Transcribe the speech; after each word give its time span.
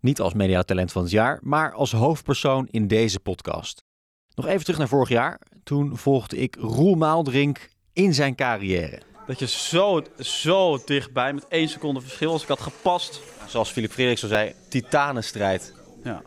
Niet 0.00 0.20
als 0.20 0.34
mediatalent 0.34 0.92
van 0.92 1.02
het 1.02 1.10
jaar, 1.10 1.38
maar 1.42 1.72
als 1.72 1.92
hoofdpersoon 1.92 2.68
in 2.70 2.86
deze 2.86 3.20
podcast. 3.20 3.84
Nog 4.34 4.46
even 4.46 4.64
terug 4.64 4.78
naar 4.78 4.88
vorig 4.88 5.08
jaar. 5.08 5.40
Toen 5.62 5.96
volgde 5.96 6.36
ik 6.36 6.56
Roel 6.60 6.94
Maaldrink 6.94 7.68
in 7.92 8.14
zijn 8.14 8.34
carrière. 8.34 9.02
Dat 9.26 9.38
je 9.38 9.46
zo, 9.46 10.02
zo 10.18 10.78
dichtbij, 10.84 11.32
met 11.32 11.48
één 11.48 11.68
seconde 11.68 12.00
verschil, 12.00 12.32
als 12.32 12.42
ik 12.42 12.48
had 12.48 12.60
gepast. 12.60 13.20
Zoals 13.46 13.70
Philip 13.70 14.18
zo 14.18 14.26
zei, 14.26 14.54
titanenstrijd. 14.68 15.74
Ja, 16.04 16.22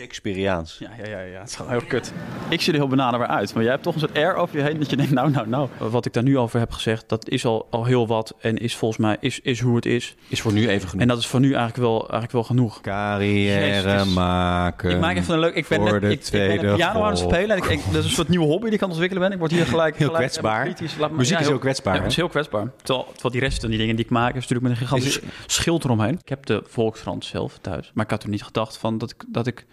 Shakespeareaans. 0.00 0.76
ja, 0.78 0.90
ja, 1.04 1.08
ja, 1.10 1.20
ja. 1.20 1.38
het 1.40 1.48
is 1.48 1.56
gewoon 1.56 1.70
heel 1.70 1.80
kut. 1.88 2.12
Ik 2.48 2.60
zie 2.60 2.72
er 2.72 2.78
heel 2.78 2.88
benaderbaar 2.88 3.28
uit, 3.28 3.54
maar 3.54 3.62
jij 3.62 3.72
hebt 3.72 3.84
toch 3.84 3.94
een 3.94 4.00
soort 4.00 4.16
air 4.16 4.34
over 4.34 4.56
je 4.56 4.62
heen 4.62 4.78
dat 4.78 4.90
je 4.90 4.96
denkt, 4.96 5.12
nou, 5.12 5.30
nou, 5.30 5.48
nou. 5.48 5.68
Wat 5.78 6.06
ik 6.06 6.12
daar 6.12 6.22
nu 6.22 6.38
over 6.38 6.58
heb 6.58 6.70
gezegd, 6.72 7.08
dat 7.08 7.28
is 7.28 7.44
al, 7.44 7.66
al 7.70 7.84
heel 7.84 8.06
wat 8.06 8.34
en 8.40 8.56
is 8.56 8.76
volgens 8.76 9.00
mij, 9.00 9.16
is, 9.20 9.40
is 9.40 9.60
hoe 9.60 9.76
het 9.76 9.86
is. 9.86 10.14
Is 10.28 10.40
voor 10.40 10.52
nu 10.52 10.68
even 10.68 10.88
genoeg. 10.88 11.02
En 11.02 11.08
dat 11.08 11.18
is 11.18 11.26
voor 11.26 11.40
nu 11.40 11.46
eigenlijk 11.46 11.76
wel, 11.76 11.98
eigenlijk 12.00 12.32
wel 12.32 12.42
genoeg. 12.44 12.80
Carrière 12.80 13.66
Jezus. 13.98 14.14
maken. 14.14 14.90
Ik 14.90 15.00
maak 15.00 15.16
even 15.16 15.34
een 15.34 15.40
leuk. 15.40 15.54
Ik 15.54 15.68
ben 15.68 15.78
voor 15.80 15.90
net 15.92 16.00
de 16.00 16.06
ik, 16.06 16.12
ik 16.12 16.18
ben 16.18 16.26
tweede 16.26 16.62
net 16.66 16.76
piano 16.76 17.02
aan 17.02 17.10
het 17.10 17.18
spelen. 17.18 17.50
En 17.50 17.56
ik, 17.56 17.64
ik, 17.64 17.80
dat 17.84 17.94
is 17.94 18.04
een 18.04 18.10
soort 18.10 18.28
nieuwe 18.28 18.46
hobby 18.46 18.64
die 18.64 18.74
ik 18.74 18.82
aan 18.82 18.88
het 18.88 18.98
ontwikkelen 18.98 19.22
ben. 19.22 19.32
Ik 19.32 19.38
word 19.38 19.50
hier 19.50 19.66
gelijk. 19.66 19.96
Heel 19.96 20.06
gelijk 20.06 20.24
kwetsbaar. 20.24 20.64
kritisch. 20.64 20.96
Laat 20.96 21.10
me- 21.10 21.16
Muziek 21.16 21.34
ja, 21.34 21.40
is 21.40 21.48
heel 21.48 21.58
kwetsbaar, 21.58 21.94
Ja, 21.94 22.00
het 22.00 22.10
is 22.10 22.16
heel 22.16 22.28
kwetsbaar. 22.28 22.70
Terwijl, 22.82 23.06
terwijl 23.12 23.32
die 23.32 23.40
rest 23.42 23.60
van 23.60 23.68
die 23.70 23.78
dingen 23.78 23.96
die 23.96 24.04
ik 24.04 24.10
maak, 24.10 24.28
is 24.28 24.34
natuurlijk 24.34 24.62
met 24.62 24.70
een 24.70 24.76
gigantisch 24.76 25.18
Is- 25.20 25.28
schild 25.46 25.84
eromheen. 25.84 26.18
Ik 26.22 26.28
heb 26.28 26.46
de 26.46 26.62
Volkskrant 26.66 27.24
zelf 27.24 27.58
thuis. 27.60 27.90
Maar 27.94 28.04
ik 28.04 28.10
had 28.10 28.22
er 28.22 28.28
niet 28.28 28.42
gedacht 28.42 28.76
van 28.78 28.98
dat 28.98 29.10
ik, 29.10 29.24
dat 29.28 29.46
ik 29.46 29.66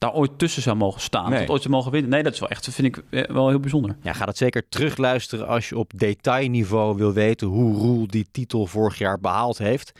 daar 0.00 0.12
ooit 0.12 0.38
tussen 0.38 0.62
zou 0.62 0.76
mogen 0.76 1.00
staan. 1.00 1.30
Nee. 1.30 1.38
Dat 1.38 1.48
ooit 1.48 1.62
zou 1.62 1.74
mogen 1.74 1.92
winnen. 1.92 2.10
Nee, 2.10 2.22
dat 2.22 2.32
is 2.32 2.40
wel 2.40 2.48
echt, 2.48 2.64
dat 2.64 2.74
vind 2.74 2.96
ik 2.96 3.04
eh, 3.10 3.34
wel 3.34 3.48
heel 3.48 3.60
bijzonder. 3.60 3.96
Ja, 4.02 4.12
ga 4.12 4.24
dat 4.24 4.36
zeker 4.36 4.68
terugluisteren 4.68 5.46
als 5.46 5.68
je 5.68 5.78
op 5.78 5.92
detailniveau 5.96 6.96
wil 6.96 7.12
weten 7.12 7.46
hoe 7.46 7.74
Roel 7.74 8.06
die 8.06 8.26
titel 8.32 8.66
vorig 8.66 8.98
jaar 8.98 9.20
behaald 9.20 9.58
heeft. 9.58 9.92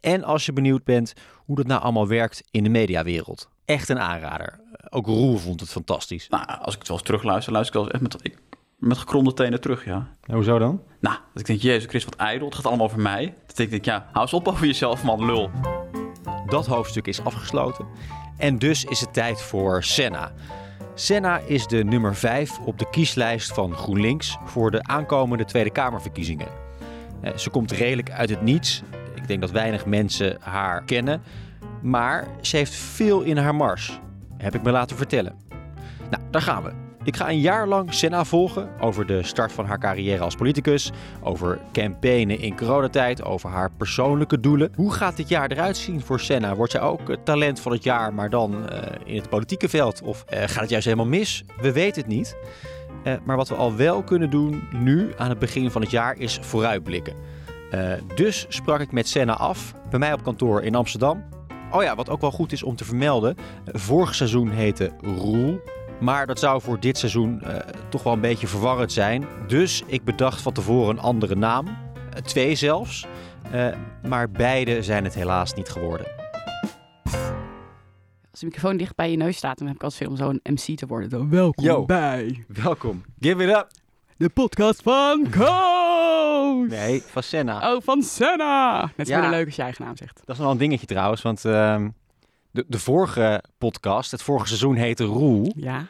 En 0.00 0.24
als 0.24 0.46
je 0.46 0.52
benieuwd 0.52 0.84
bent 0.84 1.12
hoe 1.36 1.56
dat 1.56 1.66
nou 1.66 1.82
allemaal 1.82 2.08
werkt 2.08 2.42
in 2.50 2.62
de 2.62 2.68
mediawereld. 2.68 3.48
Echt 3.64 3.88
een 3.88 3.98
aanrader. 3.98 4.60
Ook 4.90 5.06
Roel 5.06 5.36
vond 5.36 5.60
het 5.60 5.70
fantastisch. 5.70 6.28
Nou, 6.28 6.46
als 6.46 6.72
ik 6.74 6.78
het 6.78 6.88
wel 6.88 6.96
eens 6.96 7.06
terugluister, 7.06 7.52
luister 7.52 7.80
ik 7.80 7.82
wel 7.82 7.92
eens 7.92 8.02
echt 8.02 8.12
met, 8.12 8.32
ik, 8.32 8.38
met 8.76 8.98
gekromde 8.98 9.32
tenen 9.32 9.60
terug, 9.60 9.84
ja. 9.84 10.08
hoezo 10.26 10.58
dan? 10.58 10.82
Nou, 11.00 11.16
dat 11.32 11.40
ik 11.40 11.46
denk, 11.46 11.60
Jezus 11.60 11.88
Christus, 11.88 12.04
wat 12.04 12.26
ijdel. 12.26 12.46
Het 12.46 12.54
gaat 12.54 12.66
allemaal 12.66 12.86
over 12.86 13.00
mij. 13.00 13.34
Dat 13.46 13.58
ik 13.58 13.70
denk, 13.70 13.84
ja, 13.84 14.06
hou 14.12 14.20
eens 14.20 14.32
op 14.32 14.48
over 14.48 14.66
jezelf, 14.66 15.04
man, 15.04 15.24
lul. 15.24 15.50
Dat 16.46 16.66
hoofdstuk 16.66 17.06
is 17.06 17.24
afgesloten. 17.24 17.86
En 18.42 18.58
dus 18.58 18.84
is 18.84 19.00
het 19.00 19.12
tijd 19.12 19.42
voor 19.42 19.82
Senna. 19.84 20.32
Senna 20.94 21.38
is 21.38 21.66
de 21.66 21.84
nummer 21.84 22.14
5 22.16 22.58
op 22.58 22.78
de 22.78 22.90
kieslijst 22.90 23.52
van 23.52 23.74
GroenLinks 23.74 24.38
voor 24.44 24.70
de 24.70 24.82
aankomende 24.82 25.44
Tweede 25.44 25.70
Kamerverkiezingen. 25.70 26.48
Eh, 27.20 27.36
Ze 27.36 27.50
komt 27.50 27.70
redelijk 27.70 28.10
uit 28.10 28.30
het 28.30 28.42
niets. 28.42 28.82
Ik 29.14 29.28
denk 29.28 29.40
dat 29.40 29.50
weinig 29.50 29.86
mensen 29.86 30.36
haar 30.40 30.84
kennen. 30.84 31.22
Maar 31.82 32.26
ze 32.40 32.56
heeft 32.56 32.74
veel 32.74 33.20
in 33.20 33.36
haar 33.36 33.54
mars. 33.54 34.00
Heb 34.36 34.54
ik 34.54 34.62
me 34.62 34.70
laten 34.70 34.96
vertellen. 34.96 35.34
Nou, 36.10 36.22
daar 36.30 36.42
gaan 36.42 36.62
we. 36.62 36.81
Ik 37.04 37.16
ga 37.16 37.28
een 37.28 37.40
jaar 37.40 37.68
lang 37.68 37.94
Senna 37.94 38.24
volgen 38.24 38.68
over 38.80 39.06
de 39.06 39.22
start 39.22 39.52
van 39.52 39.64
haar 39.64 39.78
carrière 39.78 40.22
als 40.22 40.34
politicus, 40.34 40.92
over 41.22 41.60
campaignen 41.72 42.38
in 42.38 42.56
coronatijd, 42.56 43.24
over 43.24 43.50
haar 43.50 43.70
persoonlijke 43.76 44.40
doelen. 44.40 44.72
Hoe 44.74 44.92
gaat 44.92 45.16
dit 45.16 45.28
jaar 45.28 45.50
eruit 45.50 45.76
zien 45.76 46.00
voor 46.00 46.20
Senna? 46.20 46.54
Wordt 46.54 46.72
zij 46.72 46.80
ook 46.80 47.16
talent 47.24 47.60
van 47.60 47.72
het 47.72 47.84
jaar, 47.84 48.14
maar 48.14 48.30
dan 48.30 48.68
eh, 48.68 48.78
in 49.04 49.16
het 49.16 49.28
politieke 49.28 49.68
veld? 49.68 50.02
Of 50.02 50.24
eh, 50.28 50.38
gaat 50.38 50.60
het 50.60 50.70
juist 50.70 50.84
helemaal 50.84 51.06
mis? 51.06 51.44
We 51.60 51.72
weten 51.72 52.02
het 52.02 52.10
niet. 52.10 52.36
Eh, 53.04 53.14
maar 53.24 53.36
wat 53.36 53.48
we 53.48 53.54
al 53.54 53.76
wel 53.76 54.02
kunnen 54.02 54.30
doen 54.30 54.62
nu 54.72 55.12
aan 55.16 55.28
het 55.28 55.38
begin 55.38 55.70
van 55.70 55.82
het 55.82 55.90
jaar 55.90 56.16
is 56.18 56.38
vooruitblikken. 56.42 57.14
Dus 58.14 58.46
sprak 58.48 58.80
ik 58.80 58.92
met 58.92 59.08
Senna 59.08 59.36
af 59.36 59.74
bij 59.90 59.98
mij 59.98 60.12
op 60.12 60.22
kantoor 60.22 60.62
in 60.62 60.74
Amsterdam. 60.74 61.24
Oh 61.70 61.82
ja, 61.82 61.94
wat 61.94 62.08
ook 62.08 62.20
wel 62.20 62.30
goed 62.30 62.52
is 62.52 62.62
om 62.62 62.76
te 62.76 62.84
vermelden. 62.84 63.36
Vorig 63.64 64.14
seizoen 64.14 64.50
heette 64.50 64.90
Roel. 65.00 65.60
Maar 66.02 66.26
dat 66.26 66.38
zou 66.38 66.60
voor 66.62 66.80
dit 66.80 66.98
seizoen 66.98 67.40
eh, 67.42 67.56
toch 67.88 68.02
wel 68.02 68.12
een 68.12 68.20
beetje 68.20 68.46
verwarrend 68.46 68.92
zijn. 68.92 69.26
Dus 69.46 69.82
ik 69.86 70.04
bedacht 70.04 70.40
van 70.42 70.52
tevoren 70.52 70.96
een 70.96 71.02
andere 71.02 71.34
naam. 71.34 71.66
Eh, 71.66 72.22
twee 72.22 72.54
zelfs. 72.54 73.06
Eh, 73.50 73.68
maar 74.08 74.30
beide 74.30 74.82
zijn 74.82 75.04
het 75.04 75.14
helaas 75.14 75.54
niet 75.54 75.68
geworden. 75.68 76.06
Als 78.30 78.40
de 78.40 78.46
microfoon 78.46 78.76
dicht 78.76 78.94
bij 78.94 79.10
je 79.10 79.16
neus 79.16 79.36
staat, 79.36 79.58
dan 79.58 79.66
heb 79.66 79.76
ik 79.76 79.82
altijd 79.82 80.02
veel 80.02 80.10
om 80.10 80.16
zo'n 80.16 80.40
MC 80.42 80.76
te 80.78 80.86
worden. 80.86 81.08
Dan 81.10 81.30
welkom 81.30 81.64
Yo. 81.64 81.84
bij 81.84 82.44
Welkom. 82.48 83.02
Give 83.20 83.42
it 83.44 83.48
up. 83.56 83.66
de 84.16 84.28
podcast 84.28 84.82
van 84.82 85.26
Koos. 85.30 86.68
Nee, 86.68 87.02
van 87.06 87.22
Senna. 87.22 87.72
Oh, 87.74 87.82
van 87.82 88.02
Senna. 88.02 88.90
Net 88.96 89.06
zo 89.08 89.14
Ja. 89.14 89.30
leuk 89.30 89.46
als 89.46 89.56
je 89.56 89.62
eigen 89.62 89.84
naam 89.84 89.96
zegt. 89.96 90.14
Dat 90.14 90.22
is 90.28 90.36
nog 90.36 90.38
wel 90.38 90.50
een 90.50 90.58
dingetje 90.58 90.86
trouwens. 90.86 91.22
Want 91.22 91.44
ehm, 91.44 91.88
de, 92.52 92.64
de 92.68 92.78
vorige 92.78 93.44
podcast, 93.58 94.10
het 94.10 94.22
vorige 94.22 94.46
seizoen 94.46 94.76
heette 94.76 95.04
Roel. 95.04 95.52
Ja. 95.56 95.86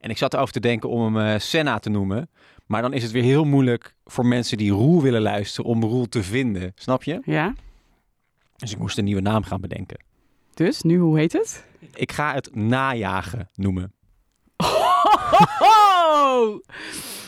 En 0.00 0.10
ik 0.10 0.18
zat 0.18 0.34
erover 0.34 0.52
te 0.52 0.60
denken 0.60 0.88
om 0.88 1.16
hem 1.16 1.26
eh, 1.26 1.40
Senna 1.40 1.78
te 1.78 1.90
noemen. 1.90 2.30
Maar 2.66 2.82
dan 2.82 2.92
is 2.92 3.02
het 3.02 3.12
weer 3.12 3.22
heel 3.22 3.44
moeilijk 3.44 3.94
voor 4.04 4.26
mensen 4.26 4.56
die 4.56 4.70
Roel 4.70 5.02
willen 5.02 5.22
luisteren 5.22 5.70
om 5.70 5.82
Roel 5.82 6.08
te 6.08 6.22
vinden. 6.22 6.72
Snap 6.74 7.02
je? 7.02 7.20
Ja. 7.24 7.54
Dus 8.56 8.72
ik 8.72 8.78
moest 8.78 8.98
een 8.98 9.04
nieuwe 9.04 9.20
naam 9.20 9.42
gaan 9.42 9.60
bedenken. 9.60 9.98
Dus, 10.54 10.82
nu 10.82 10.98
hoe 10.98 11.18
heet 11.18 11.32
het? 11.32 11.64
Ik 11.94 12.12
ga 12.12 12.34
het 12.34 12.54
najagen 12.54 13.50
noemen. 13.54 13.92
Oh! 15.58 16.60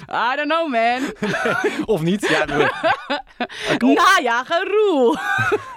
I 0.09 0.37
don't 0.37 0.49
know, 0.49 0.69
man. 0.69 1.13
Of 1.95 2.03
niet? 2.03 2.29
Ja, 2.29 2.45
Najagen 3.95 4.67
Roel. 4.67 5.17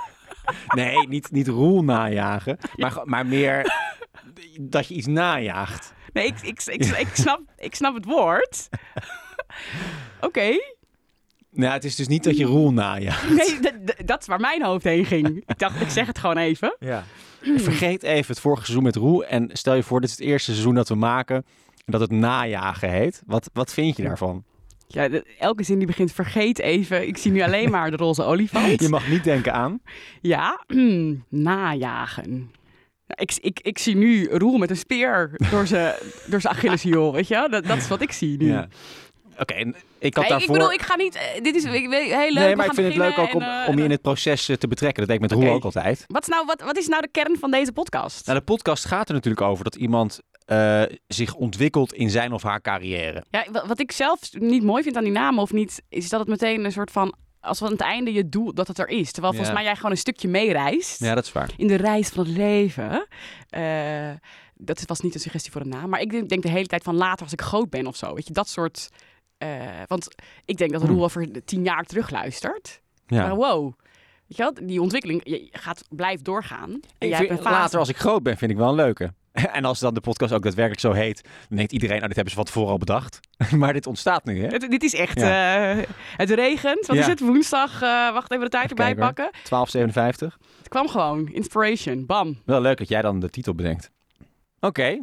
nee, 0.75 1.07
niet, 1.07 1.31
niet 1.31 1.47
Roel 1.47 1.83
najagen. 1.83 2.57
Maar, 2.75 3.01
maar 3.03 3.25
meer 3.25 3.73
dat 4.61 4.87
je 4.87 4.93
iets 4.93 5.07
najaagt. 5.07 5.93
Nee, 6.13 6.25
ik, 6.25 6.41
ik, 6.41 6.61
ik, 6.65 6.85
ik, 6.85 7.09
snap, 7.23 7.41
ik 7.57 7.75
snap 7.75 7.95
het 7.95 8.05
woord. 8.05 8.69
Oké. 10.21 10.59
Nou, 11.51 11.73
het 11.73 11.83
is 11.83 11.95
dus 11.95 12.07
niet 12.07 12.23
dat 12.23 12.37
je 12.37 12.45
Roel 12.45 12.73
najaagt. 12.73 13.29
Nee, 13.29 13.73
dat 14.05 14.21
is 14.21 14.27
waar 14.27 14.39
mijn 14.39 14.63
hoofd 14.63 14.83
heen 14.83 15.05
ging. 15.05 15.43
Ik 15.45 15.59
dacht, 15.59 15.81
ik 15.81 15.89
zeg 15.89 16.07
het 16.07 16.19
gewoon 16.19 16.37
even. 16.37 16.75
Ja. 16.79 17.03
Vergeet 17.41 18.03
even 18.03 18.27
het 18.27 18.39
vorige 18.39 18.63
seizoen 18.63 18.83
met 18.83 18.95
Roel. 18.95 19.25
En 19.25 19.49
stel 19.53 19.73
je 19.73 19.83
voor, 19.83 20.01
dit 20.01 20.09
is 20.09 20.17
het 20.17 20.25
eerste 20.25 20.51
seizoen 20.51 20.75
dat 20.75 20.89
we 20.89 20.95
maken. 20.95 21.45
En 21.85 21.91
dat 21.91 22.01
het 22.01 22.11
najagen 22.11 22.89
heet. 22.89 23.21
Wat, 23.25 23.49
wat 23.53 23.73
vind 23.73 23.97
je 23.97 24.03
daarvan? 24.03 24.43
Ja, 24.93 25.09
elke 25.39 25.63
zin 25.63 25.77
die 25.77 25.87
begint, 25.87 26.11
vergeet 26.11 26.59
even. 26.59 27.07
Ik 27.07 27.17
zie 27.17 27.31
nu 27.31 27.41
alleen 27.41 27.69
maar 27.75 27.91
de 27.91 27.97
roze 27.97 28.23
olifant. 28.23 28.81
Je 28.81 28.89
mag 28.89 29.07
niet 29.07 29.23
denken 29.23 29.53
aan. 29.53 29.81
Ja, 30.21 30.63
najagen. 31.29 32.51
Ja, 33.05 33.15
Ik, 33.17 33.37
ik, 33.41 33.59
ik 33.59 33.77
zie 33.77 33.95
nu 33.95 34.27
Roel 34.31 34.57
met 34.57 34.69
een 34.69 34.77
speer 34.77 35.31
door 35.51 35.67
zijn 35.67 35.93
door 36.27 36.41
zijn 36.41 36.53
Achilleshiel, 36.53 37.13
weet 37.13 37.27
je? 37.27 37.47
Dat, 37.51 37.65
dat 37.65 37.77
is 37.77 37.87
wat 37.87 38.01
ik 38.01 38.11
zie 38.11 38.37
nu. 38.37 38.47
Ja. 38.47 38.67
Oké, 39.39 39.71
ik 39.99 40.15
had 40.15 40.27
daarvoor... 40.27 40.47
Ik 40.47 40.53
bedoel, 40.53 40.73
ik 40.73 40.81
ga 40.81 40.95
niet... 40.95 41.15
eh, 41.15 41.41
dit 41.43 41.55
is 41.55 41.63
ik, 41.63 41.71
heel 41.71 41.89
leuk. 41.89 42.33
nee, 42.33 42.49
we 42.49 42.55
maar 42.55 42.65
ik 42.65 42.73
vind 42.73 42.87
het 42.87 42.95
leuk 42.97 43.17
ook 43.17 43.33
om, 43.33 43.41
en, 43.41 43.67
om 43.67 43.73
je 43.73 43.77
eh, 43.79 43.85
in 43.85 43.91
het 43.91 44.01
proces 44.01 44.49
eh, 44.49 44.55
te 44.55 44.67
betrekken. 44.67 44.97
Dat 44.99 45.07
deed 45.07 45.15
ik 45.15 45.21
met 45.21 45.31
Oké. 45.39 45.45
Roel 45.45 45.55
ook 45.55 45.63
altijd. 45.63 46.03
Wat 46.07 46.21
is, 46.21 46.27
nou, 46.27 46.45
wat, 46.45 46.61
wat 46.61 46.77
is 46.77 46.87
nou 46.87 47.01
de 47.01 47.07
kern 47.11 47.37
van 47.39 47.51
deze 47.51 47.71
podcast? 47.71 48.25
Nou, 48.25 48.37
de 48.39 48.45
podcast 48.45 48.85
gaat 48.85 49.07
er 49.07 49.13
natuurlijk 49.13 49.41
over 49.45 49.63
dat 49.63 49.75
iemand 49.75 50.19
eh, 50.45 50.81
zich 51.07 51.33
ontwikkelt 51.33 51.93
in 51.93 52.09
zijn 52.09 52.33
of 52.33 52.43
haar 52.43 52.61
carrière. 52.61 53.23
Ja, 53.29 53.45
wa- 53.51 53.67
wat 53.67 53.79
ik 53.79 53.91
zelf 53.91 54.19
niet 54.31 54.63
mooi 54.63 54.83
vind 54.83 54.95
aan 54.95 55.03
die 55.03 55.11
naam 55.13 55.39
of 55.39 55.51
niet, 55.51 55.81
is 55.89 56.09
dat 56.09 56.19
het 56.19 56.29
meteen 56.29 56.65
een 56.65 56.71
soort 56.71 56.91
van, 56.91 57.13
als 57.39 57.61
aan 57.63 57.71
het 57.71 57.81
einde 57.81 58.13
je 58.13 58.29
doel, 58.29 58.53
dat 58.53 58.67
het 58.67 58.79
er 58.79 58.87
is. 58.89 59.11
Terwijl 59.11 59.33
volgens 59.33 59.55
mij 59.55 59.63
jij 59.65 59.75
gewoon 59.75 59.91
een 59.91 59.97
stukje 59.97 60.27
meereist 60.27 60.99
Ja, 60.99 61.15
dat 61.15 61.25
is 61.25 61.31
waar. 61.31 61.49
in 61.57 61.67
de 61.67 61.75
reis 61.75 62.09
van 62.09 62.25
het 62.25 62.37
leven. 62.37 63.07
Eh, 63.49 64.09
dat 64.55 64.83
was 64.85 64.99
niet 64.99 65.13
een 65.13 65.19
suggestie 65.19 65.51
voor 65.51 65.61
een 65.61 65.69
naam, 65.69 65.89
maar 65.89 66.01
ik 66.01 66.09
denk, 66.11 66.29
denk 66.29 66.41
de 66.43 66.49
hele 66.49 66.65
tijd 66.67 66.83
van 66.83 66.95
later 66.95 67.23
als 67.23 67.33
ik 67.33 67.41
groot 67.41 67.69
ben 67.69 67.87
of 67.87 67.95
zo. 67.95 68.13
Weet 68.13 68.27
je, 68.27 68.33
dat 68.33 68.49
soort... 68.49 68.89
eh, 69.39 69.47
want 69.87 70.07
ik 70.45 70.57
denk 70.57 70.71
dat 70.71 70.83
Roel 70.83 71.03
over 71.03 71.43
tien 71.45 71.63
jaar 71.63 71.83
terugluistert. 71.83 72.81
Ja. 73.07 73.21
Maar 73.27 73.35
wow, 73.35 73.73
Weet 74.27 74.37
je 74.37 74.43
wel, 74.43 74.67
die 74.67 74.81
ontwikkeling 74.81 75.21
je 75.23 75.47
gaat, 75.51 75.83
blijft 75.89 76.23
doorgaan. 76.23 76.69
En 76.71 76.79
Ik 76.97 77.07
jij 77.09 77.17
vind- 77.17 77.29
hebt 77.29 77.31
een 77.31 77.45
fase. 77.45 77.59
later, 77.61 77.79
als 77.79 77.89
ik 77.89 77.97
groot 77.97 78.23
ben, 78.23 78.37
vind 78.37 78.51
ik 78.51 78.57
wel 78.57 78.69
een 78.69 78.75
leuke. 78.75 79.13
En 79.51 79.65
als 79.65 79.79
dan 79.79 79.93
de 79.93 80.01
podcast 80.01 80.33
ook 80.33 80.43
daadwerkelijk 80.43 80.81
zo 80.81 80.91
heet, 80.91 81.21
dan 81.47 81.57
denkt 81.57 81.71
iedereen, 81.71 81.95
nou, 81.95 82.07
dit 82.07 82.15
hebben 82.15 82.33
ze 82.33 82.39
van 82.39 82.45
tevoren 82.47 82.71
al 82.71 82.77
bedacht. 82.77 83.19
maar 83.57 83.73
dit 83.73 83.87
ontstaat 83.87 84.25
nu, 84.25 84.41
hè? 84.41 84.47
Het, 84.47 84.67
dit 84.71 84.83
is 84.83 84.93
echt... 84.93 85.17
eh, 85.17 85.77
het 86.17 86.29
regent. 86.29 86.85
Wat 86.85 86.95
Ja. 86.95 87.01
is 87.01 87.07
het? 87.07 87.19
Woensdag. 87.19 87.81
eh, 87.81 88.11
wacht 88.13 88.31
even 88.31 88.43
de 88.43 88.49
tijd 88.49 88.69
erbij 88.69 88.95
pakken. 88.95 89.29
12,57. 89.43 90.37
Het 90.57 90.67
kwam 90.67 90.87
gewoon. 90.87 91.27
Inspiration. 91.33 92.05
Bam. 92.05 92.41
Wel 92.45 92.61
leuk 92.61 92.77
dat 92.77 92.87
jij 92.87 93.01
dan 93.01 93.19
de 93.19 93.29
titel 93.29 93.55
bedenkt. 93.55 93.91
Oké. 94.59 94.99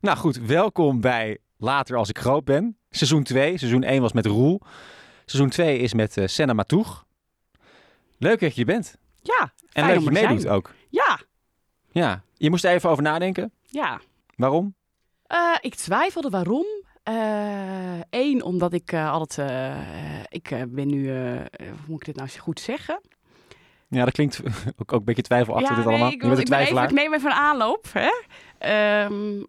Nou 0.00 0.16
goed, 0.16 0.36
welkom 0.36 1.00
bij 1.00 1.38
Later 1.58 1.96
als 1.96 2.08
ik 2.08 2.18
groot 2.18 2.44
ben. 2.44 2.78
Seizoen 2.90 3.22
2. 3.22 3.58
Seizoen 3.58 3.82
1 3.82 4.00
was 4.02 4.12
met 4.12 4.26
Roel. 4.26 4.60
Seizoen 5.24 5.50
2 5.50 5.78
is 5.78 5.94
met 5.94 6.16
eh 6.16 6.26
Senna 6.26 6.52
Matoeg. 6.52 7.04
Leuk 8.18 8.40
dat 8.40 8.54
je 8.54 8.60
er 8.60 8.66
bent. 8.66 8.96
Ja. 9.22 9.52
En 9.72 9.84
leuk 9.86 9.94
dat 9.94 10.04
je 10.04 10.10
meedoet 10.10 10.40
zijn. 10.40 10.54
ook. 10.54 10.74
Ja. 10.88 11.18
Ja. 11.90 12.22
Je 12.34 12.50
moest 12.50 12.64
er 12.64 12.70
even 12.72 12.90
over 12.90 13.02
nadenken. 13.02 13.52
Ja. 13.62 14.00
Waarom? 14.36 14.74
Eh, 15.26 15.38
ik 15.60 15.74
twijfelde 15.74 16.30
waarom. 16.30 16.66
Eén, 18.10 18.42
omdat 18.42 18.72
ik 18.72 18.92
eh, 18.92 19.10
altijd... 19.10 19.50
eh, 19.50 19.76
ik 20.28 20.50
eh, 20.50 20.62
ben 20.68 20.88
nu... 20.88 21.08
eh, 21.08 21.40
eh, 21.40 21.46
hoe 21.58 21.86
moet 21.86 22.00
ik 22.00 22.06
dit 22.06 22.16
nou 22.16 22.28
goed 22.38 22.60
zeggen? 22.60 23.00
Ja, 23.88 24.04
dat 24.04 24.14
klinkt 24.14 24.40
ook, 24.80 24.92
ook 24.92 24.98
een 24.98 25.04
beetje 25.04 25.22
twijfelachtig 25.22 25.68
dit 25.76 25.84
nee, 25.84 25.86
allemaal. 25.86 26.12
Ik, 26.12 26.22
ik, 26.22 26.50
even, 26.52 26.82
ik 26.82 26.90
neem 26.90 27.14
even 27.14 27.30
een 27.30 27.36
aanloop. 27.36 27.86
Hè? 27.92 28.10
Ehm, 28.58 29.42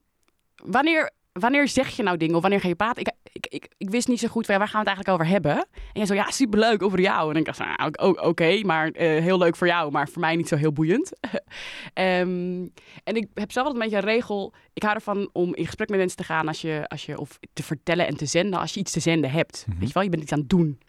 wanneer, 0.56 1.12
wanneer 1.40 1.68
zeg 1.68 1.90
je 1.90 2.04
nou 2.04 2.18
dingen 2.18 2.36
of 2.36 2.42
wanneer 2.42 2.60
ga 2.60 2.68
je 2.68 2.76
praten? 2.76 3.02
Ik, 3.02 3.12
ik, 3.32 3.48
ik, 3.48 3.68
ik 3.78 3.90
wist 3.90 4.08
niet 4.08 4.20
zo 4.20 4.28
goed 4.28 4.48
waar, 4.48 4.58
gaan 4.58 4.84
we 4.84 4.90
het 4.90 4.98
eigenlijk 4.98 5.18
over 5.18 5.28
hebben. 5.34 5.56
En 5.56 5.94
jij 5.94 6.06
zo, 6.06 6.14
ja, 6.14 6.32
superleuk 6.32 6.84
over 6.84 7.00
jou. 7.00 7.32
En 7.32 7.38
ik 7.38 7.46
dacht, 7.46 7.60
nou, 7.60 7.92
oké, 8.20 8.62
maar 8.66 8.92
eh, 8.92 9.24
heel 9.24 9.38
leuk 9.38 9.56
voor 9.56 9.68
jou, 9.68 9.92
maar 9.92 10.10
voor 10.10 10.22
mij 10.22 10.36
niet 10.36 10.48
zo 10.48 10.56
heel 10.56 10.72
boeiend. 10.72 11.12
Ehm, 11.94 12.68
en 13.04 13.16
ik 13.16 13.28
heb 13.34 13.52
zelf 13.52 13.68
altijd 13.68 13.84
een 13.84 13.90
beetje 13.90 14.08
een 14.08 14.14
regel. 14.14 14.54
Ik 14.74 14.84
hou 14.84 14.96
ervan 14.96 15.30
om 15.34 15.56
in 15.56 15.66
gesprek 15.66 15.90
met 15.90 16.00
mensen 16.00 16.18
te 16.18 16.24
gaan 16.24 16.48
als 16.48 16.62
je, 16.62 16.86
als 16.88 17.06
je 17.06 17.20
of 17.20 17.40
te 17.54 17.64
vertellen 17.64 18.08
en 18.08 18.18
te 18.18 18.26
zenden 18.26 18.60
als 18.60 18.74
je 18.74 18.80
iets 18.80 18.92
te 18.92 19.00
zenden 19.00 19.32
hebt. 19.32 19.66
Mhm. 19.68 19.80
Weet 19.80 19.88
je 19.88 19.94
wel, 19.94 20.04
je 20.04 20.10
bent 20.10 20.22
iets 20.22 20.32
aan 20.32 20.40
het 20.40 20.50
doen. 20.50 20.80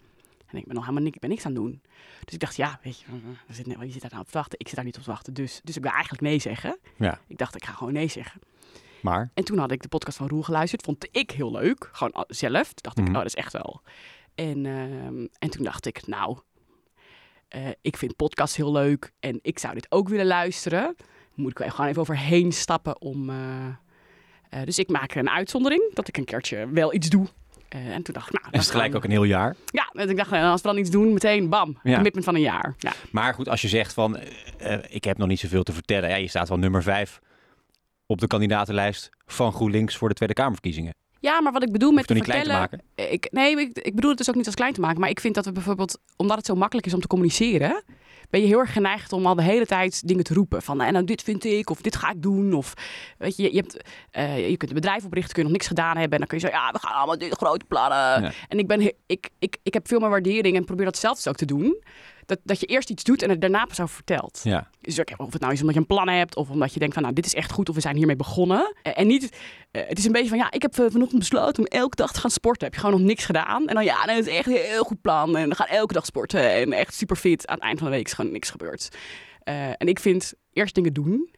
En 0.47 0.57
ik 0.57 0.65
ben 0.65 0.75
nog 0.75 0.83
helemaal 0.83 1.03
niks, 1.03 1.15
ik 1.15 1.21
ben 1.21 1.29
niks 1.29 1.45
aan 1.45 1.51
het 1.51 1.61
doen. 1.61 1.81
Dus 2.25 2.33
ik 2.33 2.39
dacht, 2.39 2.55
ja, 2.55 2.79
weet 2.83 2.99
je, 2.99 3.05
er 3.47 3.53
zit, 3.53 3.65
je 3.65 3.91
zit 3.91 4.01
daar 4.01 4.11
nou 4.11 4.23
op 4.23 4.29
te 4.29 4.37
wachten. 4.37 4.59
Ik 4.59 4.67
zit 4.67 4.75
daar 4.75 4.85
niet 4.85 4.97
op 4.97 5.03
te 5.03 5.09
wachten. 5.09 5.33
Dus, 5.33 5.61
dus 5.63 5.75
ik 5.75 5.81
wil 5.81 5.91
eigenlijk 5.91 6.21
nee 6.21 6.39
zeggen. 6.39 6.77
Ja. 6.95 7.19
Ik 7.27 7.37
dacht, 7.37 7.55
ik 7.55 7.65
ga 7.65 7.71
gewoon 7.73 7.93
nee 7.93 8.07
zeggen. 8.07 8.41
Maar, 9.01 9.31
En 9.33 9.43
toen 9.43 9.57
had 9.57 9.71
ik 9.71 9.81
de 9.81 9.87
podcast 9.87 10.17
van 10.17 10.27
Roel 10.27 10.41
geluisterd. 10.41 10.81
Vond 10.83 11.07
ik 11.11 11.31
heel 11.31 11.51
leuk. 11.51 11.89
Gewoon 11.91 12.13
al- 12.13 12.25
zelf. 12.27 12.63
Toen 12.67 12.73
dacht 12.81 12.97
ik, 12.97 13.03
Mhm. 13.03 13.13
oh, 13.13 13.17
dat 13.17 13.25
is 13.27 13.35
echt 13.35 13.53
wel. 13.53 13.81
En, 14.35 14.65
ehm, 14.65 15.25
en 15.39 15.49
toen 15.49 15.63
dacht 15.63 15.85
ik, 15.85 16.07
nou, 16.07 16.37
eh, 17.47 17.61
ik 17.81 17.97
vind 17.97 18.15
podcast 18.15 18.55
heel 18.55 18.71
leuk. 18.71 19.11
En 19.19 19.39
ik 19.41 19.59
zou 19.59 19.73
dit 19.73 19.85
ook 19.91 20.09
willen 20.09 20.25
luisteren. 20.25 20.95
Moet 21.33 21.51
ik 21.51 21.57
wel 21.57 21.69
gewoon 21.69 21.89
even 21.89 22.01
overheen 22.01 22.51
stappen 22.51 23.01
om... 23.01 23.29
eh, 23.29 23.65
eh, 24.49 24.65
dus 24.65 24.79
ik 24.79 24.89
maak 24.89 25.15
een 25.15 25.29
uitzondering. 25.29 25.93
Dat 25.93 26.07
ik 26.07 26.17
een 26.17 26.25
keertje 26.25 26.69
wel 26.71 26.93
iets 26.93 27.09
doe. 27.09 27.27
Eh, 27.69 27.87
en 27.87 28.03
toen 28.03 28.13
dacht 28.13 28.27
ik, 28.27 28.33
nou... 28.41 28.45
het 28.51 28.61
is 28.61 28.69
gelijk 28.69 28.95
ook 28.95 29.03
een 29.03 29.11
heel 29.11 29.23
jaar. 29.23 29.55
Ja, 29.65 29.89
en 29.93 30.09
ik 30.09 30.17
dacht, 30.17 30.29
nou, 30.31 30.51
als 30.51 30.61
we 30.61 30.67
dan 30.67 30.77
iets 30.77 30.89
doen, 30.89 31.13
meteen 31.13 31.49
bam. 31.49 31.79
Ja. 31.83 31.93
Commitment 31.95 32.25
van 32.25 32.35
een 32.35 32.41
jaar. 32.41 32.75
Ja. 32.77 32.93
Maar 33.11 33.33
goed, 33.33 33.49
als 33.49 33.61
je 33.61 33.67
zegt 33.67 33.93
van, 33.93 34.19
ik 34.89 35.03
heb 35.03 35.17
nog 35.17 35.27
niet 35.27 35.39
zoveel 35.39 35.63
te 35.63 35.73
vertellen. 35.73 36.09
Ja, 36.09 36.15
je 36.15 36.27
staat 36.27 36.49
wel 36.49 36.57
nummer 36.57 36.83
5 36.83 37.19
op 38.11 38.19
de 38.19 38.27
kandidatenlijst 38.27 39.09
van 39.25 39.53
GroenLinks 39.53 39.97
voor 39.97 40.09
de 40.09 40.15
Tweede 40.15 40.33
Kamerverkiezingen. 40.33 40.93
Ja, 41.19 41.41
maar 41.41 41.51
wat 41.51 41.63
ik 41.63 41.71
bedoel 41.71 41.91
met 41.91 42.07
te 42.07 42.15
vertellen... 42.15 42.59
maken. 42.59 42.81
Ik, 42.95 43.27
nee, 43.31 43.59
ik, 43.59 43.77
ik 43.77 43.95
bedoel 43.95 44.09
het 44.09 44.17
dus 44.17 44.29
ook 44.29 44.35
niet 44.35 44.45
als 44.45 44.55
klein 44.55 44.73
te 44.73 44.79
maken. 44.79 44.99
Maar 44.99 45.09
ik 45.09 45.19
vind 45.19 45.35
dat 45.35 45.45
we 45.45 45.51
bijvoorbeeld, 45.51 45.99
omdat 46.15 46.37
het 46.37 46.45
zo 46.45 46.55
makkelijk 46.55 46.87
is 46.87 46.93
om 46.93 46.99
te 47.01 47.07
communiceren... 47.07 47.83
ben 48.29 48.41
je 48.41 48.47
heel 48.47 48.59
erg 48.59 48.73
geneigd 48.73 49.13
om 49.13 49.25
al 49.25 49.35
de 49.35 49.43
hele 49.43 49.65
tijd 49.65 50.07
dingen 50.07 50.23
te 50.23 50.33
roepen. 50.33 50.61
Van, 50.61 50.81
en 50.81 50.93
nou, 50.93 51.05
dit 51.05 51.21
vind 51.21 51.43
ik, 51.45 51.69
of 51.69 51.81
dit 51.81 51.95
ga 51.95 52.09
ik 52.09 52.21
doen. 52.21 52.53
Of, 52.53 52.73
weet 53.17 53.37
je, 53.37 53.53
je, 53.53 53.57
hebt, 53.57 53.83
eh, 54.11 54.49
je 54.49 54.57
kunt 54.57 54.71
een 54.71 54.77
bedrijf 54.77 55.05
oprichten, 55.05 55.33
kun 55.33 55.41
je 55.43 55.49
nog 55.49 55.57
niks 55.57 55.67
gedaan 55.67 55.97
hebben. 55.97 56.11
En 56.11 56.17
dan 56.17 56.27
kun 56.27 56.37
je 56.37 56.43
zeggen, 56.43 56.61
ja, 56.61 56.71
we 56.71 56.79
gaan 56.79 56.95
allemaal 56.95 57.17
dit 57.17 57.35
grote 57.35 57.65
plannen. 57.65 58.21
Ja. 58.21 58.31
En 58.47 58.59
ik, 58.59 58.67
ben, 58.67 58.93
ik, 59.05 59.29
ik, 59.39 59.57
ik 59.63 59.73
heb 59.73 59.87
veel 59.87 59.99
meer 59.99 60.09
waardering 60.09 60.55
en 60.55 60.65
probeer 60.65 60.85
dat 60.85 60.97
zelf 60.97 61.15
dus 61.15 61.27
ook 61.27 61.35
te 61.35 61.45
doen. 61.45 61.83
Dat, 62.29 62.39
dat 62.43 62.59
je 62.59 62.65
eerst 62.65 62.89
iets 62.89 63.03
doet 63.03 63.21
en 63.21 63.29
het 63.29 63.41
daarna 63.41 63.65
pas 63.65 63.79
over 63.79 63.95
vertelt. 63.95 64.39
Ja. 64.43 64.69
Dus 64.81 64.99
ook, 64.99 65.09
of 65.17 65.33
het 65.33 65.41
nou 65.41 65.53
is 65.53 65.59
omdat 65.59 65.75
je 65.75 65.81
een 65.81 65.87
plan 65.87 66.07
hebt, 66.07 66.35
of 66.35 66.49
omdat 66.49 66.73
je 66.73 66.79
denkt 66.79 66.93
van, 66.93 67.03
nou, 67.03 67.15
dit 67.15 67.25
is 67.25 67.33
echt 67.33 67.51
goed, 67.51 67.69
of 67.69 67.75
we 67.75 67.81
zijn 67.81 67.95
hiermee 67.95 68.15
begonnen. 68.15 68.75
Eh, 68.81 68.99
En 68.99 69.07
niet, 69.07 69.37
eh, 69.71 69.87
het 69.87 69.97
is 69.97 70.05
een 70.05 70.11
beetje 70.11 70.29
van, 70.29 70.37
ja, 70.37 70.51
ik 70.51 70.61
heb 70.61 70.79
eh, 70.79 70.85
vanochtend 70.89 71.19
besloten 71.19 71.63
om 71.63 71.65
elke 71.65 71.95
dag 71.95 72.11
te 72.11 72.19
gaan 72.19 72.31
sporten. 72.31 72.63
Heb 72.63 72.73
je 72.73 72.79
gewoon 72.79 72.99
nog 72.99 73.07
niks 73.07 73.25
gedaan. 73.25 73.67
En 73.67 73.75
dan, 73.75 73.83
ja, 73.83 74.05
dat 74.05 74.17
is 74.17 74.27
echt 74.27 74.47
een 74.47 74.53
heel 74.53 74.83
goed 74.83 75.01
plan. 75.01 75.37
En 75.37 75.49
we 75.49 75.55
gaan 75.55 75.67
elke 75.67 75.93
dag 75.93 76.05
sporten 76.05 76.51
en 76.51 76.73
echt 76.73 76.93
super 76.93 77.15
fit. 77.15 77.47
Aan 77.47 77.55
het 77.55 77.63
eind 77.63 77.79
van 77.79 77.87
de 77.87 77.95
week 77.95 78.05
is 78.05 78.13
gewoon 78.13 78.31
niks 78.31 78.49
gebeurd. 78.49 78.89
En 79.77 79.87
ik 79.87 79.99
vind 79.99 80.33
eerst 80.53 80.75
dingen 80.75 80.93
doen. 80.93 81.29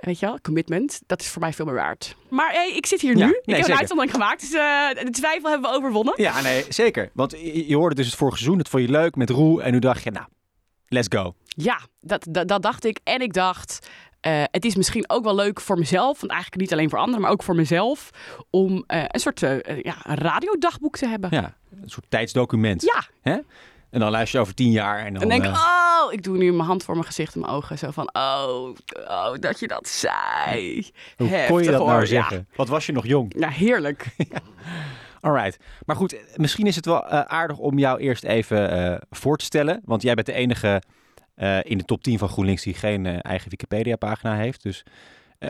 Weet 0.00 0.18
je 0.18 0.26
wel, 0.26 0.40
commitment, 0.40 1.00
dat 1.06 1.20
is 1.20 1.28
voor 1.28 1.40
mij 1.42 1.52
veel 1.52 1.64
meer 1.64 1.74
waard. 1.74 2.16
Maar 2.28 2.52
hey, 2.52 2.72
ik 2.76 2.86
zit 2.86 3.00
hier 3.00 3.16
Ja, 3.16 3.26
nu. 3.26 3.30
nee, 3.32 3.32
ik 3.32 3.44
heb 3.46 3.56
zeker. 3.56 3.70
een 3.70 3.78
uitzondering 3.78 4.14
gemaakt. 4.14 4.40
Dus 4.40 4.52
eh, 4.52 5.04
de 5.04 5.10
twijfel 5.10 5.50
hebben 5.50 5.70
we 5.70 5.76
overwonnen. 5.76 6.14
Ja, 6.16 6.40
nee, 6.40 6.64
zeker. 6.68 7.10
Want 7.14 7.30
je, 7.66 7.76
hoorde 7.76 7.94
dus 7.94 8.06
het 8.06 8.14
vorige 8.14 8.36
seizoen, 8.36 8.58
dat 8.58 8.68
vond 8.68 8.82
je 8.82 8.90
leuk 8.90 9.14
met 9.16 9.30
Roel. 9.30 9.62
En 9.62 9.72
nu 9.72 9.78
dacht 9.78 10.02
je, 10.02 10.10
nou, 10.10 10.26
let's 10.88 11.08
go. 11.10 11.34
Ja, 11.44 11.80
dat, 12.00 12.26
dat, 12.30 12.48
dat 12.48 12.62
dacht 12.62 12.84
ik. 12.84 13.00
En 13.04 13.20
ik 13.20 13.32
dacht, 13.32 13.88
eh, 14.20 14.42
het 14.50 14.64
is 14.64 14.76
misschien 14.76 15.10
ook 15.10 15.24
wel 15.24 15.34
leuk 15.34 15.60
voor 15.60 15.78
mezelf, 15.78 16.20
want 16.20 16.32
eigenlijk 16.32 16.60
niet 16.62 16.72
alleen 16.72 16.90
voor 16.90 16.98
anderen, 16.98 17.20
maar 17.20 17.30
ook 17.30 17.42
voor 17.42 17.54
mezelf, 17.54 18.10
om 18.50 18.84
eh, 18.86 19.04
een 19.06 19.20
soort 19.20 19.42
eh, 19.42 19.82
ja, 19.82 19.96
radiodagboek 20.02 20.96
te 20.96 21.06
hebben. 21.06 21.28
Ja, 21.32 21.56
een 21.82 21.90
soort 21.90 22.06
tijdsdocument. 22.08 22.82
Ja. 22.82 23.02
Hè? 23.22 23.38
En 23.90 24.00
dan 24.00 24.10
luister 24.10 24.38
je 24.38 24.44
over 24.44 24.54
tien 24.54 24.70
jaar 24.70 24.98
en 24.98 25.12
dan... 25.12 25.22
En 25.22 25.28
denk 25.28 25.44
ik, 25.44 25.50
eh, 25.50 25.56
oh, 26.04 26.12
ik 26.12 26.22
doe 26.22 26.36
nu 26.36 26.52
mijn 26.52 26.68
hand 26.68 26.84
voor 26.84 26.94
mijn 26.94 27.06
gezicht 27.06 27.34
en 27.34 27.40
mijn 27.40 27.52
ogen. 27.52 27.78
Zo 27.78 27.90
van, 27.90 28.10
oh, 28.12 28.74
oh 29.08 29.34
dat 29.40 29.60
je 29.60 29.68
dat 29.68 29.88
zei. 29.88 30.90
hoe 31.16 31.44
kon 31.48 31.62
je 31.62 31.70
dat 31.70 31.80
nou 31.80 31.92
hoor. 31.92 32.06
zeggen? 32.06 32.48
Wat 32.54 32.68
was 32.68 32.86
je 32.86 32.92
nog 32.92 33.06
jong? 33.06 33.32
Ja, 33.34 33.40
ja 33.48 33.54
heerlijk. 33.54 34.06
Alright. 35.20 35.58
Maar 35.86 35.96
goed, 35.96 36.16
misschien 36.36 36.66
is 36.66 36.76
het 36.76 36.86
wel 36.86 37.06
eh, 37.06 37.20
aardig 37.20 37.58
om 37.58 37.78
jou 37.78 38.00
eerst 38.00 38.24
even 38.24 38.70
eh, 38.70 39.00
voor 39.10 39.36
te 39.36 39.44
stellen. 39.44 39.80
Want 39.84 40.02
jij 40.02 40.14
bent 40.14 40.26
de 40.26 40.32
enige 40.32 40.82
in 41.62 41.78
de 41.78 41.84
top 41.84 42.02
10 42.02 42.18
van 42.18 42.28
GroenLinks 42.28 42.62
die 42.62 42.74
geen 42.74 43.06
eigen 43.06 43.50
Wikipedia-pagina 43.50 44.36
heeft. 44.36 44.62
Dus 44.62 44.84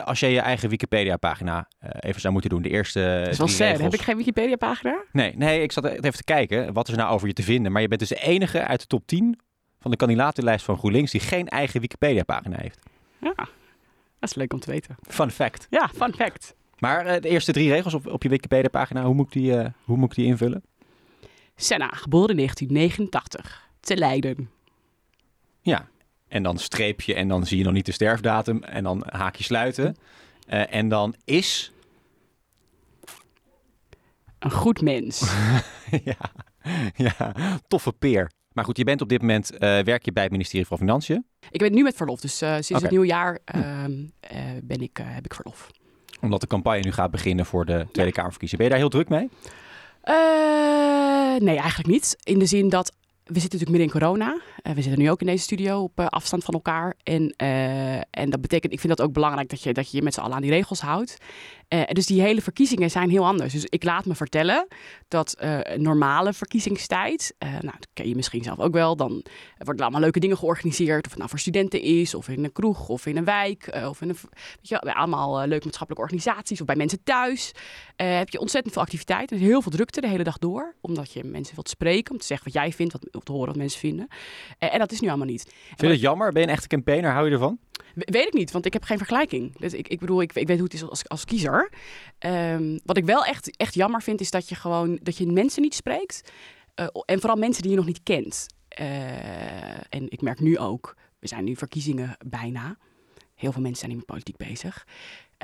als 0.04 0.20
jij 0.20 0.32
je 0.32 0.40
eigen 0.40 0.68
Wikipedia-pagina 0.68 1.68
eh, 1.78 1.90
even 2.00 2.20
zou 2.20 2.32
moeten 2.32 2.50
doen, 2.50 2.62
de 2.62 2.68
eerste 2.68 3.20
Dat 3.24 3.32
is 3.32 3.38
wel 3.38 3.46
drie 3.46 3.58
sad. 3.58 3.66
regels. 3.66 3.82
Heb 3.82 3.94
ik 3.94 4.00
geen 4.00 4.16
Wikipedia-pagina? 4.16 5.02
Nee, 5.12 5.36
nee, 5.36 5.62
ik 5.62 5.72
zat 5.72 5.84
even 5.84 6.12
te 6.12 6.24
kijken. 6.24 6.72
Wat 6.72 6.86
is 6.88 6.94
er 6.94 7.00
nou 7.00 7.12
over 7.12 7.26
je 7.26 7.32
te 7.32 7.42
vinden? 7.42 7.72
Maar 7.72 7.82
je 7.82 7.88
bent 7.88 8.00
dus 8.00 8.08
de 8.08 8.20
enige 8.20 8.64
uit 8.64 8.80
de 8.80 8.86
top 8.86 9.06
10 9.06 9.38
van 9.80 9.90
de 9.90 9.96
kandidatenlijst 9.96 10.64
van 10.64 10.78
GroenLinks 10.78 11.10
die 11.10 11.20
geen 11.20 11.48
eigen 11.48 11.80
Wikipedia-pagina 11.80 12.56
heeft. 12.60 12.78
Ja, 13.20 13.32
dat 14.18 14.28
is 14.30 14.34
leuk 14.34 14.52
om 14.52 14.60
te 14.60 14.70
weten. 14.70 14.96
Fun 15.08 15.30
fact. 15.30 15.66
Ja, 15.70 15.90
fun 15.94 16.14
fact. 16.14 16.54
Maar 16.78 17.06
eh, 17.06 17.20
de 17.20 17.28
eerste 17.28 17.52
drie 17.52 17.70
regels 17.70 17.94
op, 17.94 18.06
op 18.06 18.22
je 18.22 18.28
Wikipedia-pagina, 18.28 19.04
hoe, 19.04 19.14
moet 19.14 19.26
ik 19.26 19.32
die, 19.32 19.56
eh, 19.56 19.70
hoe 19.84 19.96
moet 19.96 20.10
ik 20.10 20.16
die 20.16 20.26
invullen? 20.26 20.62
Senna, 21.56 21.88
geboren 21.88 22.30
in 22.30 22.36
1989, 22.36 23.68
te 23.80 23.96
Leiden. 23.96 24.50
Ja. 25.62 25.88
En 26.30 26.42
dan 26.42 26.58
streepje 26.58 27.14
en 27.14 27.28
dan 27.28 27.46
zie 27.46 27.58
je 27.58 27.64
nog 27.64 27.72
niet 27.72 27.86
de 27.86 27.92
sterfdatum 27.92 28.62
en 28.62 28.84
dan 28.84 29.02
haakje 29.06 29.44
sluiten. 29.44 29.96
Eh, 30.46 30.74
en 30.74 30.88
dan 30.88 31.14
is... 31.24 31.72
Een 34.38 34.50
goed 34.50 34.80
mens. 34.80 35.20
ja, 36.10 36.32
ja, 36.96 37.34
toffe 37.68 37.92
peer. 37.92 38.30
Maar 38.52 38.64
goed, 38.64 38.76
je 38.76 38.84
bent 38.84 39.00
op 39.00 39.08
dit 39.08 39.20
moment, 39.20 39.50
eh, 39.50 39.78
werk 39.78 40.04
je 40.04 40.12
bij 40.12 40.22
het 40.22 40.32
ministerie 40.32 40.66
van 40.66 40.78
Financiën. 40.78 41.24
ik 41.50 41.60
ben 41.60 41.72
nu 41.72 41.82
met 41.82 41.96
verlof, 41.96 42.20
dus 42.20 42.40
eh, 42.40 42.52
sinds 42.52 42.70
Oké. 42.70 42.80
het 42.80 42.90
nieuwe 42.90 43.06
jaar 43.06 43.38
ehm, 43.44 43.92
eh, 44.20 44.40
ben 44.62 44.80
ik, 44.80 45.00
heb 45.02 45.24
ik 45.24 45.34
verlof. 45.34 45.70
Omdat 46.20 46.40
de 46.40 46.46
campagne 46.46 46.80
nu 46.80 46.92
gaat 46.92 47.10
beginnen 47.10 47.46
voor 47.46 47.64
de 47.64 47.86
Tweede 47.92 48.12
Kamerverkiezingen. 48.12 48.68
Ben 48.68 48.76
je 48.76 48.82
daar 48.82 48.90
heel 48.90 49.00
druk 49.00 49.08
mee? 49.08 49.28
Nee, 51.38 51.58
eigenlijk 51.58 51.88
niet. 51.88 52.16
In 52.22 52.38
de 52.38 52.46
zin 52.46 52.68
dat 52.68 52.92
we 53.24 53.40
zitten 53.40 53.58
natuurlijk 53.58 53.70
midden 53.70 53.86
in 53.86 54.00
corona. 54.00 54.40
Eh, 54.62 54.72
we 54.72 54.82
zitten 54.82 55.00
nu 55.00 55.10
ook 55.10 55.20
in 55.20 55.26
deze 55.26 55.42
studio 55.42 55.82
op 55.82 55.98
eh, 55.98 56.06
afstand 56.06 56.44
van 56.44 56.54
elkaar. 56.54 56.94
En, 57.02 57.34
eh, 57.36 57.96
en 57.96 58.30
dat 58.30 58.40
betekent, 58.40 58.72
ik 58.72 58.80
vind 58.80 58.96
dat 58.96 59.06
ook 59.06 59.12
belangrijk 59.12 59.48
dat 59.48 59.62
je 59.62 59.72
dat 59.72 59.90
je, 59.90 59.96
je 59.96 60.02
met 60.02 60.14
z'n 60.14 60.20
allen 60.20 60.34
aan 60.34 60.42
die 60.42 60.50
regels 60.50 60.80
houdt. 60.80 61.16
Dus 61.92 62.06
die 62.06 62.20
hele 62.20 62.42
verkiezingen 62.42 62.90
zijn 62.90 63.10
heel 63.10 63.26
anders. 63.26 63.52
Dus 63.52 63.64
ik 63.64 63.84
laat 63.84 64.04
me 64.04 64.14
vertellen 64.14 64.66
dat 65.08 65.36
normale 65.76 66.32
verkiezingstijd, 66.32 67.34
nou, 67.38 67.60
dat 67.62 67.88
ken 67.92 68.08
je 68.08 68.14
misschien 68.14 68.42
zelf 68.42 68.58
ook 68.58 68.72
wel, 68.72 68.96
dan 68.96 69.10
worden 69.56 69.76
er 69.76 69.82
allemaal 69.82 70.00
leuke 70.00 70.20
dingen 70.20 70.36
georganiseerd. 70.36 71.04
Of 71.04 71.10
het 71.10 71.18
nou 71.18 71.30
voor 71.30 71.38
studenten 71.38 71.82
is, 71.82 72.14
of 72.14 72.28
in 72.28 72.44
een 72.44 72.52
kroeg, 72.52 72.88
of 72.88 73.06
in 73.06 73.16
een 73.16 73.24
wijk, 73.24 73.80
of 73.88 74.00
in 74.00 74.08
een, 74.08 74.16
weet 74.32 74.68
je, 74.68 74.78
bij 74.84 74.92
allemaal 74.92 75.46
leuke 75.46 75.64
maatschappelijke 75.64 76.02
organisaties, 76.02 76.60
of 76.60 76.66
bij 76.66 76.76
mensen 76.76 77.02
thuis. 77.02 77.52
Heb 77.96 78.28
je 78.28 78.40
ontzettend 78.40 78.74
veel 78.74 78.82
activiteit. 78.82 79.30
Er 79.30 79.36
is 79.36 79.42
heel 79.42 79.62
veel 79.62 79.72
drukte 79.72 80.00
de 80.00 80.08
hele 80.08 80.24
dag 80.24 80.38
door, 80.38 80.74
omdat 80.80 81.12
je 81.12 81.24
mensen 81.24 81.54
wilt 81.54 81.68
spreken, 81.68 82.12
om 82.12 82.18
te 82.18 82.26
zeggen 82.26 82.52
wat 82.52 82.62
jij 82.62 82.72
vindt, 82.72 82.92
wat, 82.92 83.14
om 83.14 83.22
te 83.22 83.32
horen 83.32 83.48
wat 83.48 83.56
mensen 83.56 83.80
vinden. 83.80 84.08
Eh, 84.58 84.72
en 84.72 84.78
dat 84.78 84.92
is 84.92 85.00
nu 85.00 85.08
allemaal 85.08 85.26
niet. 85.26 85.42
Vind 85.68 85.80
je 85.80 85.86
het 85.86 86.00
jammer? 86.00 86.32
Ben 86.32 86.42
je 86.42 86.48
een 86.48 86.54
echte 86.54 86.68
campaigner? 86.68 87.10
Hou 87.12 87.26
je 87.26 87.32
ervan? 87.32 87.58
We- 87.94 88.06
Weet 88.10 88.26
ik 88.26 88.32
niet, 88.32 88.50
want 88.50 88.66
ik 88.66 88.72
heb 88.72 88.82
geen 88.82 88.96
vergelijking. 88.98 89.56
Dus 89.58 89.72
ik, 89.74 89.88
ik 89.88 89.98
bedoel, 90.00 90.20
ik, 90.22 90.32
ik 90.32 90.46
weet 90.46 90.56
hoe 90.56 90.64
het 90.64 90.74
is 90.74 90.82
als, 90.88 91.08
als 91.08 91.24
kiezer. 91.24 91.72
Ehm, 92.18 92.78
wat 92.84 92.96
ik 92.96 93.04
wel 93.04 93.24
echt, 93.24 93.56
echt 93.56 93.74
jammer 93.74 94.02
vind, 94.02 94.20
is 94.20 94.30
dat 94.30 94.48
je 94.48 94.54
gewoon 94.54 94.98
dat 95.02 95.16
je 95.16 95.26
mensen 95.26 95.62
niet 95.62 95.74
spreekt. 95.74 96.30
Eh, 96.74 96.86
en 97.04 97.20
vooral 97.20 97.38
mensen 97.38 97.62
die 97.62 97.70
je 97.70 97.76
nog 97.76 97.86
niet 97.86 98.02
kent. 98.02 98.46
en 99.88 100.10
ik 100.10 100.20
merk 100.22 100.40
nu 100.40 100.58
ook, 100.58 100.96
we 101.18 101.28
zijn 101.28 101.44
nu 101.44 101.56
verkiezingen 101.56 102.16
bijna. 102.26 102.76
Heel 103.34 103.52
veel 103.52 103.62
mensen 103.62 103.78
zijn 103.80 103.90
niet 103.90 103.98
met 104.06 104.06
politiek 104.16 104.36
bezig. 104.36 104.86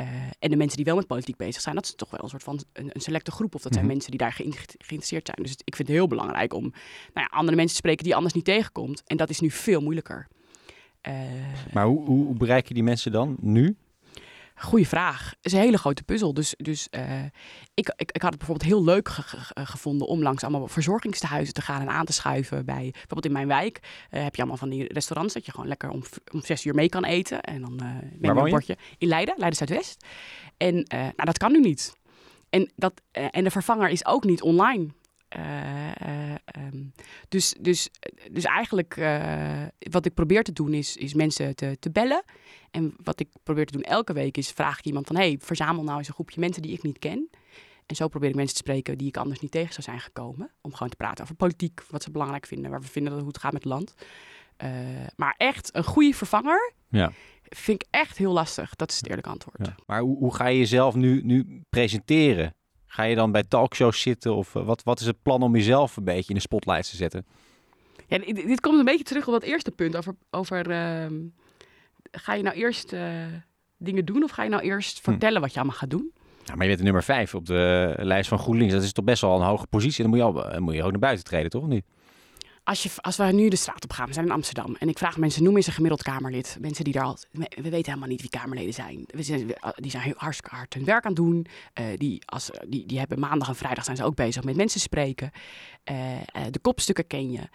Uh, 0.01 0.07
en 0.39 0.51
de 0.51 0.57
mensen 0.57 0.77
die 0.77 0.85
wel 0.85 0.97
met 0.97 1.07
politiek 1.07 1.37
bezig 1.37 1.61
zijn, 1.63 1.75
dat 1.75 1.85
is 1.85 1.95
toch 1.95 2.11
wel 2.11 2.21
een 2.23 2.29
soort 2.29 2.43
van 2.43 2.61
een, 2.73 2.91
een 2.93 3.01
selecte 3.01 3.31
groep. 3.31 3.55
Of 3.55 3.63
dat 3.63 3.73
zijn 3.73 3.85
Mhm. 3.85 3.93
mensen 3.95 4.11
die 4.11 4.21
daar 4.21 4.33
geïnteresseerd 4.33 5.27
zijn. 5.27 5.39
Dus 5.43 5.53
ik 5.65 5.77
vind 5.77 5.89
het 5.89 5.97
heel 5.97 6.07
belangrijk 6.07 6.55
om 6.55 6.63
nou 6.63 6.73
ja, 7.15 7.27
andere 7.31 7.57
mensen 7.57 7.69
te 7.77 7.83
spreken 7.83 7.99
die 8.03 8.09
je 8.09 8.15
anders 8.17 8.35
niet 8.35 8.45
tegenkomt. 8.45 9.03
En 9.07 9.17
dat 9.17 9.31
is 9.31 9.41
nu 9.41 9.51
veel 9.51 9.81
moeilijker. 9.81 10.27
Uh, 11.09 11.13
Maar 11.73 11.87
hoe, 11.87 12.05
hoe, 12.05 12.25
hoe 12.25 12.35
bereik 12.37 12.69
je 12.69 12.75
die 12.75 12.83
mensen 12.83 13.13
dan 13.13 13.37
nu? 13.41 13.77
Goeie 14.59 14.89
vraag. 14.89 15.31
Het 15.31 15.47
is 15.47 15.53
een 15.53 15.59
hele 15.59 15.79
grote 15.79 16.03
puzzel. 16.03 16.35
Dus, 16.35 16.55
dus 16.57 16.89
uh, 16.91 17.23
ik, 17.75 17.93
ik, 17.97 18.13
ik 18.13 18.23
had 18.23 18.31
het 18.31 18.39
bijvoorbeeld 18.39 18.71
heel 18.71 18.85
leuk 18.85 19.09
ge 19.09 19.23
ge 19.23 19.67
gevonden 19.67 20.07
om 20.07 20.23
langs 20.23 20.43
allemaal 20.43 20.69
verzorgingstehuizen 20.69 21.55
te 21.55 21.61
gaan 21.61 21.81
en 21.81 21.89
aan 21.89 22.05
te 22.05 22.13
schuiven. 22.13 22.65
Bij, 22.65 22.91
bijvoorbeeld 22.91 23.25
in 23.25 23.33
mijn 23.33 23.47
wijk 23.47 23.81
uh, 23.83 24.23
heb 24.23 24.35
je 24.35 24.41
allemaal 24.41 24.59
van 24.59 24.69
die 24.69 24.93
restaurants 24.93 25.35
dat 25.35 25.47
je 25.47 25.51
gewoon 25.51 25.69
lekker 25.69 25.91
om, 25.91 26.03
om 26.33 26.43
zes 26.43 26.65
uur 26.65 26.75
mee 26.75 26.89
kan 26.89 27.05
eten. 27.05 27.41
En 27.41 27.61
dan 27.61 27.81
uh, 27.83 28.21
je 28.21 28.29
een 28.29 28.51
bordje 28.51 28.77
in 28.99 29.09
Leiden, 29.09 29.35
Leiden 29.37 29.59
Zuidwest. 29.59 30.05
En 30.57 30.75
nou, 30.89 31.25
dat 31.25 31.39
kan 31.39 31.53
nu 31.53 31.61
niet. 31.61 31.97
En, 32.51 32.73
dat, 32.77 33.03
en 33.11 33.45
de 33.45 33.51
vervanger 33.51 33.89
is 33.89 34.07
ook 34.07 34.25
niet 34.25 34.43
online. 34.43 34.89
Uh, 35.39 36.35
um, 36.57 36.93
dus, 37.29 37.55
dus, 37.61 37.91
dus 38.31 38.45
eigenlijk 38.45 38.97
uh, 38.97 39.63
wat 39.91 40.07
ik 40.07 40.15
probeer 40.15 40.43
te 40.43 40.53
doen 40.53 40.75
is, 40.75 40.97
is 40.97 41.15
mensen 41.15 41.57
te, 41.57 41.77
te 41.79 41.91
bellen. 41.91 42.25
En 42.71 42.95
wat 43.03 43.21
ik 43.21 43.29
probeer 43.43 43.67
te 43.67 43.73
doen 43.73 43.83
elke 43.83 44.13
week 44.13 44.37
is 44.37 44.51
vraag 44.51 44.79
ik 44.79 44.85
iemand 44.85 45.07
van... 45.07 45.17
hey, 45.17 45.39
verzamel 45.41 45.85
nou 45.85 45.99
eens 45.99 46.09
een 46.09 46.15
groepje 46.15 46.41
mensen 46.41 46.63
die 46.63 46.73
ik 46.73 46.83
niet 46.83 46.99
ken. 46.99 47.31
En 47.87 47.97
zo 47.97 48.09
probeer 48.09 48.29
ik 48.29 48.35
mensen 48.35 48.57
te 48.57 48.63
spreken 48.63 48.99
die 48.99 49.09
ik 49.09 49.17
anders 49.17 49.41
niet 49.41 49.51
tegen 49.51 49.73
zou 49.73 49.83
zijn 49.83 50.01
gekomen. 50.01 50.51
Om 50.61 50.73
gewoon 50.73 50.89
te 50.89 50.97
praten 50.97 51.25
over 51.25 51.37
politiek, 51.37 51.83
wat 51.91 52.03
ze 52.03 52.11
belangrijk 52.11 52.47
vinden... 52.47 52.71
waar 52.71 52.81
we 52.81 52.87
vinden 52.87 53.13
dat 53.13 53.21
hoe 53.21 53.31
het 53.31 53.41
gaat 53.41 53.53
met 53.53 53.63
het 53.65 53.73
land. 53.73 53.95
Uh, 54.65 54.71
maar 55.17 55.35
echt 55.37 55.75
een 55.75 55.85
goede 55.85 56.15
vervanger... 56.15 56.73
Ja. 56.89 57.13
Vind 57.49 57.83
ik 57.83 57.89
echt 57.91 58.17
heel 58.17 58.33
lastig. 58.33 58.77
Dat 58.77 58.91
is 58.91 58.97
het 58.97 59.09
eerlijke 59.09 59.31
antwoord. 59.31 59.67
Ja. 59.67 59.75
Maar 59.87 60.01
hoe, 60.01 60.19
hoe 60.19 60.35
ga 60.35 60.47
je 60.47 60.59
jezelf 60.59 60.95
nu, 60.95 61.23
nu 61.23 61.63
presenteren? 61.69 62.55
Ga 62.97 63.03
je 63.03 63.15
dan 63.15 63.33
bij 63.33 63.45
talkshows 63.45 64.01
zitten? 64.01 64.35
Of 64.35 64.55
uh, 64.55 64.65
wat, 64.65 64.83
wat 64.83 65.01
is 65.01 65.07
het 65.07 65.23
plan 65.23 65.43
om 65.43 65.55
jezelf 65.55 65.97
een 65.97 66.05
beetje 66.05 66.29
in 66.29 66.35
de 66.35 66.41
spotlight 66.41 66.91
te 66.91 66.97
zetten? 66.97 67.27
Ja, 68.07 68.19
dit, 68.19 68.35
dit 68.35 68.61
komt 68.61 68.79
een 68.79 68.85
beetje 68.85 69.05
terug 69.05 69.27
op 69.27 69.33
dat 69.33 69.43
eerste 69.43 69.71
punt. 69.71 69.97
Over, 69.97 70.15
over 70.31 70.71
uh, 70.71 71.19
ga 72.11 72.35
je 72.35 72.43
nou 72.43 72.57
eerst 72.57 72.93
uh, 72.93 73.03
dingen 73.77 74.05
doen 74.05 74.23
of 74.23 74.31
ga 74.31 74.43
je 74.43 74.49
nou 74.49 74.63
eerst 74.63 75.01
vertellen 75.01 75.37
hm. 75.37 75.41
wat 75.41 75.53
je 75.53 75.59
allemaal 75.59 75.77
gaat 75.77 75.91
doen? 75.91 76.13
Ja, 76.45 76.55
maar 76.55 76.63
je 76.63 76.67
bent 76.67 76.79
de 76.79 76.85
nummer 76.85 77.03
vijf 77.03 77.35
op 77.35 77.47
de 77.47 77.95
lijst 77.99 78.29
van 78.29 78.39
GroenLinks. 78.39 78.73
Dat 78.73 78.83
is 78.83 78.93
toch 78.93 79.05
best 79.05 79.21
wel 79.21 79.37
een 79.37 79.47
hoge 79.47 79.67
positie. 79.67 80.03
Dan 80.03 80.11
moet 80.11 80.19
je, 80.19 80.25
al, 80.25 80.33
dan 80.33 80.63
moet 80.63 80.75
je 80.75 80.83
ook 80.83 80.91
naar 80.91 81.01
buiten 81.01 81.25
treden, 81.25 81.51
toch? 81.51 81.67
Niet? 81.67 81.85
Als, 82.67 82.83
je, 82.83 82.91
als 83.01 83.17
we 83.17 83.25
nu 83.25 83.49
de 83.49 83.57
straat 83.57 83.85
op 83.85 83.93
gaan, 83.93 84.07
we 84.07 84.13
zijn 84.13 84.27
in 84.27 84.33
Amsterdam. 84.33 84.77
En 84.79 84.89
ik 84.89 84.99
vraag 84.99 85.17
mensen, 85.17 85.43
noem 85.43 85.57
eens 85.57 85.67
een 85.67 85.73
gemiddeld 85.73 86.03
Kamerlid. 86.03 86.57
Mensen 86.61 86.85
die 86.85 86.93
daar 86.93 87.05
al... 87.05 87.17
We 87.33 87.47
weten 87.71 87.85
helemaal 87.85 88.09
niet 88.09 88.21
wie 88.21 88.31
Kamerleden 88.31 88.75
zijn. 88.75 89.05
We 89.07 89.23
zijn 89.23 89.55
die 89.77 89.91
zijn 89.91 90.03
heel 90.03 90.15
hartstikke 90.17 90.57
hard 90.57 90.75
hun 90.75 90.85
werk 90.85 91.05
aan 91.05 91.13
het 91.13 91.21
doen. 91.23 91.47
Uh, 91.81 91.87
die, 91.97 92.23
als, 92.25 92.51
die, 92.69 92.87
die 92.87 92.99
hebben 92.99 93.19
maandag 93.19 93.49
en 93.49 93.57
vrijdag 93.57 93.85
zijn 93.85 93.97
ze 93.97 94.05
ook 94.05 94.15
bezig 94.15 94.45
met 94.45 94.57
mensen 94.57 94.81
spreken. 94.81 95.31
Uh, 95.91 96.13
uh, 96.13 96.21
de 96.51 96.59
kopstukken 96.59 97.07
ken 97.07 97.31
je. 97.31 97.49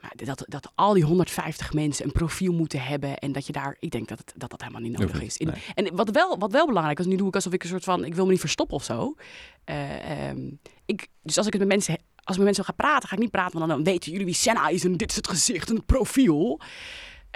Maar 0.00 0.12
dat, 0.14 0.44
dat 0.48 0.72
al 0.74 0.92
die 0.92 1.04
150 1.04 1.72
mensen 1.72 2.04
een 2.04 2.12
profiel 2.12 2.52
moeten 2.52 2.82
hebben 2.82 3.18
en 3.18 3.32
dat 3.32 3.46
je 3.46 3.52
daar, 3.52 3.76
ik 3.78 3.90
denk 3.90 4.08
dat 4.08 4.18
het, 4.18 4.32
dat, 4.36 4.50
dat 4.50 4.60
helemaal 4.60 4.82
niet 4.82 4.98
nodig 4.98 5.22
is. 5.22 5.36
In, 5.36 5.46
nee. 5.46 5.62
En 5.74 5.96
wat 5.96 6.10
wel, 6.10 6.38
wat 6.38 6.52
wel 6.52 6.66
belangrijk 6.66 6.98
is, 6.98 7.06
nu 7.06 7.16
doe 7.16 7.28
ik 7.28 7.34
alsof 7.34 7.52
ik 7.52 7.62
een 7.62 7.68
soort 7.68 7.84
van, 7.84 8.04
ik 8.04 8.14
wil 8.14 8.24
me 8.24 8.30
niet 8.30 8.40
verstoppen 8.40 8.76
of 8.76 8.84
zo. 8.84 9.14
Um, 10.30 10.60
ik, 10.86 11.08
dus 11.22 11.36
als 11.36 11.46
ik 11.46 11.52
het 11.52 11.62
met 11.62 11.70
mensen, 11.70 11.98
als 12.24 12.36
ik 12.36 12.42
met 12.42 12.44
mensen 12.44 12.64
ga 12.64 12.72
praten, 12.72 13.08
ga 13.08 13.14
ik 13.14 13.20
niet 13.20 13.30
praten, 13.30 13.58
want 13.58 13.70
dan 13.70 13.84
weten 13.84 14.10
jullie 14.10 14.26
wie 14.26 14.34
Senna 14.34 14.68
is 14.68 14.84
en 14.84 14.96
dit 14.96 15.10
is 15.10 15.16
het 15.16 15.28
gezicht 15.28 15.68
en 15.68 15.76
het 15.76 15.86
profiel. 15.86 16.60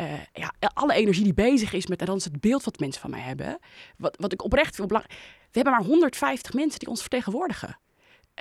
Uh, 0.00 0.12
ja, 0.33 0.52
alle 0.75 0.95
energie 0.95 1.25
die 1.25 1.35
bezig 1.35 1.73
is 1.73 1.87
met, 1.87 1.99
dan 1.99 2.16
is 2.16 2.25
het 2.25 2.40
beeld 2.40 2.64
wat 2.64 2.78
mensen 2.78 3.00
van 3.00 3.11
mij 3.11 3.21
hebben. 3.21 3.59
Wat, 3.97 4.16
wat 4.21 4.33
ik 4.33 4.45
oprecht 4.45 4.75
veel 4.75 4.87
belangrijk. 4.87 5.21
We 5.38 5.62
hebben 5.62 5.73
maar 5.73 5.83
150 5.83 6.52
mensen 6.52 6.78
die 6.78 6.88
ons 6.88 7.00
vertegenwoordigen. 7.00 7.78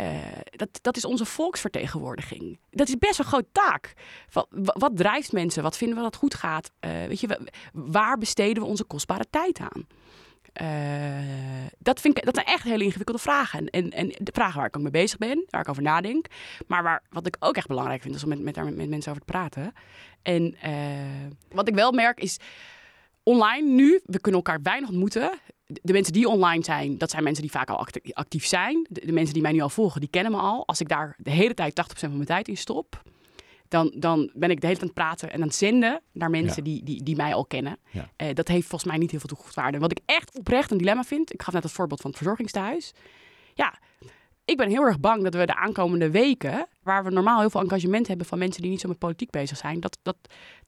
Uh, 0.02 0.18
dat, 0.50 0.70
dat 0.82 0.98
is 0.98 1.06
onze 1.06 1.26
volksvertegenwoordiging. 1.26 2.60
Dat 2.70 2.88
is 2.88 2.98
best 2.98 3.20
een 3.20 3.26
grote 3.26 3.50
taak. 3.52 3.94
Wat, 4.32 4.48
wat 4.52 4.98
drijft 4.98 5.32
mensen? 5.32 5.64
Wat 5.64 5.78
vinden 5.78 5.98
we 5.98 6.04
dat 6.04 6.16
goed 6.16 6.34
gaat? 6.34 6.72
Uh, 6.80 6.92
weet 6.92 7.20
je, 7.20 7.50
waar 7.74 8.18
besteden 8.18 8.64
we 8.64 8.70
onze 8.70 8.84
kostbare 8.84 9.26
tijd 9.30 9.60
aan? 9.60 9.88
Uh, 10.62 10.68
dat, 11.78 12.02
vind 12.02 12.18
ik, 12.18 12.26
dat 12.26 12.36
zijn 12.36 12.48
echt 12.48 12.64
hele 12.64 12.84
ingewikkelde 12.84 13.22
vragen. 13.22 13.70
En, 13.70 13.90
en 13.90 14.08
de 14.08 14.32
vragen 14.34 14.58
waar 14.58 14.68
ik 14.68 14.76
ook 14.78 14.84
mee 14.84 14.92
bezig 14.92 15.18
ben, 15.18 15.46
waar 15.50 15.62
ik 15.62 15.70
over 15.70 15.84
nadenk. 15.84 16.26
Maar 16.68 16.84
waar, 16.84 17.04
wat 17.10 17.28
ik 17.28 17.36
ook 17.40 17.56
echt 17.56 17.68
belangrijk 17.68 18.02
vind, 18.02 18.16
is 18.16 18.24
om 18.24 18.30
met, 18.30 18.40
met, 18.40 18.56
daar 18.56 18.74
met, 18.74 18.90
mensen 18.90 19.12
over 19.12 19.26
te 19.26 19.32
praten. 19.32 19.74
En 20.22 20.56
wat 21.50 21.68
ik 21.68 21.76
wel 21.76 21.92
merk 21.92 22.20
is, 22.20 22.40
online 23.24 23.70
nu, 23.70 24.02
we 24.06 24.20
kunnen 24.20 24.42
elkaar 24.42 24.62
weinig 24.62 24.90
ontmoeten 24.90 25.40
de 25.68 25.94
mensen 25.94 26.14
die 26.14 26.28
online 26.28 26.64
zijn, 26.64 26.98
dat 26.98 27.10
zijn 27.10 27.24
mensen 27.24 27.42
die 27.42 27.52
vaak 27.52 27.70
al 27.70 27.88
actief 28.12 28.46
zijn. 28.46 28.88
De, 28.90 29.12
mensen 29.12 29.34
die 29.34 29.44
mij 29.44 29.52
nu 29.52 29.60
al 29.60 29.70
volgen, 29.70 30.00
die 30.00 30.10
kennen 30.10 30.32
me 30.32 30.38
al. 30.38 30.68
Als 30.68 30.80
ik 30.80 30.88
daar 30.88 31.16
de 31.18 31.32
hele 31.32 31.54
tijd 31.54 31.82
80% 31.82 32.00
van 32.00 32.14
mijn 32.14 32.26
tijd 32.26 32.48
in 32.48 32.58
stop, 32.58 33.02
dan, 33.76 33.94
dan 33.96 34.30
ben 34.34 34.50
ik 34.50 34.62
de 34.62 34.68
hele 34.68 34.80
tijd 34.80 34.82
aan 34.82 34.88
het 34.88 34.94
praten 34.94 35.32
en 35.32 35.42
aan 35.42 35.48
het 35.48 35.56
zenden 35.56 36.02
naar 36.12 36.30
mensen 36.30 36.66
ja. 36.66 36.72
die, 36.72 36.84
die, 36.84 37.04
die 37.04 37.16
mij 37.16 37.34
al 37.34 37.46
kennen. 37.46 37.78
Ja. 37.92 38.10
Uh, 38.18 38.34
dat 38.34 38.48
heeft 38.48 38.68
volgens 38.68 38.92
mij 38.92 39.00
niet 39.00 39.12
heel 39.12 39.20
veel 39.20 39.30
toegevoegde 39.30 39.62
waarde. 39.62 39.80
Wat 39.80 39.92
ik 39.92 40.00
echt 40.06 40.38
oprecht 40.38 40.72
een 40.72 40.78
dilemma 40.78 41.04
vind, 41.04 41.34
ik 41.34 41.42
gaf 41.42 41.54
net 41.54 41.64
het 41.64 41.72
voorbeeld 41.72 42.02
van 42.02 42.10
het 42.10 42.20
verzorgingstehuis. 42.20 42.94
Ja, 43.54 43.80
ik 44.46 44.58
ben 44.58 44.70
heel 44.70 44.84
erg 44.84 45.00
bang 45.00 45.24
dat 45.24 45.34
we 45.34 45.46
de 45.46 45.56
aankomende 45.56 46.12
weken, 46.12 46.68
waar 46.84 47.04
we 47.04 47.10
normaal 47.10 47.40
heel 47.40 47.50
veel 47.50 47.62
engagement 47.62 48.08
hebben 48.08 48.26
van 48.26 48.38
mensen 48.38 48.62
die 48.62 48.72
niet 48.72 48.80
zo 48.80 48.88
met 48.88 48.98
politiek 48.98 49.30
bezig 49.30 49.58
zijn, 49.58 49.80
dat, 49.80 49.98
dat, 50.02 50.18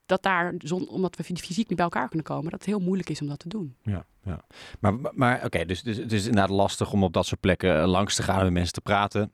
dat 0.06 0.24
daar, 0.24 0.54
zon, 0.58 0.90
omdat 0.90 1.16
we 1.16 1.24
fysiek 1.24 1.68
niet 1.68 1.76
bij 1.76 1.86
elkaar 1.86 2.08
kunnen 2.08 2.26
komen, 2.26 2.52
dat 2.52 2.60
het 2.60 2.70
heel 2.70 2.80
moeilijk 2.80 3.10
is 3.10 3.22
om 3.22 3.28
dat 3.28 3.40
te 3.40 3.50
doen. 3.50 3.76
Ja, 3.82 4.06
ja. 4.24 4.42
maar, 4.80 4.94
maar 5.14 5.36
oké, 5.36 5.46
okay, 5.46 5.66
dus, 5.66 5.82
dus 5.82 5.98
het 5.98 6.12
is 6.12 6.26
inderdaad 6.26 6.50
lastig 6.50 6.92
om 6.92 7.04
op 7.04 7.14
dat 7.14 7.26
soort 7.26 7.40
plekken 7.40 7.88
langs 7.88 8.16
te 8.16 8.24
gaan 8.24 8.38
en 8.38 8.44
met 8.44 8.54
mensen 8.54 8.74
te 8.74 8.82
praten. 8.82 9.32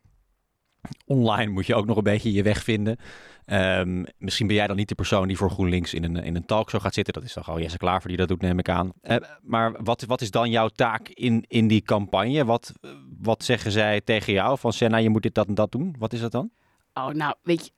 Online 1.06 1.52
moet 1.52 1.66
je 1.66 1.76
ook 1.76 1.86
nog 1.86 1.98
een 1.98 2.04
beetje 2.04 2.32
je 2.32 2.44
weg 2.44 2.64
vinden. 2.64 2.98
Um, 3.46 4.06
misschien 4.18 4.48
ben 4.48 4.56
jij 4.56 4.68
dan 4.68 4.76
niet 4.76 4.90
de 4.90 4.96
persoon 4.96 5.28
die 5.28 5.38
voor 5.38 5.50
GroenLinks 5.50 5.94
in 5.94 6.04
een, 6.04 6.16
in 6.16 6.36
een 6.36 6.46
talkshow 6.46 6.82
gaat 6.82 6.94
zitten. 6.94 7.14
Dat 7.14 7.24
is 7.24 7.34
dan 7.34 7.44
gewoon 7.44 7.62
Jesse 7.62 7.78
Klaver 7.78 8.08
die 8.08 8.18
dat 8.18 8.28
doet, 8.28 8.42
neem 8.42 8.60
ik 8.60 8.70
aan. 8.70 8.92
Uh, 9.02 9.16
maar 9.42 9.84
wat, 9.84 10.04
wat 10.04 10.22
is 10.22 10.32
dan 10.32 10.50
jouw 10.50 10.68
taak 10.68 11.10
in, 11.10 11.46
in 11.48 11.68
die 11.68 11.82
campagne? 11.82 12.46
Wat, 12.46 12.74
wat 13.20 13.44
zeggen 13.44 13.72
zij 13.72 14.02
tegen 14.02 14.34
jou? 14.34 14.60
Van 14.60 14.74
Senna, 14.74 14.98
je 14.98 15.10
moet 15.10 15.24
dit, 15.24 15.36
dat 15.36 15.48
en 15.48 15.56
dat 15.56 15.72
doen. 15.72 15.96
Wat 16.00 16.14
is 16.14 16.20
dat 16.20 16.32
dan? 16.32 16.50
Oh, 16.94 17.08
nou, 17.08 17.36
weet 17.42 17.66
je, 17.66 17.72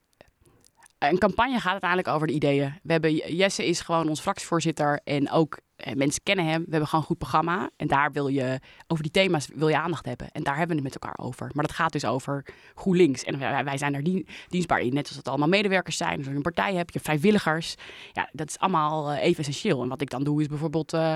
een 0.99 1.17
campagne 1.17 1.59
gaat 1.59 1.71
uiteindelijk 1.71 2.09
over 2.09 2.27
de 2.27 2.33
ideeën. 2.33 2.79
We 2.83 2.91
hebben, 2.91 3.35
Jesse 3.35 3.65
is 3.65 3.81
gewoon 3.81 4.09
ons 4.09 4.21
fractievoorzitter 4.21 4.99
en 5.03 5.31
ook 5.31 5.53
eh, 5.55 5.63
mensen 5.93 6.23
kennen 6.23 6.45
hem. 6.45 6.63
We 6.63 6.69
hebben 6.69 6.87
gewoon 6.87 7.01
een 7.01 7.07
goed 7.07 7.17
programma 7.17 7.69
en 7.77 7.87
daar 7.87 8.11
wil 8.11 8.27
je, 8.27 8.59
over 8.87 9.03
die 9.03 9.11
thema's 9.11 9.49
wil 9.53 9.67
je 9.67 9.77
aandacht 9.77 10.05
hebben. 10.05 10.31
En 10.31 10.43
daar 10.43 10.57
hebben 10.57 10.77
we 10.77 10.83
het 10.83 10.93
met 10.93 11.03
elkaar 11.03 11.25
over. 11.25 11.51
Maar 11.53 11.65
dat 11.65 11.75
gaat 11.75 11.91
dus 11.91 12.05
over 12.05 12.45
GroenLinks. 12.75 13.23
En 13.23 13.39
wij, 13.39 13.77
zijn 13.77 14.03
dien, 14.03 14.27
dienstbaar 14.47 14.79
in, 14.79 14.93
net 14.93 15.07
als 15.07 15.15
dat 15.15 15.27
allemaal 15.27 15.47
medewerkers 15.47 15.97
zijn. 15.97 16.17
Als 16.17 16.27
je 16.27 16.33
een 16.33 16.41
partij 16.41 16.73
hebt, 16.73 16.93
je 16.93 16.99
vrijwilligers. 16.99 17.75
Ja, 18.13 18.29
dat 18.31 18.49
is 18.49 18.59
allemaal 18.59 19.11
uh, 19.11 19.23
even 19.23 19.39
essentieel. 19.39 19.81
En 19.81 19.89
wat 19.89 20.01
ik 20.01 20.09
dan 20.09 20.23
doe 20.23 20.41
is 20.41 20.47
bijvoorbeeld... 20.47 20.93
Uh, 20.93 21.15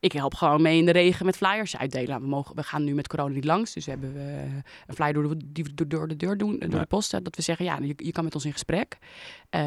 ik 0.00 0.12
help 0.12 0.34
gewoon 0.34 0.62
mee 0.62 0.78
in 0.78 0.84
de 0.84 0.92
regen 0.92 1.26
met 1.26 1.36
flyers 1.36 1.76
uitdelen. 1.76 2.20
We, 2.20 2.26
mogen, 2.26 2.54
we 2.56 2.62
gaan 2.62 2.84
nu 2.84 2.94
met 2.94 3.08
corona 3.08 3.34
niet 3.34 3.44
langs. 3.44 3.72
Dus 3.72 3.86
hebben 3.86 4.12
we 4.12 4.46
een 4.86 4.94
flyer 4.94 5.12
door 5.12 5.28
de, 5.28 5.36
die 5.46 5.64
we 5.64 5.86
door 5.86 6.08
de 6.08 6.16
deur 6.16 6.36
doen, 6.38 6.58
door 6.58 6.70
Ja. 6.70 6.78
de 6.78 6.86
post. 6.86 7.10
Dat 7.10 7.36
we 7.36 7.42
zeggen, 7.42 7.64
ja, 7.64 7.78
je, 7.82 7.94
je 7.96 8.12
kan 8.12 8.24
met 8.24 8.34
ons 8.34 8.44
in 8.44 8.52
gesprek. 8.52 8.98
Eh, 9.50 9.60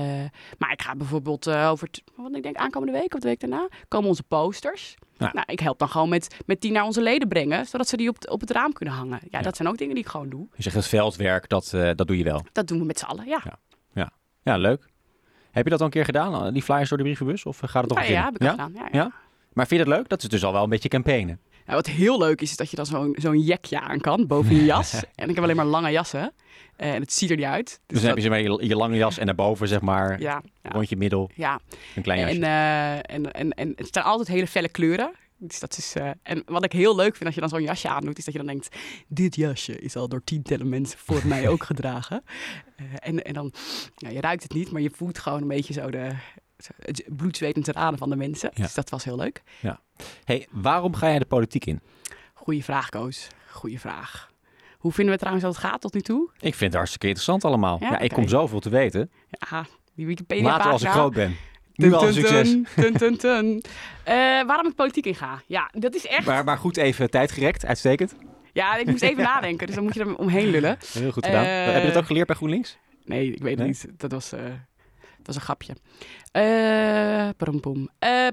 maar 0.58 0.72
ik 0.72 0.82
ga 0.82 0.96
bijvoorbeeld 0.96 1.48
eh, 1.48 1.70
over, 1.70 1.90
wat 2.16 2.36
ik 2.36 2.44
denk 2.44 2.56
aankomende 2.56 2.94
week 3.00 3.14
of 3.14 3.20
de 3.20 3.28
week 3.28 3.40
daarna, 3.40 3.68
komen 3.88 4.10
onze 4.10 4.24
posters. 4.24 4.96
Ja. 5.18 5.30
Nou, 5.34 5.46
ik 5.52 5.60
help 5.60 5.80
dan 5.80 5.90
gewoon 5.90 6.10
met, 6.10 6.36
met 6.46 6.62
die 6.62 6.72
naar 6.72 6.84
onze 6.84 7.02
leden 7.02 7.28
brengen, 7.28 7.66
zodat 7.66 7.88
ze 7.88 7.98
die 7.98 8.10
op, 8.10 8.18
op 8.30 8.40
het 8.42 8.52
raam 8.52 8.74
kunnen 8.74 8.94
hangen. 8.96 9.20
Ja, 9.30 9.42
dat 9.42 9.56
zijn 9.56 9.68
ook 9.68 9.78
dingen 9.78 9.96
die 9.96 10.04
ik 10.04 10.10
gewoon 10.10 10.30
doe. 10.30 10.48
Je 10.56 10.62
zegt 10.64 10.76
het 10.76 10.88
veldwerk, 10.88 11.50
dat, 11.50 11.74
eh, 11.74 11.90
dat 11.96 12.08
doe 12.08 12.18
je 12.18 12.24
wel. 12.24 12.46
Dat 12.52 12.68
doen 12.68 12.80
we 12.80 12.86
met 12.86 13.00
z'n 13.00 13.06
allen, 13.06 13.26
ja. 13.28 13.42
Ja, 14.44 14.58
leuk. 14.58 14.90
Heb 15.52 15.64
je 15.64 15.70
dat 15.70 15.80
al 15.80 15.86
een 15.86 15.92
keer 15.92 16.06
gedaan, 16.06 16.54
die 16.54 16.62
flyers 16.64 16.90
door 16.90 16.98
de 16.98 17.04
brievenbus? 17.04 17.46
Of 17.46 17.60
gaat 17.60 17.84
het 17.84 17.94
nog 17.94 18.04
Ja, 18.04 18.12
ja, 18.12 18.24
heb 18.26 18.38
ik 18.38 18.50
gedaan. 18.50 18.74
Ja, 18.76 18.88
ja. 18.92 19.12
Maar 19.54 19.68
vind 19.68 19.80
je 19.80 19.86
dat 19.86 19.98
leuk? 19.98 20.10
Dat 20.10 20.24
is 20.24 20.30
dus 20.30 20.44
al 20.44 20.54
wel 20.54 20.64
een 20.64 20.70
beetje 20.70 20.90
campaignen. 20.90 21.40
Ja, 21.68 21.74
wat 21.74 21.88
heel 21.88 22.18
leuk 22.18 22.42
is, 22.42 22.50
is 22.50 22.58
dat 22.58 22.70
je 22.70 22.76
dan 22.76 22.86
zo'n 22.86 23.16
zo'n 23.20 23.40
jekje 23.40 23.80
aan 23.80 24.00
kan 24.00 24.28
boven 24.28 24.56
je 24.56 24.66
jas. 24.66 24.94
en 25.16 25.30
ik 25.30 25.36
heb 25.36 25.44
alleen 25.44 25.56
maar 25.56 25.66
lange 25.66 25.92
jassen. 25.92 26.34
Eh, 26.76 26.94
en 26.94 27.02
het 27.02 27.14
ziet 27.14 27.30
er 27.30 27.36
niet 27.36 27.46
uit. 27.46 27.80
Dus 27.88 28.02
dan 28.02 28.10
heb 28.10 28.18
je 28.18 28.30
maar 28.30 28.42
je, 28.42 28.68
je 28.68 28.76
lange 28.76 28.98
jas 28.98 29.18
en 29.18 29.26
daarboven 29.26 29.68
zeg 29.68 29.82
maar 29.82 30.20
Ja, 30.22 30.42
ja, 30.62 30.70
rond 30.70 30.90
je 30.90 30.98
middel 30.98 31.30
ja. 31.36 31.60
een 31.96 32.02
klein 32.02 32.20
jasje. 32.20 32.36
En, 32.36 32.44
eh, 32.44 33.16
en, 33.16 33.32
en, 33.32 33.52
en 33.52 33.74
het 33.76 33.90
zijn 33.92 34.06
altijd 34.06 34.28
hele 34.28 34.48
felle 34.48 34.70
kleuren. 34.70 35.12
Dus 35.38 35.60
dat 35.60 35.78
is, 35.78 35.96
eh, 35.96 36.10
en 36.24 36.44
wat 36.46 36.64
ik 36.64 36.72
heel 36.72 36.96
leuk 36.96 37.12
vind 37.16 37.26
als 37.26 37.36
je 37.36 37.42
dan 37.42 37.50
zo'n 37.50 37.64
jasje 37.64 37.90
aandoet, 37.90 38.18
is 38.18 38.26
dat 38.26 38.34
je 38.34 38.40
dan 38.40 38.50
denkt: 38.50 38.76
dit 39.08 39.36
jasje 39.36 39.80
is 39.80 39.96
al 39.96 40.08
door 40.08 40.24
tientallen 40.24 40.70
mensen 40.70 41.00
voor 41.00 41.22
mij 41.28 41.48
ook 41.52 41.64
gedragen. 41.64 42.24
En, 42.96 43.24
en 43.24 43.34
dan, 43.34 43.54
je 43.96 44.22
ruikt 44.22 44.44
het 44.44 44.54
niet, 44.54 44.72
maar 44.72 44.82
je 44.82 44.92
voelt 44.96 45.20
gewoon 45.20 45.42
een 45.42 45.48
beetje 45.48 45.74
zo 45.74 45.90
de 45.90 46.12
het 46.80 47.04
bloed, 47.10 47.38
zweet 47.38 47.56
en 47.56 47.64
tranen 47.64 48.00
van 48.00 48.10
de 48.10 48.16
mensen. 48.16 48.52
Ja. 48.54 48.64
Dus 48.64 48.74
dat 48.74 48.90
was 48.90 49.04
heel 49.04 49.16
leuk. 49.16 49.42
hey, 50.24 50.48
waarom 50.52 50.96
ga 50.96 51.08
jij 51.10 51.20
de 51.20 51.26
politiek 51.26 51.66
in? 51.66 51.80
Goeie 52.34 52.64
vraag, 52.64 52.90
Koos. 52.90 53.28
Goeie 53.52 53.80
vraag. 53.80 54.30
Hoe 54.78 54.92
vinden 54.92 55.14
we 55.14 55.20
trouwens 55.20 55.46
dat 55.46 55.56
het 55.56 55.64
gaat 55.66 55.82
tot 55.82 55.94
nu 55.94 56.02
toe? 56.02 56.30
Ik 56.36 56.56
vind 56.56 56.60
het 56.60 56.74
hartstikke 56.74 57.06
interessant 57.08 57.46
allemaal. 57.46 57.78
Ja, 57.80 57.90
Ja, 57.92 58.00
ik 58.00 58.12
kom 58.12 58.28
zoveel 58.28 58.60
te 58.60 58.70
weten. 58.70 59.12
Ja, 59.30 59.66
Die 59.96 60.06
Wikipedia 60.06 60.44
Later 60.44 60.72
als 60.72 60.84
ik 60.84 60.90
groot 60.90 61.14
ben. 61.14 61.36
Nu 61.74 61.90
Tun, 61.90 61.98
al 61.98 62.14
succes. 62.14 62.50
tun, 62.50 62.68
tun, 62.76 62.94
tun, 62.98 63.18
tun. 63.18 63.64
Eh, 64.04 64.14
waarom 64.46 64.68
ik 64.68 64.76
politiek 64.76 65.06
in 65.06 65.16
ga? 65.16 65.42
Ja, 65.48 65.70
dat 65.74 65.96
is 65.96 66.08
echt... 66.08 66.26
Maar, 66.26 66.44
maar 66.44 66.58
goed, 66.58 66.78
even 66.78 67.10
tijd 67.10 67.32
gerekt. 67.32 67.66
Uitstekend. 67.66 68.16
Ja, 68.54 68.76
ik 68.76 68.86
moest 68.86 69.02
even 69.02 69.24
nadenken, 69.34 69.66
dus 69.68 69.76
dan 69.76 69.84
moet 69.84 69.94
je 69.94 70.00
er 70.00 70.18
omheen 70.18 70.48
lullen. 70.50 70.78
Heel 70.94 71.12
goed 71.12 71.26
gedaan. 71.26 71.44
Eh, 71.46 71.74
Heb 71.74 71.82
je 71.82 71.88
dat 71.88 71.98
ook 71.98 72.06
geleerd 72.06 72.28
bij 72.28 72.36
GroenLinks? 72.36 72.78
Nee, 73.06 73.32
ik 73.34 73.42
weet 73.42 73.50
het 73.50 73.60
Nee? 73.60 73.68
niet. 73.68 73.88
Dat 74.00 74.12
was, 74.12 74.32
eh, 74.32 74.42
dat 75.24 75.28
was 75.28 75.36
een 75.36 75.42
grapje. 75.42 75.76
Eh. 76.32 77.30
Eh. 77.30 78.28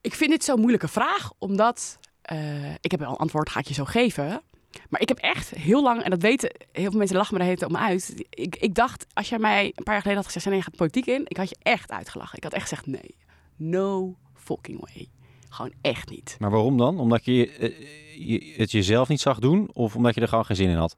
Ik 0.00 0.14
vind 0.14 0.30
dit 0.30 0.44
zo'n 0.44 0.60
moeilijke 0.60 0.88
vraag, 0.88 1.30
omdat... 1.38 1.98
eh, 2.22 2.74
ik 2.74 2.90
heb 2.90 3.00
wel 3.00 3.10
een 3.10 3.16
antwoord, 3.16 3.50
ga 3.50 3.60
ik 3.60 3.68
je 3.68 3.74
zo 3.74 3.84
geven. 3.84 4.42
Maar 4.88 5.00
ik 5.00 5.08
heb 5.08 5.18
echt 5.18 5.50
heel 5.50 5.82
lang, 5.82 6.02
en 6.02 6.10
dat 6.10 6.22
weten 6.22 6.50
heel 6.72 6.90
veel 6.90 6.98
mensen 6.98 7.16
lachen 7.16 7.38
me 7.38 7.44
heten 7.44 7.68
om 7.68 7.76
uit. 7.76 8.24
Ik, 8.30 8.56
ik 8.56 8.74
dacht, 8.74 9.06
als 9.12 9.28
jij 9.28 9.38
mij 9.38 9.64
een 9.64 9.84
paar 9.84 9.94
jaar 9.94 10.02
geleden 10.02 10.22
had 10.22 10.32
gezegd, 10.32 10.46
nee, 10.46 10.56
je 10.56 10.62
gaat 10.62 10.76
politiek 10.76 11.06
in, 11.06 11.22
ik 11.24 11.36
had 11.36 11.48
je 11.48 11.56
echt 11.62 11.90
uitgelachen. 11.90 12.36
Ik 12.36 12.42
had 12.42 12.52
echt 12.52 12.68
gezegd, 12.68 12.86
nee, 12.86 13.16
no 13.56 14.16
fucking 14.34 14.80
way. 14.80 15.08
Gewoon 15.48 15.72
echt 15.80 16.10
niet. 16.10 16.36
Maar 16.38 16.50
waarom 16.50 16.78
dan? 16.78 16.98
Omdat 16.98 17.24
je, 17.24 17.50
eh, 17.50 18.26
je 18.26 18.54
het 18.56 18.70
jezelf 18.70 19.08
niet 19.08 19.20
zag 19.20 19.38
doen? 19.38 19.70
Of 19.72 19.96
omdat 19.96 20.14
je 20.14 20.20
er 20.20 20.28
gewoon 20.28 20.44
geen 20.44 20.56
zin 20.56 20.68
in 20.68 20.76
had? 20.76 20.96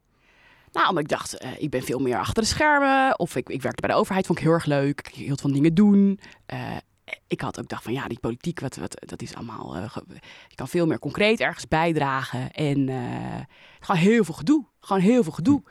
Nou, 0.75 0.89
omdat 0.89 1.03
ik 1.03 1.09
dacht, 1.09 1.39
eh, 1.39 1.51
ik 1.59 1.71
ben 1.71 1.83
veel 1.83 1.99
meer 1.99 2.19
achter 2.19 2.43
de 2.43 2.49
schermen. 2.49 3.19
Of 3.19 3.37
ik, 3.37 3.49
ik 3.49 3.63
werkte 3.63 3.81
bij 3.81 3.91
de 3.91 4.01
overheid, 4.01 4.27
vond 4.27 4.39
ik 4.39 4.45
heel 4.45 4.55
erg 4.55 4.65
leuk. 4.65 5.01
Ik 5.01 5.15
hield 5.15 5.41
van 5.41 5.53
dingen 5.53 5.75
doen. 5.75 6.21
Eh, 6.47 6.77
ik 7.27 7.41
had 7.41 7.57
ook 7.59 7.63
gedacht 7.63 7.83
van, 7.83 7.93
ja, 7.93 8.07
die 8.09 8.19
politiek, 8.21 8.61
wat, 8.61 8.77
wat, 8.77 8.97
dat 9.07 9.23
is 9.23 9.35
allemaal... 9.35 9.77
eh, 9.77 9.97
je 10.49 10.55
kan 10.55 10.69
veel 10.69 10.87
meer 10.87 10.99
concreet 10.99 11.41
ergens 11.41 11.69
bijdragen. 11.69 12.51
En 12.53 12.89
gewoon 13.81 14.01
heel 14.01 14.25
veel 14.25 14.35
gedoe. 14.35 14.65
Gewoon 14.81 15.03
heel 15.03 15.23
veel 15.23 15.33
gedoe. 15.33 15.63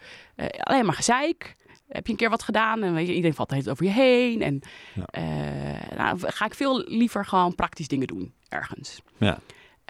Alleen 0.57 0.85
maar 0.85 0.95
gezeik. 0.95 1.55
Heb 1.87 2.05
je 2.05 2.11
een 2.11 2.17
keer 2.17 2.29
wat 2.29 2.43
gedaan 2.43 2.83
en 2.83 2.93
weet 2.93 3.07
je, 3.07 3.13
iedereen 3.13 3.35
valt 3.35 3.49
de 3.49 3.55
hele 3.55 3.67
tijd 3.67 3.81
over 3.81 3.93
je 3.95 4.01
heen. 4.01 4.41
En 4.41 4.61
Ja. 4.93 5.05
nou, 5.95 6.17
ga 6.19 6.45
ik 6.45 6.53
veel 6.53 6.83
liever 6.87 7.25
gewoon 7.25 7.55
praktisch 7.55 7.87
dingen 7.87 8.07
doen 8.07 8.33
ergens. 8.49 9.01
Ja. 9.17 9.39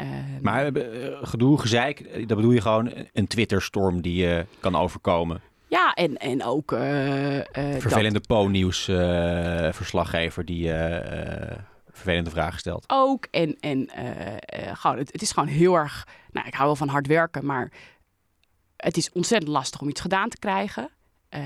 Eh, 0.03 0.41
Maar 0.41 0.65
eh, 0.74 1.17
gedoe, 1.22 1.60
gezeik, 1.60 2.00
eh, 2.00 2.27
dat 2.27 2.38
bedoel 2.38 2.51
je 2.51 2.62
gewoon 2.62 2.91
een 3.13 3.27
Twitterstorm 3.27 4.01
die 4.01 4.15
je 4.15 4.45
kan 4.60 4.75
overkomen. 4.75 5.41
ja, 5.67 5.93
en, 5.93 6.17
en 6.17 6.43
ook... 6.43 6.72
eh, 6.72 7.39
eh, 7.39 7.45
Vervelende 7.81 8.19
Po-nieuws 8.19 8.88
eh, 8.88 8.95
verslaggever 9.72 10.45
die 10.45 10.72
eh, 10.72 11.51
eh, 11.51 11.57
vervelende 11.91 12.29
vragen 12.29 12.60
stelt. 12.60 12.83
ook. 12.88 13.27
En, 13.31 13.57
en 13.60 13.88
eh, 13.88 14.36
eh, 14.36 14.75
gewoon, 14.77 14.98
het, 14.98 15.12
het 15.12 15.22
is 15.22 15.31
gewoon 15.31 15.50
heel 15.50 15.75
erg. 15.75 16.07
Nou, 16.31 16.48
ik 16.48 16.53
hou 16.53 16.65
wel 16.65 16.75
van 16.75 16.88
hard 16.88 17.07
werken, 17.07 17.45
maar 17.45 17.72
het 18.77 18.98
is 18.98 19.12
ontzettend 19.12 19.51
lastig 19.51 19.81
om 19.81 19.89
iets 19.89 20.01
gedaan 20.01 20.29
te 20.29 20.39
krijgen. 20.39 20.89
Eh, 21.29 21.41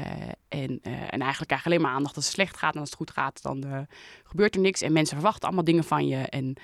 en, 0.49 0.79
eh, 0.81 0.91
en 0.93 1.19
eigenlijk 1.19 1.47
krijg 1.47 1.63
je 1.63 1.69
alleen 1.69 1.81
maar 1.81 1.91
aandacht 1.91 2.15
als 2.15 2.25
het 2.25 2.33
slecht 2.33 2.57
gaat. 2.57 2.73
En 2.73 2.79
als 2.79 2.89
het 2.89 2.97
goed 2.97 3.11
gaat, 3.11 3.41
dan 3.41 3.63
eh, 3.63 3.79
gebeurt 4.23 4.55
er 4.55 4.61
niks. 4.61 4.81
En 4.81 4.93
mensen 4.93 5.15
verwachten 5.15 5.43
allemaal 5.47 5.63
dingen 5.63 5.83
van 5.83 6.07
je. 6.07 6.15
En 6.17 6.55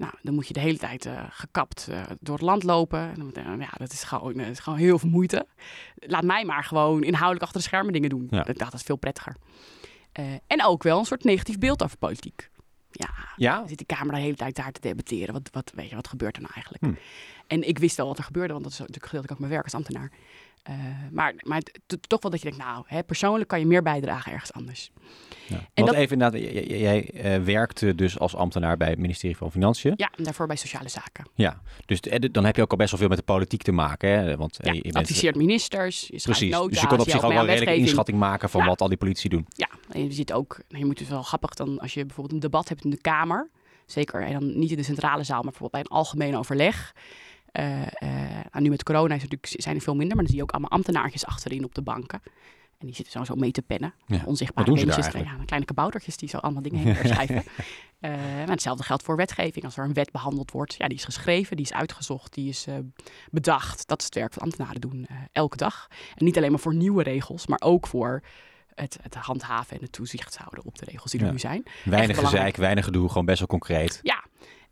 nou, 0.00 0.12
dan 0.22 0.34
moet 0.34 0.46
je 0.46 0.52
de 0.52 0.60
hele 0.60 0.78
tijd 0.78 1.06
eh, 1.06 1.24
gekapt 1.30 1.88
eh, 1.90 2.02
door 2.20 2.34
het 2.34 2.44
land 2.44 2.62
lopen. 2.62 2.98
En 2.98 3.30
dan, 3.32 3.60
ja, 3.60 3.70
dat 3.76 3.92
is 3.92 4.02
gewoon, 4.02 4.32
eh, 4.32 4.38
dat 4.38 4.50
is 4.52 4.58
gewoon 4.58 4.78
heel 4.78 4.98
veel 4.98 5.08
moeite. 5.08 5.46
Laat 5.94 6.24
mij 6.24 6.44
maar 6.44 6.64
gewoon 6.64 7.02
inhoudelijk 7.02 7.42
achter 7.42 7.60
de 7.60 7.66
schermen 7.66 7.92
dingen 7.92 8.08
doen. 8.08 8.26
Ja. 8.30 8.42
Dat, 8.42 8.58
dat 8.58 8.74
is 8.74 8.82
veel 8.82 8.96
prettiger. 8.96 9.36
En 10.46 10.64
ook 10.64 10.82
wel 10.82 10.98
een 10.98 11.04
soort 11.04 11.24
negatief 11.24 11.58
beeld 11.58 11.82
over 11.82 11.98
politiek. 11.98 12.50
Ja, 12.90 13.08
Ja? 13.36 13.58
dan 13.58 13.68
zit 13.68 13.78
die 13.78 13.86
Kamer 13.86 14.14
de 14.14 14.20
hele 14.20 14.36
tijd 14.36 14.56
daar 14.56 14.72
te 14.72 14.80
debatteren. 14.80 15.32
Wat, 15.32 15.48
wat, 15.52 15.72
weet 15.74 15.88
je, 15.88 15.94
wat 15.94 16.08
gebeurt 16.08 16.36
er 16.36 16.42
nou 16.42 16.54
eigenlijk? 16.54 16.84
Hm. 16.84 16.92
En 17.46 17.68
ik 17.68 17.78
wist 17.78 17.96
wel 17.96 18.06
wat 18.06 18.18
er 18.18 18.24
gebeurde, 18.24 18.52
want 18.52 18.64
dat 18.64 18.72
is 18.72 18.78
natuurlijk 18.78 19.06
gedeeltelijk 19.06 19.32
ook 19.32 19.46
mijn 19.46 19.52
werk 19.52 19.64
als 19.64 19.74
ambtenaar. 19.74 20.10
Eh, 20.62 20.74
maar 21.10 21.34
maar 21.42 21.62
toch 22.08 22.22
wel 22.22 22.30
dat 22.30 22.40
je 22.42 22.48
denkt, 22.50 22.64
nou, 22.64 22.84
hè, 22.86 23.02
persoonlijk 23.02 23.48
kan 23.48 23.58
je 23.60 23.66
meer 23.66 23.82
bijdragen 23.82 24.32
ergens 24.32 24.52
anders. 24.52 24.90
ja. 25.46 25.56
En 25.56 25.62
Want 25.74 25.86
dat- 25.86 25.96
even 25.96 26.12
inderdaad, 26.12 26.40
jij 26.68 27.10
eh, 27.10 27.42
werkte 27.42 27.94
dus 27.94 28.18
als 28.18 28.34
ambtenaar 28.36 28.76
bij 28.76 28.88
het 28.88 28.98
ministerie 28.98 29.36
van 29.36 29.50
Financiën. 29.50 29.92
Ja, 29.96 30.10
en 30.16 30.24
daarvoor 30.24 30.46
bij 30.46 30.56
sociale 30.56 30.88
zaken. 30.88 31.26
Ja, 31.34 31.60
dus 31.86 32.00
eh, 32.00 32.28
dan 32.32 32.44
heb 32.44 32.56
je 32.56 32.62
ook 32.62 32.70
al 32.70 32.76
best 32.76 32.90
wel 32.90 33.00
veel 33.00 33.08
met 33.08 33.18
de 33.18 33.24
politiek 33.24 33.62
te 33.62 33.72
maken. 33.72 34.08
Hè? 34.10 34.36
Want 34.36 34.58
Ja, 34.62 34.72
je 34.72 34.80
bent 34.82 34.94
adviseert 34.96 35.36
ministers, 35.36 36.00
je 36.06 36.20
Precies, 36.22 36.50
nota's, 36.50 36.68
dus 36.70 36.80
je 36.80 36.86
kon 36.86 36.98
op 37.00 37.10
zich 37.10 37.22
ook 37.24 37.32
wel 37.32 37.40
een 37.40 37.46
redelijke 37.46 37.80
inschatting 37.80 38.18
maken 38.18 38.48
van 38.50 38.60
Ja. 38.60 38.66
wat 38.66 38.80
al 38.80 38.88
die 38.88 38.96
politici 38.96 39.28
doen. 39.28 39.46
Ja, 39.48 39.68
en 39.90 40.04
je 40.04 40.12
ziet 40.12 40.32
ook, 40.32 40.60
nou, 40.68 40.80
je 40.80 40.86
moet 40.86 40.98
dus 40.98 41.08
wel 41.08 41.22
grappig 41.22 41.54
dan 41.54 41.78
als 41.78 41.94
je 41.94 42.04
bijvoorbeeld 42.06 42.34
een 42.34 42.50
debat 42.50 42.68
hebt 42.68 42.84
in 42.84 42.90
de 42.90 43.00
Kamer. 43.00 43.50
Zeker, 43.86 44.22
en 44.22 44.32
dan 44.32 44.58
niet 44.58 44.70
in 44.70 44.76
de 44.76 44.82
centrale 44.82 45.22
zaal, 45.24 45.42
maar 45.42 45.50
bijvoorbeeld 45.52 45.72
bij 45.72 45.80
een 45.80 45.96
algemeen 45.98 46.36
overleg. 46.36 46.94
Eh, 47.52 47.82
eh, 47.82 48.44
nou, 48.52 48.62
nu 48.64 48.68
met 48.68 48.82
corona 48.82 49.14
is 49.14 49.22
natuurlijk, 49.22 49.54
zijn 49.62 49.76
er 49.76 49.82
veel 49.82 49.94
minder, 49.96 50.16
maar 50.16 50.24
dan 50.24 50.32
zie 50.32 50.36
je 50.36 50.42
ook 50.48 50.52
allemaal 50.52 50.70
ambtenaartjes 50.70 51.26
achterin 51.26 51.64
op 51.64 51.74
de 51.74 51.82
banken. 51.82 52.20
En 52.78 52.86
die 52.86 52.94
zitten 52.94 53.12
zo, 53.12 53.24
zo 53.24 53.34
mee 53.34 53.50
te 53.50 53.62
pennen. 53.62 53.94
Ja, 54.06 54.22
Onzichtbare 54.24 54.70
ja, 55.24 55.36
kleine 55.44 55.66
kaboutertjes 55.66 56.16
die 56.16 56.28
zo 56.28 56.36
allemaal 56.36 56.62
dingen 56.62 56.78
heen 56.84 56.96
schrijven. 56.96 57.42
Eh, 58.00 58.10
maar 58.10 58.48
hetzelfde 58.48 58.82
geldt 58.84 59.02
voor 59.02 59.16
wetgeving. 59.16 59.64
Als 59.64 59.76
er 59.76 59.84
een 59.84 59.92
wet 59.92 60.10
behandeld 60.12 60.50
wordt, 60.50 60.74
ja, 60.78 60.88
die 60.88 60.96
is 60.96 61.04
geschreven, 61.04 61.56
die 61.56 61.64
is 61.64 61.72
uitgezocht, 61.72 62.34
die 62.34 62.48
is 62.48 62.66
eh, 62.66 62.74
bedacht. 63.30 63.88
Dat 63.88 63.98
is 63.98 64.04
het 64.04 64.14
werk 64.14 64.34
wat 64.34 64.42
ambtenaren 64.42 64.80
doen 64.80 65.06
eh, 65.08 65.16
elke 65.32 65.56
dag. 65.56 65.88
En 66.14 66.24
niet 66.24 66.36
alleen 66.36 66.50
maar 66.50 66.60
voor 66.60 66.74
nieuwe 66.74 67.02
regels, 67.02 67.46
maar 67.46 67.60
ook 67.62 67.86
voor 67.86 68.22
het, 68.74 68.98
het 69.02 69.14
handhaven 69.14 69.76
en 69.76 69.82
het 69.82 69.92
toezicht 69.92 70.36
houden 70.36 70.64
op 70.64 70.78
de 70.78 70.84
regels 70.84 71.10
die 71.10 71.20
er 71.20 71.26
Ja. 71.26 71.32
nu 71.32 71.38
zijn. 71.38 71.62
Weinig 71.84 72.18
gezeik, 72.18 72.56
weinig 72.56 72.84
gedoe, 72.84 73.08
gewoon 73.08 73.24
best 73.24 73.38
wel 73.38 73.48
concreet. 73.48 74.00
Ja. 74.02 74.24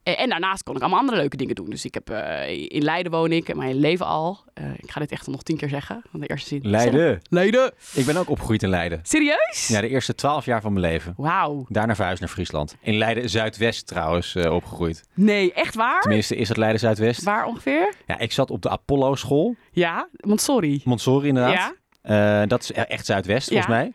En, 0.02 0.28
daarnaast 0.28 0.62
kon 0.62 0.74
ik 0.76 0.80
allemaal 0.80 0.98
andere 1.00 1.18
leuke 1.18 1.36
dingen 1.36 1.54
doen. 1.54 1.70
Dus 1.70 1.84
ik 1.84 1.94
heb 1.94 2.10
eh, 2.10 2.48
in 2.70 2.82
Leiden 2.82 3.12
woon 3.12 3.32
ik, 3.32 3.54
mijn 3.54 3.68
hele 3.68 3.80
leven 3.80 4.06
al. 4.06 4.38
Eh, 4.54 4.64
ik 4.76 4.90
ga 4.90 5.00
dit 5.00 5.10
echt 5.12 5.26
nog 5.26 5.42
tien 5.42 5.56
keer 5.56 5.68
zeggen. 5.68 6.02
Van 6.10 6.20
de 6.20 6.26
eerste 6.26 6.48
zin. 6.48 6.60
Leiden. 6.62 7.20
Leiden. 7.28 7.72
Ik 7.94 8.06
ben 8.06 8.16
ook 8.16 8.30
opgegroeid 8.30 8.62
in 8.62 8.68
Leiden. 8.68 9.00
Serieus? 9.02 9.68
Ja, 9.68 9.80
de 9.80 9.88
eerste 9.88 10.14
twaalf 10.14 10.44
jaar 10.44 10.60
van 10.60 10.72
mijn 10.72 10.84
leven. 10.92 11.14
Wauw. 11.16 11.66
Daarna 11.68 11.94
verhuisd 11.94 12.20
naar 12.20 12.28
Friesland. 12.28 12.76
In 12.80 12.96
Leiden 12.96 13.30
Zuidwest 13.30 13.86
trouwens 13.86 14.34
eh, 14.34 14.54
opgegroeid. 14.54 15.04
Nee, 15.14 15.52
echt 15.52 15.74
waar? 15.74 16.00
Tenminste, 16.00 16.36
is 16.36 16.48
het 16.48 16.56
Leiden 16.56 16.80
Zuidwest? 16.80 17.22
Waar 17.22 17.46
ongeveer? 17.46 17.94
Ja, 18.06 18.18
ik 18.18 18.32
zat 18.32 18.50
op 18.50 18.62
de 18.62 18.68
Apollo 18.68 19.14
school. 19.14 19.54
Ja, 19.70 20.08
want 20.16 20.40
sorry. 20.40 20.80
Montessori 20.84 21.28
inderdaad. 21.28 21.52
Ja? 21.52 22.40
Eh, 22.42 22.48
dat 22.48 22.62
is 22.62 22.72
echt 22.72 23.06
Zuidwest 23.06 23.48
volgens 23.48 23.68
Ja. 23.68 23.74
mij. 23.74 23.92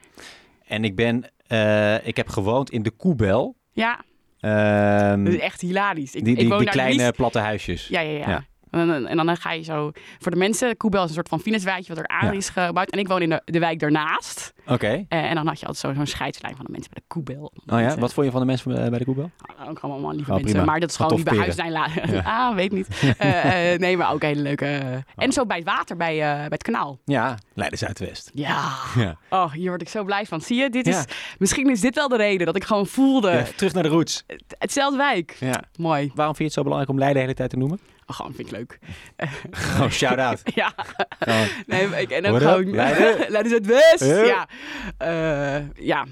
En 0.67 0.83
ik 0.83 0.95
ben, 0.95 1.31
eh, 1.47 2.07
ik 2.07 2.17
heb 2.17 2.29
gewoond 2.29 2.69
in 2.71 2.83
de 2.83 2.91
Koebel. 2.91 3.55
Ja, 3.71 3.99
Ehm, 4.43 5.23
dat 5.23 5.33
is 5.33 5.39
echt 5.39 5.61
hilarisch. 5.61 6.15
Ik, 6.15 6.25
die 6.25 6.35
ik 6.35 6.47
woon 6.49 6.57
die 6.59 6.69
kleine 6.69 6.95
liefst- 6.95 7.15
platte 7.15 7.39
huisjes. 7.39 7.87
Ja, 7.87 7.99
ja, 7.99 8.11
ja. 8.17 8.29
Ja. 8.29 8.43
En, 8.73 8.87
dan, 8.87 9.07
en 9.07 9.17
dan 9.25 9.37
ga 9.37 9.51
je 9.51 9.63
zo... 9.63 9.91
Voor 10.19 10.31
de 10.31 10.37
mensen, 10.37 10.77
Koebel 10.77 11.01
is 11.03 11.07
een 11.09 11.13
soort 11.15 11.29
van 11.29 11.39
Venuswijtje 11.39 11.93
wat 11.93 12.03
er 12.03 12.07
aan 12.09 12.25
Ja. 12.31 12.37
is 12.37 12.49
gebouwd. 12.49 12.89
En 12.89 12.99
ik 12.99 13.07
woon 13.07 13.21
in 13.21 13.29
de, 13.29 13.41
de 13.45 13.59
wijk 13.59 13.79
daarnaast. 13.79 14.53
Oké. 14.67 15.05
Eh, 15.09 15.23
en 15.29 15.35
dan 15.35 15.47
had 15.47 15.59
je 15.59 15.65
altijd 15.65 15.85
zo- 15.85 15.93
zo'n 15.93 16.05
scheidslijn 16.07 16.55
van 16.55 16.65
de 16.65 16.71
mensen 16.71 16.91
bij 16.93 17.01
de 17.07 17.13
Koebel. 17.13 17.51
Oh 17.67 17.79
ja, 17.79 17.95
wat 17.97 18.13
vond 18.13 18.25
je 18.25 18.31
van 18.31 18.41
de 18.41 18.47
mensen 18.47 18.83
eh, 18.83 18.89
bij 18.89 18.99
de 18.99 19.05
Koebel? 19.05 19.31
Nou, 19.57 19.69
ook 19.69 19.79
allemaal 19.79 20.11
lieve 20.13 20.29
Oh, 20.31 20.35
mensen. 20.35 20.51
prima. 20.51 20.65
Maar 20.71 20.79
dat 20.79 20.89
is 20.89 20.95
gewoon 20.95 21.15
niet 21.15 21.23
bij 21.23 21.37
huis 21.37 21.55
zijn. 21.55 21.71
La- 21.71 21.87
ah, 22.47 22.55
weet 22.55 22.71
niet. 22.71 22.87
Eh, 23.17 23.79
nee, 23.79 23.97
maar 23.97 24.11
ook 24.13 24.21
hele 24.21 24.41
leuke. 24.41 24.79
Oh. 24.83 25.23
En 25.23 25.31
zo 25.31 25.45
bij 25.45 25.57
het 25.57 25.65
water, 25.65 25.97
bij, 25.97 26.17
bij 26.17 26.45
het 26.49 26.63
kanaal. 26.63 26.99
Ja, 27.05 27.37
Leiden 27.53 27.77
Zuidwest. 27.79 28.29
Ja. 28.33 28.71
Ja. 28.95 29.17
Oh, 29.29 29.51
hier 29.51 29.69
word 29.69 29.81
ik 29.81 29.89
zo 29.89 30.03
blij 30.03 30.25
van. 30.25 30.41
Zie 30.41 30.57
je, 30.57 30.69
dit 30.69 30.87
is, 30.87 31.03
misschien 31.39 31.69
is 31.69 31.81
dit 31.81 31.95
wel 31.95 32.07
de 32.07 32.17
reden 32.17 32.45
dat 32.45 32.55
ik 32.55 32.63
gewoon 32.63 32.87
voelde. 32.87 33.45
Terug 33.55 33.73
naar 33.73 33.83
de 33.83 33.89
roots. 33.89 34.23
het- 34.27 34.43
Hetzelfde 34.57 34.97
wijk. 34.97 35.35
Ja. 35.39 35.63
Mooi. 35.77 36.11
Waarom 36.15 36.35
vind 36.35 36.37
je 36.37 36.43
het 36.43 36.53
zo 36.53 36.61
belangrijk 36.61 36.91
om 36.91 36.97
Leiden 36.97 37.17
de 37.21 37.23
hele 37.23 37.37
tijd 37.37 37.49
te 37.49 37.57
noemen? 37.57 37.79
Oh, 38.05 38.15
gewoon 38.15 38.33
vind 38.33 38.47
ik 38.47 38.53
leuk. 38.53 38.79
Gewoon 39.51 39.91
shout-out. 39.91 40.41
Ja. 40.55 40.73
Nee, 41.65 42.01
ik, 42.01 42.09
en 42.09 42.25
ook 42.25 42.37
gewoon... 42.37 42.71
Leiden? 42.75 43.45
Is 43.45 43.51
het 43.51 43.65
West. 43.65 43.99
Huh? 43.99 44.25
Ja. 44.25 44.47
Eh, 44.97 45.85
ja. 45.85 46.05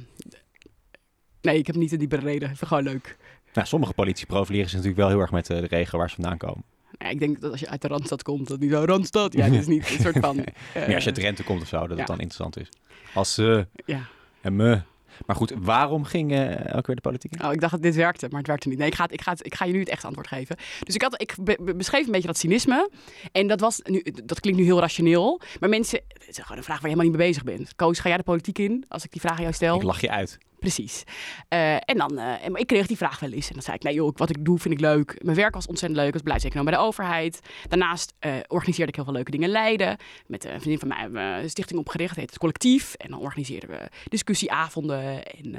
Nee, 1.41 1.57
ik 1.57 1.67
heb 1.67 1.75
niet 1.75 1.91
een 1.91 1.99
diepere 1.99 2.21
reden. 2.21 2.49
Ik 2.49 2.57
vind 2.57 2.59
het 2.59 2.67
gewoon 2.67 2.83
leuk. 2.83 3.17
nou, 3.53 3.67
sommige 3.67 3.93
politici 3.93 4.25
profileren 4.25 4.69
zich 4.69 4.77
natuurlijk 4.77 5.03
wel 5.03 5.09
heel 5.09 5.21
erg 5.21 5.31
met 5.31 5.49
eh, 5.49 5.59
de 5.59 5.67
regio 5.67 5.97
waar 5.99 6.09
ze 6.09 6.15
vandaan 6.15 6.37
komen. 6.37 6.63
Ja, 6.97 7.07
ik 7.07 7.19
denk 7.19 7.41
dat 7.41 7.51
als 7.51 7.59
je 7.59 7.69
uit 7.69 7.81
de 7.81 7.87
Randstad 7.87 8.23
komt, 8.23 8.47
dat 8.47 8.59
niet 8.59 8.71
zo 8.71 8.83
Randstad. 8.85 9.33
Ja, 9.33 9.47
dat 9.47 9.59
is 9.59 9.67
niet 9.67 9.89
een 9.89 9.99
soort 9.99 10.17
van... 10.19 10.35
Meer 10.35 10.95
als 10.95 11.03
je 11.03 11.09
uit 11.09 11.15
Drenthe 11.15 11.43
komt 11.43 11.61
of 11.61 11.67
zo, 11.67 11.79
dat 11.79 11.89
ja. 11.89 11.95
het 11.95 12.07
dan 12.07 12.19
interessant 12.19 12.57
is. 12.57 12.69
Als 13.13 13.33
ze 13.33 13.67
ja. 13.85 14.01
en 14.41 14.55
me. 14.55 14.81
Maar 15.25 15.35
goed, 15.35 15.53
waarom 15.57 16.03
ging 16.03 16.31
eh 16.31 16.77
ook 16.77 16.87
weer 16.87 16.95
de 16.95 17.01
politiek 17.01 17.31
in? 17.33 17.45
Oh, 17.45 17.53
ik 17.53 17.59
dacht 17.59 17.71
dat 17.73 17.81
dit 17.81 17.95
werkte, 17.95 18.27
maar 18.29 18.37
het 18.39 18.47
werkte 18.47 18.67
niet. 18.67 18.77
Nee, 18.77 18.87
ik 18.87 18.95
ga, 18.95 19.09
ik, 19.09 19.21
ga 19.21 19.33
ik 19.37 19.55
ga 19.55 19.65
je 19.65 19.73
nu 19.73 19.79
het 19.79 19.89
echt 19.89 20.05
antwoord 20.05 20.27
geven. 20.27 20.55
Dus 20.83 20.95
ik, 20.95 21.01
had, 21.01 21.21
ik 21.21 21.35
be- 21.41 21.57
be- 21.61 21.75
beschreef 21.75 22.05
een 22.05 22.11
beetje 22.11 22.27
dat 22.27 22.37
cynisme. 22.37 22.89
En 23.31 23.47
dat, 23.47 23.59
was 23.59 23.79
nu, 23.83 24.03
dat 24.25 24.39
klinkt 24.39 24.59
nu 24.59 24.65
heel 24.65 24.79
rationeel. 24.79 25.41
Maar 25.59 25.69
mensen, 25.69 25.99
het 26.13 26.27
is 26.27 26.37
gewoon 26.37 26.57
een 26.57 26.63
vraag 26.63 26.81
waar 26.81 26.89
je 26.89 26.95
helemaal 26.95 27.05
niet 27.11 27.17
mee 27.17 27.27
bezig 27.27 27.43
bent. 27.43 27.75
Koos, 27.75 27.99
ga 27.99 28.07
jij 28.07 28.17
de 28.17 28.23
politiek 28.23 28.59
in? 28.59 28.85
Als 28.87 29.03
ik 29.03 29.11
die 29.11 29.21
vraag 29.21 29.35
aan 29.35 29.41
jou 29.41 29.53
stel. 29.53 29.75
Ik 29.75 29.83
lach 29.83 30.01
je 30.01 30.09
uit. 30.09 30.37
Precies. 30.61 31.03
Eh, 31.47 31.73
en 31.73 31.97
dan, 31.97 32.13
maar 32.13 32.59
ik 32.59 32.67
kreeg 32.67 32.87
die 32.87 32.97
vraag 32.97 33.19
wel 33.19 33.31
eens. 33.31 33.47
En 33.47 33.53
dan 33.53 33.63
zei 33.63 33.75
ik, 33.75 33.83
nee 33.83 33.93
joh, 33.93 34.11
wat 34.15 34.29
ik 34.29 34.45
doe 34.45 34.59
vind 34.59 34.73
ik 34.73 34.79
leuk. 34.79 35.23
Mijn 35.23 35.35
werk 35.35 35.53
was 35.53 35.67
ontzettend 35.67 35.99
leuk. 35.99 36.07
Ik 36.07 36.13
was 36.13 36.23
beleidseconoom 36.23 36.65
bij 36.65 36.73
de 36.73 36.79
overheid. 36.79 37.39
Daarnaast 37.67 38.13
eh, 38.19 38.33
organiseerde 38.47 38.89
ik 38.91 38.95
heel 38.95 39.03
veel 39.03 39.13
leuke 39.13 39.31
dingen 39.31 39.45
in 39.45 39.51
Leiden. 39.51 39.97
Met 40.27 40.43
een 40.43 40.59
vriendin 40.59 40.79
van 40.79 40.87
mij 40.87 40.97
hebben 40.97 41.35
we 41.35 41.41
een 41.41 41.49
stichting 41.49 41.79
opgericht. 41.79 42.15
heet 42.15 42.29
het 42.29 42.39
Collectief. 42.39 42.93
En 42.93 43.09
dan 43.09 43.19
organiseerden 43.19 43.69
we 43.69 43.89
discussieavonden. 44.09 45.25
En 45.25 45.55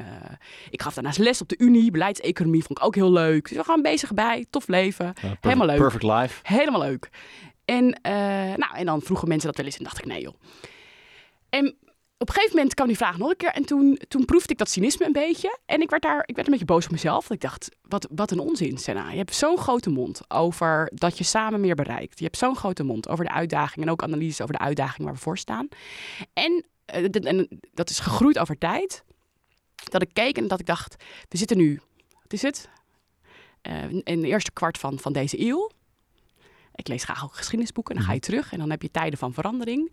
ik 0.70 0.82
gaf 0.82 0.94
daarnaast 0.94 1.18
les 1.18 1.40
op 1.40 1.48
de 1.48 1.58
Unie. 1.58 1.90
Beleidseconomie 1.90 2.64
vond 2.64 2.78
ik 2.78 2.84
ook 2.84 2.94
heel 2.94 3.12
leuk. 3.12 3.48
Dus 3.48 3.56
we 3.56 3.64
gaan 3.64 3.82
bezig 3.82 4.14
bij. 4.14 4.46
Tof 4.50 4.68
leven. 4.68 5.06
Uh, 5.06 5.12
perfect, 5.12 5.44
Helemaal 5.44 5.66
leuk. 5.66 5.78
Perfect 5.78 6.02
life. 6.02 6.40
Helemaal 6.42 6.80
leuk. 6.80 7.10
En, 7.64 7.98
nou, 8.56 8.74
en 8.74 8.86
dan 8.86 9.00
vroegen 9.00 9.28
mensen 9.28 9.46
dat 9.46 9.56
wel 9.56 9.66
eens 9.66 9.78
en 9.78 9.84
dacht 9.84 9.98
ik, 9.98 10.04
nee 10.04 10.20
joh. 10.20 10.34
En 11.48 11.76
op 12.22 12.28
een 12.28 12.34
gegeven 12.34 12.56
moment 12.56 12.74
kwam 12.74 12.86
die 12.86 12.96
vraag 12.96 13.18
nog 13.18 13.30
een 13.30 13.36
keer. 13.36 13.52
En 13.52 13.64
toen, 13.64 13.98
toen 14.08 14.24
proefde 14.24 14.52
ik 14.52 14.58
dat 14.58 14.70
cynisme 14.70 15.06
een 15.06 15.12
beetje. 15.12 15.58
En 15.66 15.80
ik 15.80 15.90
werd, 15.90 16.02
daar, 16.02 16.22
ik 16.26 16.34
werd 16.34 16.46
een 16.46 16.52
beetje 16.52 16.72
boos 16.72 16.84
op 16.84 16.90
mezelf. 16.90 17.30
Ik 17.30 17.40
dacht, 17.40 17.68
wat, 17.82 18.08
wat 18.10 18.30
een 18.30 18.38
onzin, 18.38 18.78
Senna. 18.78 19.10
Je 19.10 19.16
hebt 19.16 19.34
zo'n 19.34 19.58
grote 19.58 19.90
mond 19.90 20.30
over 20.30 20.90
dat 20.94 21.18
je 21.18 21.24
samen 21.24 21.60
meer 21.60 21.74
bereikt. 21.74 22.18
Je 22.18 22.24
hebt 22.24 22.36
zo'n 22.36 22.56
grote 22.56 22.82
mond 22.82 23.08
over 23.08 23.24
de 23.24 23.30
uitdaging. 23.30 23.84
En 23.84 23.90
ook 23.90 24.02
analyses 24.02 24.40
over 24.40 24.54
de 24.54 24.60
uitdaging 24.60 25.04
waar 25.04 25.14
we 25.14 25.20
voor 25.20 25.38
staan. 25.38 25.68
En, 26.32 26.64
en 26.84 27.60
dat 27.74 27.90
is 27.90 27.98
gegroeid 27.98 28.38
over 28.38 28.58
tijd. 28.58 29.04
Dat 29.90 30.02
ik 30.02 30.10
keek 30.12 30.38
en 30.38 30.48
dat 30.48 30.60
ik 30.60 30.66
dacht, 30.66 31.04
we 31.28 31.36
zitten 31.36 31.56
nu, 31.56 31.80
wat 32.22 32.32
is 32.32 32.42
het? 32.42 32.68
Uh, 33.62 33.84
in 33.90 34.20
de 34.20 34.26
eerste 34.26 34.52
kwart 34.52 34.78
van, 34.78 34.98
van 34.98 35.12
deze 35.12 35.40
eeuw. 35.40 35.70
Ik 36.74 36.88
lees 36.88 37.04
graag 37.04 37.24
ook 37.24 37.34
geschiedenisboeken. 37.34 37.94
En 37.94 38.00
dan 38.00 38.08
ga 38.08 38.14
je 38.14 38.20
mhm. 38.20 38.30
terug 38.30 38.52
en 38.52 38.58
dan 38.58 38.70
heb 38.70 38.82
je 38.82 38.90
tijden 38.90 39.18
van 39.18 39.32
verandering. 39.32 39.92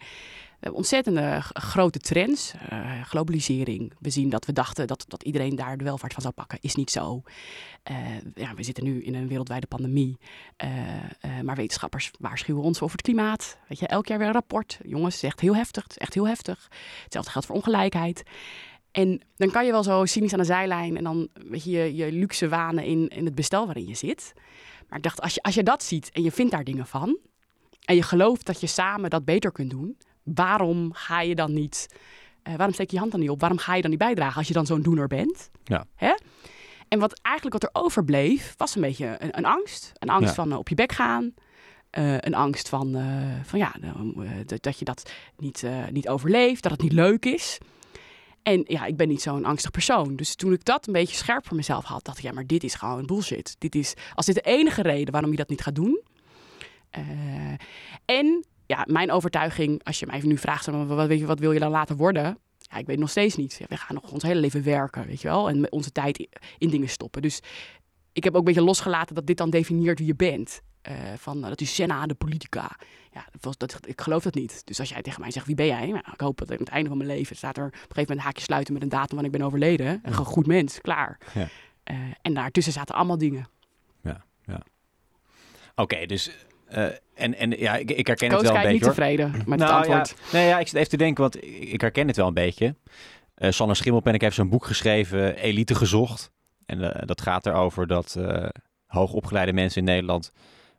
We 0.59 0.65
hebben 0.65 0.79
ontzettende 0.79 1.41
grote 1.41 1.99
trends. 1.99 2.53
Uh, 2.71 3.01
globalisering. 3.01 3.93
We 3.99 4.09
zien 4.09 4.29
dat 4.29 4.45
we 4.45 4.53
dachten 4.53 4.87
dat, 4.87 5.05
dat 5.07 5.23
iedereen 5.23 5.55
daar 5.55 5.77
de 5.77 5.83
welvaart 5.83 6.13
van 6.13 6.21
zou 6.21 6.33
pakken. 6.33 6.57
Is 6.61 6.75
niet 6.75 6.91
zo. 6.91 7.21
Uh, 7.91 7.97
ja, 8.35 8.53
we 8.53 8.63
zitten 8.63 8.83
nu 8.83 9.03
in 9.03 9.15
een 9.15 9.27
wereldwijde 9.27 9.67
pandemie. 9.67 10.17
Uh, 10.63 11.39
maar 11.43 11.55
wetenschappers 11.55 12.11
waarschuwen 12.19 12.63
ons 12.63 12.81
over 12.81 12.97
het 12.97 13.05
klimaat. 13.05 13.57
Weet 13.67 13.79
je, 13.79 13.87
elk 13.87 14.07
jaar 14.07 14.17
weer 14.17 14.27
een 14.27 14.33
rapport. 14.33 14.79
Jongens, 14.83 15.13
het 15.13 15.23
is 15.23 15.29
echt 15.29 15.39
heel 15.39 15.55
heftig. 15.55 15.87
Is 15.87 15.97
echt 15.97 16.13
heel 16.13 16.27
heftig. 16.27 16.67
Hetzelfde 17.03 17.31
geldt 17.31 17.47
voor 17.47 17.55
ongelijkheid. 17.55 18.23
En 18.91 19.21
dan 19.35 19.51
kan 19.51 19.65
je 19.65 19.71
wel 19.71 19.83
zo 19.83 20.05
cynisch 20.05 20.33
aan 20.33 20.39
de 20.39 20.45
zijlijn 20.45 20.97
en 20.97 21.03
dan 21.03 21.27
weet 21.33 21.63
je, 21.63 21.71
je, 21.71 21.95
je 21.95 22.11
luxe 22.11 22.49
wanen 22.49 22.83
in, 22.83 23.07
in 23.07 23.25
het 23.25 23.35
bestel 23.35 23.65
waarin 23.65 23.87
je 23.87 23.95
zit. 23.95 24.33
Maar 24.87 24.97
ik 24.97 25.03
dacht, 25.03 25.21
als 25.21 25.33
je, 25.33 25.41
als 25.41 25.55
je 25.55 25.63
dat 25.63 25.83
ziet 25.83 26.11
en 26.11 26.23
je 26.23 26.31
vindt 26.31 26.51
daar 26.51 26.63
dingen 26.63 26.85
van 26.85 27.17
en 27.85 27.95
je 27.95 28.03
gelooft 28.03 28.45
dat 28.45 28.59
je 28.59 28.67
samen 28.67 29.09
dat 29.09 29.25
beter 29.25 29.51
kunt 29.51 29.69
doen, 29.69 29.97
waarom 30.33 30.93
ga 30.93 31.21
je 31.21 31.35
dan 31.35 31.53
niet, 31.53 31.87
uh, 32.43 32.55
waarom 32.55 32.73
steek 32.73 32.87
je 32.89 32.93
je 32.93 32.99
hand 32.99 33.11
dan 33.11 33.21
niet 33.21 33.29
op? 33.29 33.39
Waarom 33.39 33.57
ga 33.57 33.75
je 33.75 33.81
dan 33.81 33.89
niet 33.89 33.99
bijdragen 33.99 34.37
als 34.37 34.47
je 34.47 34.53
dan 34.53 34.65
zo'n 34.65 34.81
doener 34.81 35.07
bent? 35.07 35.49
Ja. 35.63 35.85
Hè? 35.95 36.13
En 36.87 36.99
wat 36.99 37.19
eigenlijk 37.21 37.61
wat 37.61 37.73
er 37.73 37.81
overbleef, 37.81 38.53
was 38.57 38.75
een 38.75 38.81
beetje 38.81 39.15
een, 39.19 39.37
een 39.37 39.45
angst. 39.45 39.91
Een 39.93 40.09
angst 40.09 40.35
van 40.35 40.51
uh, 40.51 40.57
op 40.57 40.69
je 40.69 40.75
bek 40.75 40.91
gaan. 40.91 41.33
Uh, 41.97 42.17
een 42.17 42.35
angst 42.35 42.69
van, 42.69 42.97
van 43.43 43.59
ja, 43.59 43.75
dat 44.59 44.79
je 44.79 44.85
dat 44.85 45.11
niet, 45.37 45.65
niet 45.91 46.09
overleeft, 46.09 46.63
dat 46.63 46.71
het 46.71 46.81
niet 46.81 46.91
leuk 46.91 47.25
is. 47.25 47.59
En 48.43 48.63
ja, 48.67 48.85
ik 48.85 48.97
ben 48.97 49.07
niet 49.07 49.21
zo'n 49.21 49.45
angstig 49.45 49.71
persoon. 49.71 50.15
Dus 50.15 50.35
toen 50.35 50.53
ik 50.53 50.65
dat 50.65 50.87
een 50.87 50.93
beetje 50.93 51.15
scherp 51.15 51.47
voor 51.47 51.55
mezelf 51.55 51.85
had, 51.85 52.05
dacht 52.05 52.17
ik, 52.17 52.23
ja, 52.23 52.31
maar 52.31 52.45
dit 52.45 52.63
is 52.63 52.73
gewoon 52.73 53.05
bullshit. 53.05 53.55
Dit 53.59 53.75
is, 53.75 53.93
als 54.13 54.25
dit 54.25 54.35
de 54.35 54.41
enige 54.41 54.81
reden 54.81 55.11
waarom 55.11 55.31
je 55.31 55.37
dat 55.37 55.49
niet 55.49 55.61
gaat 55.61 55.75
doen. 55.75 56.01
Uh, 56.97 57.53
en 58.05 58.45
ja, 58.69 58.85
mijn 58.87 59.11
overtuiging, 59.11 59.83
als 59.83 59.99
je 59.99 60.05
mij 60.05 60.21
nu 60.23 60.37
vraagt, 60.37 60.65
wat, 60.65 61.07
weet 61.07 61.19
je, 61.19 61.25
wat 61.25 61.39
wil 61.39 61.51
je 61.51 61.59
dan 61.59 61.71
laten 61.71 61.95
worden? 61.95 62.37
Ja, 62.57 62.77
ik 62.77 62.85
weet 62.85 62.99
nog 62.99 63.09
steeds 63.09 63.35
niet. 63.35 63.55
Ja, 63.59 63.65
we 63.69 63.77
gaan 63.77 63.95
nog 63.95 64.11
ons 64.11 64.23
hele 64.23 64.39
leven 64.39 64.63
werken, 64.63 65.05
weet 65.05 65.21
je 65.21 65.27
wel. 65.27 65.49
En 65.49 65.71
onze 65.71 65.91
tijd 65.91 66.27
in 66.57 66.69
dingen 66.69 66.89
stoppen. 66.89 67.21
Dus 67.21 67.41
ik 68.13 68.23
heb 68.23 68.33
ook 68.33 68.39
een 68.39 68.45
beetje 68.45 68.61
losgelaten 68.61 69.15
dat 69.15 69.27
dit 69.27 69.37
dan 69.37 69.49
definieert 69.49 69.97
wie 69.97 70.07
je 70.07 70.15
bent. 70.15 70.61
Uh, 70.89 70.95
van 71.17 71.41
dat 71.41 71.61
is 71.61 71.75
Senna, 71.75 72.05
de 72.05 72.13
politica. 72.13 72.77
Ja, 73.11 73.27
dat, 73.39 73.59
dat, 73.59 73.79
ik 73.85 74.01
geloof 74.01 74.23
dat 74.23 74.33
niet. 74.33 74.65
Dus 74.65 74.79
als 74.79 74.89
jij 74.89 75.01
tegen 75.01 75.21
mij 75.21 75.31
zegt, 75.31 75.45
wie 75.45 75.55
ben 75.55 75.65
jij? 75.65 75.85
Nou, 75.85 76.03
ik 76.13 76.19
hoop 76.21 76.37
dat 76.37 76.51
aan 76.51 76.57
het 76.57 76.69
einde 76.69 76.89
van 76.89 76.97
mijn 76.97 77.09
leven 77.09 77.35
staat 77.35 77.57
er 77.57 77.65
op 77.65 77.71
een 77.71 77.77
gegeven 77.79 77.95
moment 77.95 78.19
een 78.19 78.25
haakje 78.25 78.43
sluiten 78.43 78.73
met 78.73 78.81
een 78.81 78.89
datum 78.89 79.15
wanneer 79.15 79.33
ik 79.33 79.37
ben 79.37 79.47
overleden. 79.47 79.99
En 80.03 80.11
gewoon 80.11 80.33
goed 80.33 80.47
mens, 80.47 80.81
klaar. 80.81 81.17
Ja. 81.33 81.47
Uh, 81.91 81.97
en 82.21 82.33
daartussen 82.33 82.73
zaten 82.73 82.95
allemaal 82.95 83.17
dingen. 83.17 83.47
Ja, 84.03 84.23
ja. 84.45 84.61
Oké, 85.75 86.05
dus 86.05 86.31
uh, 86.75 86.85
en, 87.15 87.35
en 87.35 87.51
ja, 87.51 87.75
ik, 87.75 87.91
ik 87.91 88.07
herken 88.07 88.31
het 88.31 88.41
wel 88.41 88.51
een 88.51 88.57
beetje. 88.57 88.71
niet 88.71 88.83
tevreden 88.83 89.31
met 89.45 89.59
nou, 89.59 89.61
het 89.61 89.71
antwoord. 89.71 90.15
Ja, 90.31 90.37
nee, 90.37 90.47
ja, 90.47 90.59
ik 90.59 90.67
zit 90.67 90.77
even 90.77 90.89
te 90.89 90.97
denken, 90.97 91.21
want 91.21 91.43
ik 91.73 91.81
herken 91.81 92.07
het 92.07 92.15
wel 92.15 92.27
een 92.27 92.33
beetje. 92.33 92.75
Uh, 93.37 93.51
Sanne 93.51 93.73
Schimmelpenninck 93.73 94.23
heeft 94.23 94.35
zo'n 94.35 94.49
boek 94.49 94.65
geschreven, 94.65 95.35
Elite 95.35 95.75
gezocht. 95.75 96.31
En 96.65 96.79
uh, 96.79 96.89
dat 97.05 97.21
gaat 97.21 97.45
erover 97.45 97.87
dat 97.87 98.17
hoogopgeleide 98.85 99.53
mensen 99.53 99.79
in 99.79 99.87
Nederland 99.87 100.31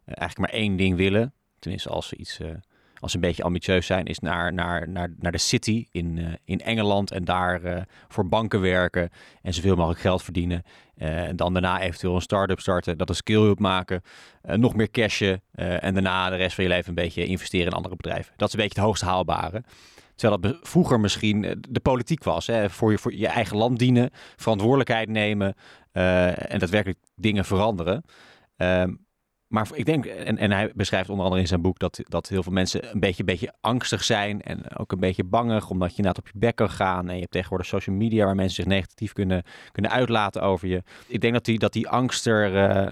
eigenlijk 0.05 0.53
maar 0.53 0.61
één 0.61 0.77
ding 0.77 0.97
willen. 0.97 1.33
Tenminste, 1.59 1.89
als 1.89 2.09
ze 2.09 2.17
iets 2.17 2.41
als 3.01 3.11
ze 3.11 3.17
een 3.17 3.23
beetje 3.23 3.43
ambitieus 3.43 3.87
zijn, 3.87 4.05
is 4.05 4.19
naar, 4.19 4.53
naar, 4.53 4.89
naar, 4.89 5.15
naar 5.19 5.33
de 5.33 5.39
city 5.39 5.87
in, 5.91 6.17
uh, 6.17 6.27
in 6.45 6.61
Engeland 6.61 7.11
en 7.11 7.25
daar 7.25 7.65
uh, 7.65 7.81
voor 8.09 8.29
banken 8.29 8.61
werken 8.61 9.11
en 9.43 9.55
zoveel 9.55 9.77
mogelijk 9.77 10.01
geld 10.01 10.23
verdienen. 10.23 10.63
Uh, 10.97 11.29
en 11.29 11.37
dan 11.37 11.53
daarna 11.53 11.81
eventueel 11.81 12.15
een 12.15 12.21
start-up 12.21 12.61
starten, 12.61 12.99
dat 12.99 13.09
een 13.09 13.15
skill-up 13.15 13.59
maken, 13.59 14.03
nog 14.43 14.75
meer 14.75 14.91
cashen 14.91 15.43
en 15.55 15.95
daarna 15.95 16.31
de 16.31 16.37
rest 16.37 16.55
van 16.55 16.65
je 16.65 16.71
leven 16.71 16.89
een 16.89 16.95
beetje 16.95 17.27
investeren 17.27 17.67
in 17.67 17.73
andere 17.73 17.97
bedrijven. 17.97 18.33
Dat 18.37 18.49
is 18.49 18.55
een 18.55 18.61
beetje 18.61 18.75
het 18.75 18.85
hoogst 18.85 19.03
haalbare. 19.03 19.63
Terwijl 20.15 20.41
dat 20.41 20.59
vroeger 20.63 21.01
misschien 21.01 21.65
de 21.69 21.81
politiek 21.81 22.25
was. 22.25 22.47
Hè? 22.47 22.71
Voor, 22.71 22.91
je, 22.91 22.99
voor 22.99 23.15
je 23.15 23.27
eigen 23.27 23.57
land 23.57 23.79
dienen, 23.79 24.11
verantwoordelijkheid 24.37 25.09
nemen 25.09 25.55
en 25.93 26.59
daadwerkelijk 26.59 26.99
dingen 27.15 27.45
veranderen. 27.45 28.05
Um, 28.57 29.07
maar 29.51 29.69
ik 29.73 29.85
denk, 29.85 30.05
en, 30.07 30.39
en 30.39 30.51
hij 30.53 30.73
beschrijft 30.75 31.09
onder 31.09 31.25
andere 31.25 31.43
in 31.43 31.49
zijn 31.49 31.61
boek 31.61 31.79
dat, 31.79 32.01
dat 32.03 32.29
heel 32.29 32.43
veel 32.43 32.53
mensen 32.53 32.93
een 32.93 33.01
beetje, 33.01 33.25
beetje 33.25 33.53
angstig 33.61 34.05
zijn 34.05 34.43
en 34.43 34.77
ook 34.77 34.93
een 34.93 35.01
beetje 35.01 35.25
bangig, 35.25 35.71
omdat 35.71 35.91
je 35.91 35.97
inderdaad 35.97 36.23
op 36.25 36.31
je 36.33 36.39
bek 36.39 36.57
kan 36.57 36.71
gaan. 36.71 37.09
En 37.09 37.15
je 37.15 37.21
hebt 37.21 37.33
tegenwoordig 37.33 37.67
social 37.67 37.97
media 37.97 38.25
waar 38.25 38.35
mensen 38.35 38.55
zich 38.55 38.65
negatief 38.65 39.13
kunnen, 39.13 39.43
kunnen 39.73 39.91
uitlaten 39.91 40.43
over 40.43 40.69
je. 40.69 40.83
Ik 41.07 41.21
denk 41.21 41.33
dat 41.33 41.45
die, 41.45 41.59
dat 41.59 41.73
die 41.73 41.89
angst 41.89 42.27
er. 42.27 42.55
Uh, 42.55 42.89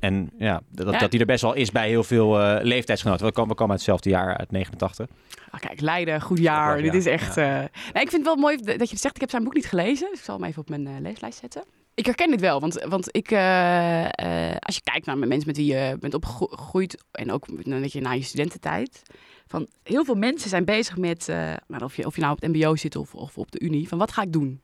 en 0.00 0.30
ja 0.38 0.60
dat, 0.70 0.98
dat 0.98 1.10
die 1.10 1.20
er 1.20 1.26
best 1.26 1.42
wel 1.42 1.54
is 1.54 1.70
bij 1.70 1.88
heel 1.88 2.04
veel 2.04 2.40
uh, 2.40 2.58
leeftijdsgenoten. 2.62 3.26
We 3.26 3.32
komen, 3.32 3.50
we 3.50 3.56
komen 3.56 3.72
uit 3.72 3.80
hetzelfde 3.80 4.10
jaar, 4.10 4.36
uit 4.36 4.50
89. 4.50 5.06
Oh, 5.54 5.60
kijk, 5.60 5.80
Leiden, 5.80 6.20
goed 6.20 6.38
jaar. 6.38 6.82
Dit 6.82 6.94
is 6.94 7.06
echt... 7.06 7.34
Ja. 7.34 7.62
Uh... 7.62 7.68
nee, 7.92 8.02
ik 8.02 8.10
vind 8.10 8.12
het 8.12 8.24
wel 8.24 8.36
mooi 8.36 8.56
dat 8.56 8.90
je 8.90 8.96
zegt, 8.96 9.14
ik 9.14 9.20
heb 9.20 9.30
zijn 9.30 9.44
boek 9.44 9.54
niet 9.54 9.66
gelezen. 9.66 10.08
Dus 10.10 10.18
ik 10.18 10.24
zal 10.24 10.36
hem 10.36 10.48
even 10.48 10.60
op 10.60 10.68
mijn 10.68 11.02
leeslijst 11.02 11.38
zetten 11.38 11.62
ik 11.94 12.06
herken 12.06 12.30
dit 12.30 12.40
wel, 12.40 12.60
want, 12.60 12.84
want 12.88 13.16
ik, 13.16 13.30
uh, 13.30 14.02
uh, 14.02 14.56
als 14.58 14.74
je 14.74 14.80
kijkt 14.82 15.06
naar 15.06 15.18
mensen 15.18 15.46
met 15.46 15.56
wie 15.56 15.74
je 15.74 15.96
bent 16.00 16.14
opgegroeid 16.14 17.04
en 17.10 17.30
ook 17.30 17.46
weet 17.64 17.92
je, 17.92 18.00
na 18.00 18.12
je 18.12 18.22
studententijd, 18.22 19.02
van 19.46 19.68
heel 19.82 20.04
veel 20.04 20.14
mensen 20.14 20.48
zijn 20.48 20.64
bezig 20.64 20.96
met, 20.96 21.28
uh, 21.28 21.36
nou, 21.66 21.84
of, 21.84 21.96
je, 21.96 22.06
of 22.06 22.14
je 22.14 22.20
nou 22.20 22.32
op 22.32 22.40
het 22.40 22.52
MBO 22.52 22.76
zit 22.76 22.96
of, 22.96 23.14
of 23.14 23.38
op 23.38 23.50
de 23.50 23.60
Unie, 23.60 23.88
van 23.88 23.98
wat 23.98 24.12
ga 24.12 24.22
ik 24.22 24.32
doen? 24.32 24.62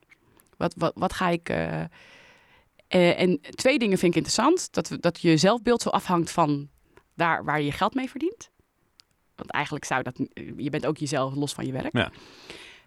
Wat, 0.57 0.75
wat, 0.77 0.93
wat 0.95 1.13
ga 1.13 1.29
ik. 1.29 1.49
en 2.89 3.41
twee 3.41 3.79
dingen 3.79 3.99
vind 3.99 4.15
ik 4.15 4.17
interessant: 4.17 4.73
dat, 4.73 4.97
dat 5.01 5.21
je 5.21 5.37
zelfbeeld 5.37 5.83
zo 5.83 5.89
afhangt 5.89 6.31
van 6.31 6.69
daar 7.15 7.45
waar 7.45 7.59
je 7.59 7.65
je 7.65 7.73
geld 7.73 7.95
mee 7.95 8.11
verdient. 8.11 8.51
Want 9.35 9.51
eigenlijk 9.51 9.85
zou 9.85 10.03
dat. 10.03 10.21
Je 10.57 10.71
bent 10.71 10.87
ook 10.87 10.97
jezelf 10.97 11.35
los 11.35 11.53
van 11.53 11.67
je 11.67 11.73
werk. 11.73 11.97
Ja. 11.97 12.11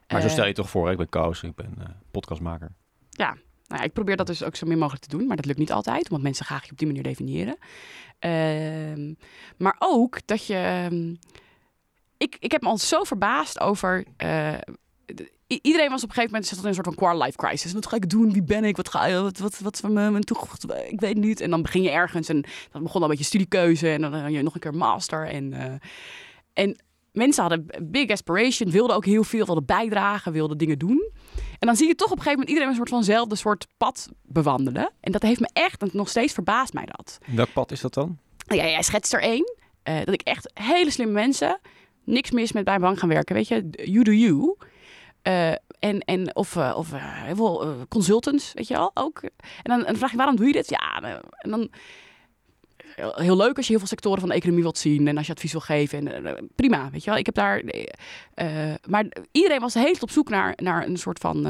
Maar 0.08 0.22
zo 0.22 0.28
stel 0.28 0.46
je 0.46 0.54
toch 0.54 0.70
voor, 0.70 0.92
ik 0.92 0.98
ben 0.98 1.10
Koos, 1.10 1.44
ik 1.44 1.56
ben 1.56 2.02
podcastmaker. 2.12 2.72
Ja, 3.10 3.38
nou 3.72 3.84
ik 3.84 3.94
probeer 3.94 4.16
dat 4.16 4.28
dus 4.28 4.44
ook 4.44 4.56
zo 4.56 4.68
min 4.68 4.78
mogelijk 4.78 5.04
te 5.04 5.18
doen, 5.18 5.28
maar 5.28 5.36
dat 5.36 5.46
lukt 5.46 5.60
niet 5.60 5.72
altijd, 5.72 6.10
omdat 6.10 6.22
mensen 6.22 6.46
graag 6.46 6.66
je 6.66 6.72
op 6.72 6.78
die 6.78 6.88
manier 6.88 7.04
definiëren. 7.04 7.58
Uh, 8.26 9.16
maar 9.58 9.76
ook 9.80 10.28
dat 10.28 10.46
je. 10.46 10.56
Ehm, 10.56 11.16
ik, 12.18 12.38
ik 12.40 12.52
heb 12.52 12.62
me 12.62 12.68
al 12.68 12.78
zo 12.78 13.04
verbaasd 13.04 13.60
over. 13.60 14.06
Uh, 14.24 14.54
iedereen 15.48 15.90
was 15.90 16.04
op 16.04 16.10
een 16.10 16.16
gegeven 16.16 16.32
moment 16.32 16.52
in 16.52 16.68
een 16.68 16.74
soort 16.74 16.86
van 16.86 16.96
core 16.96 17.24
life 17.24 17.38
crisis. 17.38 17.74
Wat 17.74 17.88
ga 17.88 17.96
ik 17.96 18.10
doen? 18.10 18.34
Wie 18.34 18.44
ben 18.44 18.64
ik? 18.64 18.78
Wat 18.78 18.90
ga? 18.90 19.22
Wat, 19.22 19.38
wat, 19.38 19.60
wat 19.60 19.78
van 19.78 19.94
mijn 19.94 20.24
toekomst? 20.24 20.66
Ik 20.88 21.00
weet 21.00 21.18
niet. 21.18 21.40
En 21.40 21.50
dan 21.50 21.62
begin 21.62 21.82
je 21.82 21.90
ergens 21.90 22.30
en 22.30 22.44
dan 22.72 22.84
begon 22.84 22.96
al 22.96 23.04
een 23.04 23.10
beetje 23.10 23.24
studiekeuze 23.24 23.90
en 23.90 24.02
dan 24.02 24.14
had 24.14 24.32
je 24.32 24.42
nog 24.42 24.54
een 24.54 24.60
keer 24.60 24.76
master. 24.76 25.28
En, 25.28 25.52
uh, 25.52 25.74
en 26.54 26.78
mensen 27.12 27.42
hadden 27.44 27.66
big 27.82 28.10
aspiration, 28.10 28.72
wilden 28.72 28.96
ook 28.96 29.06
heel 29.06 29.24
veel, 29.24 29.46
wilden 29.46 29.66
bijdragen, 29.66 30.32
wilden 30.32 30.58
dingen 30.58 30.80
doen. 30.80 31.12
En 31.60 31.68
dan 31.68 31.76
zie 31.76 31.88
je 31.88 31.96
toch 31.96 32.12
op 32.12 32.18
een 32.18 32.24
gegeven 32.24 32.40
moment 32.40 32.50
iedereen 32.50 32.70
een 32.70 32.76
soort 32.76 32.90
vanzelfde 32.90 33.36
soort 33.36 33.68
pad 33.78 34.10
bewandelen. 34.24 34.92
En 35.00 35.12
dat 35.12 35.22
heeft 35.22 35.40
me 35.40 35.50
echt, 35.54 35.82
en 35.82 35.90
nog 35.94 36.10
steeds 36.10 36.34
verbaast 36.34 36.74
mij 36.74 36.86
dat. 36.86 37.18
Welk 37.36 37.54
pad 37.54 37.72
is 37.72 37.82
dat 37.82 37.94
dan? 37.94 38.18
Ja, 38.48 38.56
jij 38.56 38.82
schetst 38.82 39.14
er 39.14 39.22
één. 39.22 39.56
Uh, 39.84 39.98
dat 40.04 40.14
ik 40.14 40.22
echt 40.22 40.52
hele 40.54 40.92
slimme 40.92 41.14
mensen, 41.14 41.60
niks 42.04 42.32
mis 42.32 42.52
met 42.52 42.64
bij 42.64 42.76
een 42.76 42.82
bank 42.82 43.00
gaan 43.00 43.10
werken, 43.10 43.36
weet 43.36 43.48
je. 43.48 43.70
You 43.72 44.04
do 44.04 44.12
you. 44.12 44.56
Uh, 45.24 45.50
en, 45.80 46.00
en 46.00 46.36
of, 46.36 46.56
uh, 46.56 46.74
of 46.78 46.92
heel 46.96 47.36
veel 47.36 47.86
consultants, 47.90 48.54
weet 48.54 48.68
je 48.68 48.74
wel, 48.74 48.92
ook. 48.94 49.22
En 49.22 49.32
dan, 49.64 49.80
en 49.80 49.86
dan 49.86 49.96
vraag 49.96 50.12
je, 50.12 50.18
waarom 50.18 50.36
doe 50.36 50.48
je 50.48 50.54
dit? 50.54 50.70
Ja, 50.70 51.02
en 51.38 51.50
dan 51.50 51.70
heel 52.96 53.38
leuk 53.38 53.58
als 53.58 53.66
je 53.66 53.72
heel 53.72 53.80
veel 53.80 53.88
sectoren 53.88 54.20
van 54.20 54.30
de 54.30 54.36
economie 54.36 54.64
wilt 54.64 54.78
zien 54.78 55.08
en 55.08 55.18
als 55.18 55.26
je 55.26 55.34
advies 55.34 55.52
wil 55.52 55.62
geven. 55.62 56.08
En, 56.08 56.26
uh, 56.26 56.32
prima, 56.56 56.90
weet 56.90 57.04
je 57.04 57.10
wel. 57.10 57.20
Ik 57.20 57.26
heb 57.26 57.36
daar. 57.36 57.64
Uh, 57.64 58.74
maar 58.88 59.06
iedereen 59.32 59.60
was 59.60 59.74
heel 59.74 59.96
op 60.00 60.12
zoek 60.12 60.30
naar, 60.30 60.54
naar 60.56 60.88
een 60.88 60.98
soort 60.98 61.20
van. 61.20 61.42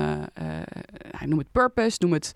Noem 1.25 1.39
het 1.39 1.51
purpose, 1.51 1.97
noem 1.99 2.13
het. 2.13 2.33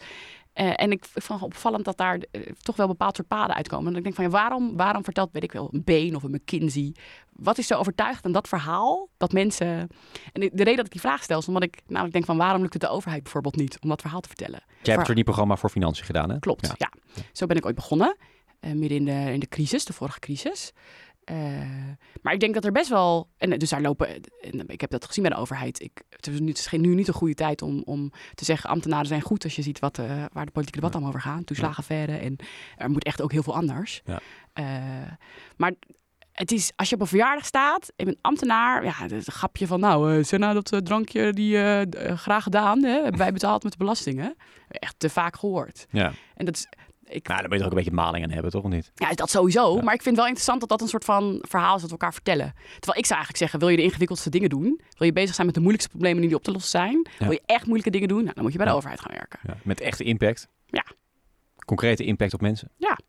en 0.54 0.92
ik, 0.92 1.06
vond 1.06 1.40
het 1.40 1.50
opvallend 1.50 1.86
dat 1.86 1.98
daar 1.98 2.20
toch 2.62 2.76
wel 2.76 2.88
bepaald 2.88 3.16
soort 3.16 3.28
paden 3.28 3.56
uitkomen. 3.56 3.92
En 3.92 3.98
ik 3.98 4.04
denk 4.04 4.16
van 4.16 4.24
ja, 4.24 4.30
waarom, 4.30 4.78
waarom 4.78 5.04
vertelt, 5.04 5.30
weet 5.32 5.44
ik 5.44 5.52
wel, 5.52 5.70
een 5.72 5.84
Been 5.84 6.16
of 6.16 6.24
een 6.24 6.32
McKinsey? 6.32 6.96
Wat 7.32 7.58
is 7.58 7.68
zo 7.68 7.78
overtuigd 7.78 8.26
aan 8.26 8.32
dat 8.32 8.48
verhaal 8.48 9.10
dat 9.18 9.32
mensen. 9.32 9.68
En 9.68 9.88
de, 10.42 10.50
de, 10.54 10.64
reden 10.64 10.76
dat 10.76 10.86
ik 10.86 10.92
die 10.92 11.02
vraag 11.02 11.24
stel 11.24 11.40
is 11.40 11.48
omdat 11.48 11.64
ik 11.64 11.82
namelijk 11.88 12.14
denk 12.14 12.26
van 12.26 12.38
waarom 12.38 12.62
lukt 12.62 12.74
het 12.74 12.82
de 12.82 12.90
overheid 12.90 13.24
bijvoorbeeld 13.24 13.56
niet 13.56 13.78
om 13.80 13.90
dat 13.90 14.02
verhaal 14.02 14.22
te 14.22 14.28
vertellen? 14.28 14.64
Jij 14.82 14.96
hebt 14.96 15.08
er 15.08 15.16
die 15.16 15.24
programma 15.24 15.56
voor 15.56 15.70
financiën 15.70 16.06
gedaan, 16.06 16.30
hè? 16.30 16.40
Klopt, 16.40 16.68
ja. 16.68 16.74
ja. 16.78 17.22
Zo 17.32 17.46
ben 17.46 17.58
ik 17.58 17.66
ooit 17.66 17.76
begonnen. 17.76 18.18
Uh, 18.66 18.72
midden 18.72 18.98
in 18.98 19.06
de, 19.06 19.34
in 19.34 19.40
de 19.40 19.48
crisis, 19.48 19.86
de 19.86 19.94
vorige 19.94 20.20
crisis. 20.20 20.74
Eh, 21.26 21.36
maar 22.22 22.34
ik 22.34 22.40
denk 22.40 22.54
dat 22.54 22.66
er 22.66 22.72
best 22.72 22.90
wel. 22.90 23.30
En 23.38 23.60
dus 23.60 23.70
daar 23.70 23.82
lopen. 23.82 24.08
En 24.42 24.68
ik 24.68 24.82
heb 24.82 24.90
dat 24.90 25.06
gezien 25.06 25.24
bij 25.24 25.34
de 25.34 25.40
overheid. 25.40 25.82
Ik, 25.82 26.02
het, 26.10 26.28
is 26.28 26.40
nu, 26.40 26.48
het 26.48 26.58
is 26.58 26.68
geen, 26.68 26.82
nu 26.82 26.96
niet 26.96 27.08
een 27.08 27.14
goede 27.14 27.34
tijd 27.34 27.62
om, 27.62 27.82
om 27.86 28.12
te 28.34 28.46
zeggen. 28.46 28.70
ambtenaren 28.70 29.06
zijn 29.06 29.22
goed. 29.22 29.44
als 29.44 29.56
je 29.56 29.62
ziet 29.62 29.80
wat, 29.80 29.98
uh, 29.98 30.06
waar 30.08 30.46
de 30.46 30.52
politieke 30.52 30.80
debat 30.80 30.92
allemaal 30.92 31.10
over 31.10 31.22
gaat. 31.22 31.46
Toeslagenverre. 31.46 32.18
En 32.18 32.36
er 32.78 32.90
moet 32.90 33.04
echt 33.04 33.22
ook 33.22 33.32
heel 33.32 33.44
veel 33.44 33.56
anders. 33.56 34.02
Ja. 34.06 34.22
Uh, 34.60 35.12
maar 35.58 35.74
het 36.36 36.52
is, 36.52 36.72
als 36.76 36.90
je 36.90 36.96
op 36.96 37.02
een 37.02 37.08
verjaardag 37.08 37.46
staat 37.46 37.92
en 37.96 38.08
een 38.08 38.18
ambtenaar, 38.22 38.84
ja, 38.84 38.94
het 39.08 39.26
grapje 39.26 39.68
van, 39.68 39.80
nou, 39.80 40.18
uh, 40.18 40.24
Senna, 40.24 40.54
dat 40.54 40.74
uh, 40.74 40.80
drankje 40.80 41.34
die 41.34 41.56
uh, 41.56 41.82
graag 42.16 42.44
gedaan, 42.44 42.84
hè, 42.84 43.02
hebben 43.02 43.18
wij 43.18 43.34
betaald 43.40 43.64
met 43.64 43.72
de 43.72 43.78
belastingen. 43.78 44.36
Echt 44.68 45.00
te 45.00 45.10
vaak 45.10 45.36
gehoord. 45.36 45.86
Ja. 45.90 46.14
En 46.36 46.46
dat 46.46 46.56
is, 46.56 46.68
ik... 47.08 47.28
Nou, 47.28 47.40
daar 47.40 47.50
moet 47.50 47.52
je 47.52 47.58
er 47.58 47.66
ook 47.66 47.72
een 47.72 47.84
beetje 47.84 47.92
maling 47.92 48.24
aan 48.24 48.32
hebben, 48.32 48.52
toch? 48.52 48.64
Of 48.64 48.72
niet? 48.72 48.92
Ja, 48.96 49.14
dat 49.14 49.30
sowieso. 49.30 49.76
Maar 49.76 49.94
ik 49.94 50.02
vind 50.02 50.06
het 50.06 50.16
wel 50.16 50.26
interessant 50.26 50.60
dat 50.60 50.70
dat 50.70 50.82
een 50.82 50.88
soort 50.88 51.06
van 51.06 51.40
verhaal 51.42 51.76
is 51.76 51.82
dat 51.82 51.90
we 51.90 51.98
elkaar 51.98 52.14
vertellen. 52.14 52.54
Terwijl 52.56 52.98
ik 52.98 53.06
zou 53.06 53.20
eigenlijk 53.20 53.38
zeggen, 53.38 53.60
wil 53.60 53.70
je 53.70 53.78
de 53.78 53.84
ingewikkeldste 53.84 54.30
dingen 54.30 54.50
doen? 54.50 54.82
Wil 54.98 55.08
je 55.08 55.14
bezig 55.14 55.36
zijn 55.36 55.46
met 55.46 55.56
de 55.56 55.62
moeilijkste 55.62 55.92
problemen 55.92 56.22
die 56.22 56.36
op 56.36 56.44
te 56.44 56.52
lossen 56.52 56.72
zijn? 56.72 57.08
Wil 57.20 57.32
je 57.32 57.42
echt 57.46 57.66
moeilijke 57.66 57.92
dingen 57.92 58.08
doen? 58.08 58.24
Nou, 58.24 58.34
dan 58.34 58.44
moet 58.44 58.52
je 58.52 58.58
bij 58.58 58.68
de 58.68 58.74
overheid 58.74 59.00
gaan 59.00 59.14
werken. 59.14 59.40
Met 59.64 59.80
echte 59.80 60.04
impact? 60.04 60.48
Ja. 60.66 60.86
Concrete 61.66 62.04
impact 62.04 62.34
op 62.34 62.42
mensen? 62.42 62.72
Ja. 62.78 63.00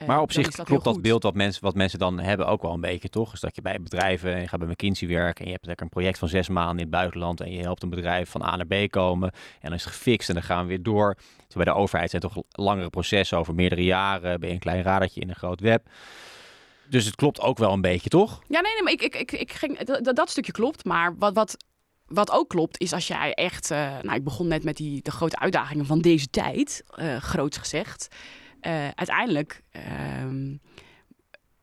Eh, 0.00 0.06
maar 0.06 0.20
op 0.20 0.32
zich 0.32 0.50
dat 0.50 0.66
klopt 0.66 0.84
dat 0.84 1.02
beeld 1.02 1.22
wat 1.22 1.34
mensen, 1.34 1.62
wat 1.62 1.74
mensen 1.74 1.98
dan 1.98 2.18
hebben 2.18 2.46
ook 2.46 2.62
wel 2.62 2.72
een 2.72 2.80
beetje, 2.80 3.08
toch? 3.08 3.30
Dus 3.30 3.40
dat 3.40 3.54
je 3.54 3.62
bij 3.62 3.80
bedrijven, 3.82 4.34
en 4.34 4.40
je 4.40 4.48
gaat 4.48 4.58
bij 4.58 4.68
McKinsey 4.68 5.08
werken 5.08 5.40
en 5.40 5.46
je 5.46 5.52
hebt 5.52 5.66
lekker 5.66 5.84
een 5.84 5.92
project 5.92 6.18
van 6.18 6.28
zes 6.28 6.48
maanden 6.48 6.76
in 6.76 6.82
het 6.82 6.90
buitenland 6.90 7.40
en 7.40 7.52
je 7.52 7.62
helpt 7.62 7.82
een 7.82 7.90
bedrijf 7.90 8.30
van 8.30 8.42
A 8.42 8.56
naar 8.56 8.66
B 8.66 8.90
komen 8.90 9.30
en 9.32 9.68
dan 9.68 9.72
is 9.72 9.84
het 9.84 9.92
gefixt 9.92 10.28
en 10.28 10.34
dan 10.34 10.44
gaan 10.44 10.62
we 10.62 10.68
weer 10.68 10.82
door. 10.82 11.14
Dus 11.46 11.54
bij 11.54 11.64
de 11.64 11.74
overheid 11.74 12.10
zijn 12.10 12.22
toch 12.22 12.36
langere 12.50 12.90
processen 12.90 13.38
over 13.38 13.54
meerdere 13.54 13.84
jaren, 13.84 14.40
ben 14.40 14.48
je 14.48 14.54
een 14.54 14.60
klein 14.60 14.82
radertje 14.82 15.20
in 15.20 15.28
een 15.28 15.34
groot 15.34 15.60
web. 15.60 15.88
Dus 16.88 17.04
het 17.04 17.14
klopt 17.14 17.40
ook 17.40 17.58
wel 17.58 17.72
een 17.72 17.80
beetje, 17.80 18.08
toch? 18.08 18.42
Ja, 18.48 18.60
nee, 18.60 18.72
nee 18.72 18.82
maar 18.82 18.92
ik, 18.92 19.02
ik, 19.02 19.14
ik, 19.14 19.32
ik 19.32 19.52
ging, 19.52 19.78
dat, 19.78 20.16
dat 20.16 20.30
stukje 20.30 20.52
klopt. 20.52 20.84
Maar 20.84 21.16
wat, 21.18 21.34
wat, 21.34 21.56
wat 22.06 22.30
ook 22.30 22.48
klopt, 22.48 22.80
is 22.80 22.92
als 22.92 23.06
jij 23.06 23.34
echt. 23.34 23.70
Uh, 23.70 23.78
nou, 24.02 24.16
ik 24.16 24.24
begon 24.24 24.48
net 24.48 24.64
met 24.64 24.76
die, 24.76 25.02
de 25.02 25.10
grote 25.10 25.38
uitdagingen 25.38 25.86
van 25.86 26.00
deze 26.00 26.30
tijd, 26.30 26.84
uh, 26.98 27.16
groots 27.16 27.56
gezegd. 27.56 28.08
Uh, 28.62 28.88
uiteindelijk 28.94 29.62
ehm, 29.70 30.56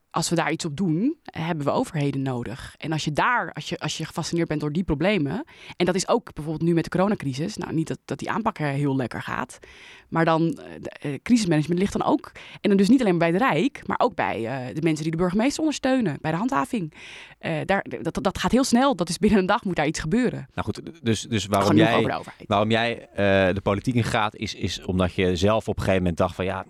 als 0.10 0.30
we 0.30 0.36
daar 0.36 0.52
iets 0.52 0.66
op 0.66 0.78
doen, 0.78 1.18
hebben 1.24 1.66
we 1.66 1.72
overheden 1.72 2.22
nodig. 2.22 2.76
En 2.78 2.92
als 2.92 3.04
je 3.04 3.12
daar, 3.12 3.54
als 3.54 3.70
je, 3.70 3.80
als 3.80 3.98
je 3.98 4.06
gefascineerd 4.06 4.48
bent 4.48 4.62
door 4.62 4.72
die 4.72 4.84
problemen, 4.84 5.44
en 5.76 5.86
dat 5.86 5.96
is 5.96 6.08
ook 6.08 6.34
bijvoorbeeld 6.34 6.70
nu 6.70 6.74
met 6.74 6.84
de 6.84 6.90
coronacrisis, 6.90 7.58
nou 7.58 7.74
niet 7.74 7.88
dat, 7.88 8.00
dat 8.06 8.20
die 8.20 8.32
aanpak 8.32 8.58
heel 8.58 8.96
lekker 8.96 9.22
gaat, 9.22 9.60
maar 10.10 10.26
dan 10.26 10.60
uh, 11.06 11.14
crisismanagement 11.24 11.80
ligt 11.80 11.94
dan 11.94 12.04
ook, 12.04 12.32
en 12.62 12.70
dan 12.70 12.78
dus 12.78 12.90
niet 12.90 13.02
alleen 13.02 13.18
bij 13.18 13.28
het 13.28 13.38
Rijk, 13.38 13.82
maar 13.86 14.00
ook 14.00 14.16
bij 14.16 14.42
uh, 14.42 14.76
de 14.76 14.82
mensen 14.82 15.04
die 15.04 15.12
de 15.12 15.18
burgemeester 15.18 15.60
ondersteunen, 15.60 16.18
bij 16.22 16.32
de 16.32 16.38
handhaving. 16.38 16.94
Uh, 17.42 17.52
daar, 17.66 17.86
dat, 18.02 18.20
dat 18.22 18.38
gaat 18.38 18.52
heel 18.52 18.64
snel, 18.64 18.96
dat 18.96 19.10
is 19.10 19.18
binnen 19.18 19.40
een 19.40 19.46
dag 19.46 19.64
moet 19.64 19.76
daar 19.76 19.88
iets 19.88 20.00
gebeuren. 20.00 20.48
Nou 20.54 20.66
goed, 20.66 20.82
dus, 21.02 21.22
dus 21.22 21.46
waarom 21.46 21.76
jij, 21.76 22.22
waarom 22.48 22.72
jij 22.72 23.10
de 23.54 23.62
politiek 23.64 23.96
in 23.96 24.04
gaat, 24.04 24.36
is, 24.36 24.56
is 24.56 24.86
omdat 24.86 25.14
je 25.14 25.36
zelf 25.36 25.68
op 25.68 25.76
een 25.76 25.84
gegeven 25.84 26.02
moment 26.02 26.18
dacht 26.18 26.36
van 26.36 26.46
ja, 26.46 26.66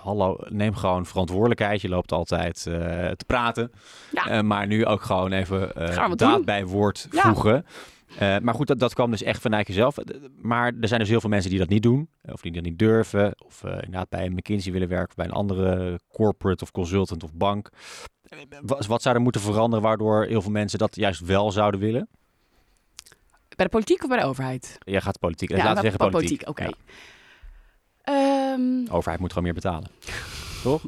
hallo, 0.00 0.36
neem 0.48 0.74
gewoon 0.74 1.06
verantwoordelijkheid, 1.06 1.80
je 1.80 1.88
loopt 1.88 2.12
altijd 2.12 2.66
eh, 2.66 3.10
te 3.10 3.24
praten. 3.26 3.72
Ja. 4.10 4.28
Eh, 4.28 4.40
maar 4.40 4.66
nu 4.66 4.86
ook 4.86 5.02
gewoon 5.02 5.32
even 5.32 5.72
daad 6.16 6.44
bij 6.44 6.66
woord 6.66 7.08
voegen. 7.10 7.66
Maar 8.18 8.54
goed, 8.54 8.66
dat, 8.66 8.78
dat 8.78 8.94
kwam 8.94 9.10
dus 9.10 9.22
echt 9.22 9.40
vanuit 9.40 9.66
jezelf. 9.66 9.96
Maar 10.42 10.72
er 10.80 10.88
zijn 10.88 11.00
dus 11.00 11.08
heel 11.08 11.20
veel 11.20 11.30
mensen 11.30 11.50
die 11.50 11.58
dat 11.58 11.68
niet 11.68 11.82
doen. 11.82 12.08
Of 12.22 12.40
die 12.40 12.52
dat 12.52 12.62
niet 12.62 12.78
durven. 12.78 13.34
Of 13.44 13.64
inderdaad 13.64 14.08
bij 14.08 14.26
een 14.26 14.32
McKinsey 14.32 14.72
willen 14.72 14.88
werken. 14.88 15.16
Bij 15.16 15.24
een 15.24 15.32
andere 15.32 16.00
corporate 16.12 16.64
of 16.64 16.70
consultant 16.70 17.22
of 17.22 17.32
bank. 17.32 17.70
Wat, 18.60 18.86
wat 18.86 19.02
zou 19.02 19.14
er 19.14 19.20
moeten 19.20 19.40
veranderen 19.40 19.84
waardoor 19.84 20.24
heel 20.24 20.42
veel 20.42 20.50
mensen 20.50 20.78
dat 20.78 20.96
juist 20.96 21.20
wel 21.20 21.52
zouden 21.52 21.80
willen? 21.80 22.08
Bij 23.56 23.64
de 23.64 23.72
politiek 23.72 24.02
of 24.02 24.08
bij 24.08 24.18
de 24.18 24.24
overheid? 24.24 24.78
Ja, 24.78 25.00
gaat 25.00 25.18
politiek. 25.18 25.50
Ja, 25.50 25.56
Laten 25.56 25.74
we 25.74 25.80
zeggen 25.80 26.10
politiek. 26.10 26.44
politiek 26.44 26.48
Oké. 26.48 26.74
Okay. 28.04 28.52
Um... 28.52 28.86
overheid 28.90 29.20
moet 29.20 29.28
gewoon 29.28 29.44
meer 29.44 29.54
betalen. 29.54 29.90
Toch? 30.62 30.84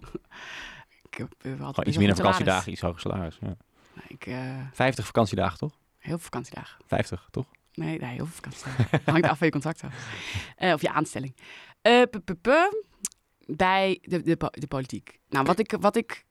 ik 1.10 1.26
had 1.60 1.86
iets 1.86 1.96
minder 1.96 2.16
vakantiedagen, 2.16 2.72
iets 2.72 2.80
hoger 2.80 3.00
salaris. 3.00 3.38
Ja. 3.40 3.56
Ik, 4.08 4.26
uh, 4.26 4.60
eh, 4.60 4.66
50 4.72 5.06
vakantiedagen, 5.06 5.58
toch? 5.58 5.72
Heel 6.06 6.18
veel 6.18 6.24
vakantiedagen. 6.24 6.80
50, 6.86 7.28
toch? 7.30 7.46
Nee, 7.74 7.98
nee 7.98 8.10
heel 8.10 8.26
veel 8.26 8.34
vakantiedagen. 8.34 9.00
Hangt 9.12 9.28
af 9.28 9.38
van 9.38 9.46
je 9.46 9.52
contract 9.52 9.82
af. 9.82 9.94
Uh, 10.58 10.72
of 10.72 10.80
je 10.80 10.90
aanstelling. 10.90 11.36
Uh, 11.82 12.02
bij 13.46 13.98
de, 14.02 14.22
de, 14.22 14.50
de 14.50 14.66
politiek. 14.66 15.18
Nou, 15.28 15.44
wat 15.44 15.58
ik... 15.58 15.76
Wat 15.80 15.96
ik 15.96 16.24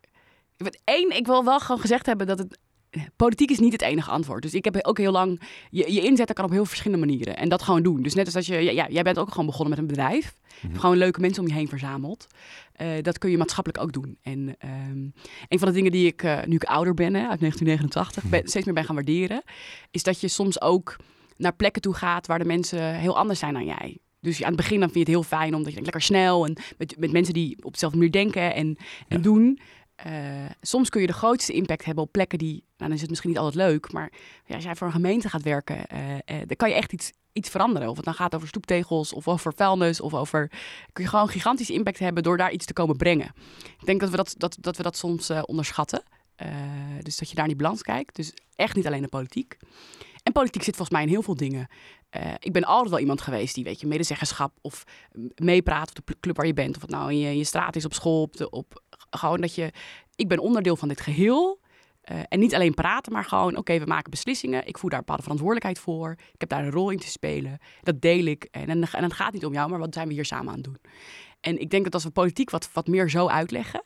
één, 0.84 1.10
ik 1.10 1.26
wil 1.26 1.44
wel 1.44 1.60
gewoon 1.60 1.82
gezegd 1.82 2.06
hebben 2.06 2.28
dat 2.28 2.40
het 2.40 2.60
politiek 3.16 3.52
is 3.52 3.60
niet 3.60 3.72
het 3.72 3.82
enige 3.82 4.12
antwoord. 4.12 4.42
Dus 4.42 4.54
ik 4.54 4.66
heb 4.66 4.78
ook 4.82 4.98
heel 4.98 5.12
lang. 5.12 5.42
Je, 5.70 5.94
je 5.94 6.02
inzetten 6.02 6.36
kan 6.36 6.46
op 6.46 6.52
heel 6.52 6.66
verschillende 6.66 7.06
manieren. 7.06 7.38
En 7.38 7.50
dat 7.50 7.62
gewoon 7.62 7.84
doen. 7.84 8.02
Dus 8.02 8.14
net 8.14 8.26
als 8.26 8.34
dat 8.34 8.46
je. 8.46 8.62
Ja, 8.62 8.88
jij 8.90 9.04
bent 9.04 9.20
ook 9.20 9.30
gewoon 9.30 9.46
begonnen 9.46 9.70
met 9.70 9.80
een 9.80 9.96
bedrijf. 9.96 10.34
Mhm. 10.62 10.80
Gewoon 10.80 10.98
leuke 10.98 11.20
mensen 11.20 11.44
om 11.44 11.50
je 11.50 11.56
heen 11.56 11.68
verzameld. 11.68 12.28
Uh, 12.82 12.88
dat 13.02 13.18
kun 13.18 13.30
je 13.30 13.38
maatschappelijk 13.38 13.84
ook 13.84 13.94
doen. 13.94 14.18
En 14.22 14.56
um, 14.90 15.14
een 15.48 15.60
van 15.60 15.68
de 15.68 15.74
dingen 15.74 15.92
die 15.92 16.08
ik, 16.08 16.24
uh, 16.24 16.44
nu 16.46 16.56
ik 16.56 16.64
ouder 16.64 16.94
ben, 16.94 17.14
hè, 17.14 17.28
uit 17.28 17.40
1989, 17.40 18.24
ben, 18.24 18.40
mhm. 18.40 18.50
steeds 18.50 18.66
meer 18.66 18.74
ben 18.74 18.86
gaan 18.86 18.96
waarderen. 18.96 19.44
Is 19.92 20.04
dat 20.04 20.22
je 20.22 20.28
soms 20.28 20.62
ook 20.62 20.96
naar 21.38 21.56
plekken 21.56 21.82
toe 21.82 21.94
gaat 21.94 22.28
waar 22.28 22.40
de 22.40 22.46
mensen 22.46 22.96
heel 22.96 23.18
anders 23.18 23.40
zijn 23.40 23.54
dan 23.54 23.66
jij. 23.66 23.98
Dus 24.26 24.42
aan 24.42 24.48
het 24.48 24.58
begin 24.58 24.80
dan 24.80 24.90
vind 24.90 25.08
je 25.08 25.14
het 25.14 25.22
heel 25.22 25.38
fijn 25.38 25.56
omdat 25.56 25.74
je 25.74 25.80
denkt, 25.80 25.84
lekker 25.84 26.02
snel 26.02 26.46
en 26.46 26.58
met, 26.78 26.96
met 27.00 27.12
mensen 27.12 27.34
die 27.34 27.58
op 27.64 27.74
dezelfde 27.74 27.98
manier 27.98 28.14
denken 28.14 28.54
en, 28.54 28.78
en 29.08 29.22
doen. 29.22 29.60
Uh, 30.06 30.46
soms 30.62 30.90
kun 30.90 31.02
je 31.02 31.08
de 31.08 31.14
grootste 31.14 31.54
impact 31.54 31.86
hebben 31.86 32.04
op 32.04 32.12
plekken 32.12 32.38
die, 32.38 32.54
nou 32.54 32.64
dan 32.78 32.92
is 32.92 33.02
het 33.02 33.10
misschien 33.10 33.30
niet 33.30 33.40
altijd 33.40 33.56
leuk, 33.56 33.92
maar 33.92 34.12
ja, 34.46 34.56
als 34.56 34.64
jij 34.64 34.76
voor 34.76 34.88
een 34.88 34.94
gemeente 34.94 35.30
gaat 35.30 35.44
werken, 35.44 35.78
uh, 35.94 36.14
uh, 36.14 36.20
dan 36.26 36.56
kan 36.56 36.70
je 36.70 36.76
echt 36.76 36.94
iets, 36.94 37.12
iets 37.34 37.50
veranderen. 37.50 37.90
Of 37.90 37.96
het 37.96 38.06
dan 38.06 38.14
gaat 38.14 38.36
over 38.36 38.48
stoeptegels 38.48 39.14
of 39.14 39.28
over 39.28 39.54
vuilnis 39.54 40.02
of 40.02 40.14
over, 40.14 40.52
kun 40.94 41.04
je 41.04 41.10
gewoon 41.10 41.30
gigantische 41.30 41.74
impact 41.74 42.00
hebben 42.00 42.24
door 42.24 42.38
daar 42.38 42.52
iets 42.52 42.66
te 42.66 42.74
komen 42.74 42.98
brengen. 42.98 43.34
Ik 43.80 43.86
denk 43.86 44.00
dat 44.00 44.10
we 44.10 44.16
dat, 44.16 44.36
dat, 44.38 44.58
dat, 44.60 44.78
we 44.78 44.84
dat 44.84 44.98
soms 44.98 45.30
onderschatten. 45.30 46.04
dus 47.02 47.18
dat 47.18 47.30
je 47.30 47.36
daar 47.36 47.48
niet 47.48 47.58
balans 47.58 47.82
kijkt. 47.82 48.16
Dus 48.16 48.34
echt 48.56 48.76
niet 48.76 48.88
alleen 48.88 49.02
de 49.02 49.08
politiek. 49.08 49.58
En 50.24 50.32
politiek 50.32 50.64
zit 50.64 50.76
volgens 50.76 50.98
mij 50.98 51.06
in 51.06 51.14
heel 51.14 51.22
veel 51.22 51.36
dingen. 51.36 51.68
ik 52.40 52.54
ben 52.54 52.64
altijd 52.64 52.90
wel 52.90 53.00
iemand 53.00 53.22
geweest 53.22 53.56
die, 53.56 53.64
weet 53.64 53.80
je, 53.80 53.88
medezeggenschap 53.88 54.58
of 54.62 54.84
meepraat 55.36 56.00
op 56.00 56.08
de 56.08 56.18
club 56.20 56.36
waar 56.36 56.46
je 56.46 56.54
bent. 56.54 56.76
Of 56.76 56.82
het 56.82 56.92
nou 56.92 57.12
in 57.12 57.18
je, 57.18 57.38
je 57.38 57.44
straat 57.44 57.76
is, 57.76 57.86
op 57.86 57.94
school, 57.94 58.22
op, 58.22 58.38
de, 58.38 58.50
op 58.50 58.84
gewoon 59.18 59.42
dat 59.42 59.56
je, 59.56 59.72
ik 60.16 60.28
ben 60.28 60.40
onderdeel 60.40 60.76
van 60.76 60.88
dit 60.88 61.02
geheel. 61.02 61.64
Uh, 62.12 62.20
en 62.28 62.40
niet 62.40 62.56
alleen 62.56 62.74
praten, 62.74 63.12
maar 63.12 63.26
gewoon, 63.26 63.58
oké, 63.58 63.80
we 63.80 63.86
maken 63.86 64.12
beslissingen. 64.12 64.68
Ik 64.68 64.78
voer 64.78 64.90
daar 64.90 65.00
bepaalde 65.00 65.22
verantwoordelijkheid 65.22 65.80
voor. 65.80 66.12
Ik 66.12 66.40
heb 66.40 66.50
daar 66.50 66.64
een 66.64 66.72
rol 66.72 66.90
in 66.90 67.00
te 67.00 67.08
spelen. 67.08 67.60
Dat 67.82 68.02
deel 68.02 68.26
ik. 68.26 68.48
En, 68.52 68.68
en, 68.70 68.82
en 68.92 69.04
het 69.04 69.14
gaat 69.14 69.34
niet 69.34 69.46
om 69.46 69.54
jou, 69.54 69.70
maar 69.70 69.80
wat 69.80 69.94
zijn 69.94 70.08
we 70.08 70.14
hier 70.14 70.26
samen 70.26 70.48
aan 70.48 70.54
het 70.54 70.64
doen? 70.64 70.78
En 71.40 71.60
ik 71.60 71.70
denk 71.70 71.84
dat 71.84 71.94
als 71.94 72.04
we 72.04 72.10
politiek 72.10 72.50
wat, 72.50 72.70
wat 72.74 72.88
meer 72.88 73.10
zo 73.10 73.28
uitleggen. 73.28 73.84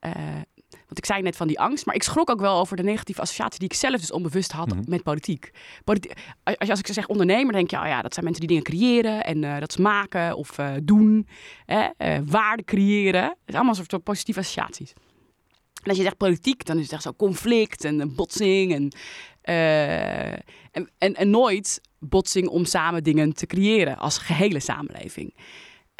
Uh, 0.00 0.12
want 0.86 0.98
ik 0.98 1.06
zei 1.06 1.22
net 1.22 1.36
van 1.36 1.46
die 1.46 1.60
angst, 1.60 1.86
maar 1.86 1.94
ik 1.94 2.02
schrok 2.02 2.30
ook 2.30 2.40
wel 2.40 2.58
over 2.58 2.76
de 2.76 2.82
negatieve 2.82 3.20
associatie 3.20 3.58
die 3.58 3.68
ik 3.68 3.74
zelf 3.74 4.00
dus 4.00 4.12
onbewust 4.12 4.52
had 4.52 4.68
mhm. 4.68 4.82
met 4.86 5.02
politiek. 5.02 5.50
Politi 5.84 6.10
als, 6.42 6.70
als 6.70 6.78
ik 6.78 6.86
zeg 6.86 7.06
ondernemer, 7.06 7.52
denk 7.52 7.70
je, 7.70 7.76
oh 7.76 7.86
ja, 7.86 8.02
dat 8.02 8.12
zijn 8.12 8.24
mensen 8.24 8.46
die 8.46 8.56
dingen 8.56 8.70
creëren 8.70 9.24
en 9.24 9.42
uh, 9.42 9.58
dat 9.58 9.72
ze 9.72 9.82
maken 9.82 10.36
of 10.36 10.58
uh, 10.58 10.72
doen, 10.82 11.28
uh, 11.66 11.86
waarde 12.24 12.64
creëren. 12.64 13.22
Het 13.22 13.36
is 13.46 13.54
allemaal 13.54 13.74
een 13.76 13.86
soort 13.90 14.02
positieve 14.02 14.40
associaties. 14.40 14.92
En 15.82 15.90
als 15.90 15.96
je 15.96 16.02
zegt 16.02 16.16
politiek, 16.16 16.64
dan 16.64 16.76
is 16.76 16.82
het 16.82 16.92
echt 16.92 17.02
zo 17.02 17.12
conflict 17.12 17.84
en 17.84 18.14
botsing 18.14 18.72
en, 18.72 18.92
en, 20.72 20.90
en, 20.98 21.14
en 21.14 21.30
nooit 21.30 21.80
botsing 21.98 22.48
om 22.48 22.64
samen 22.64 23.02
dingen 23.02 23.32
te 23.32 23.46
creëren 23.46 23.98
als 23.98 24.18
gehele 24.18 24.60
samenleving. 24.60 25.34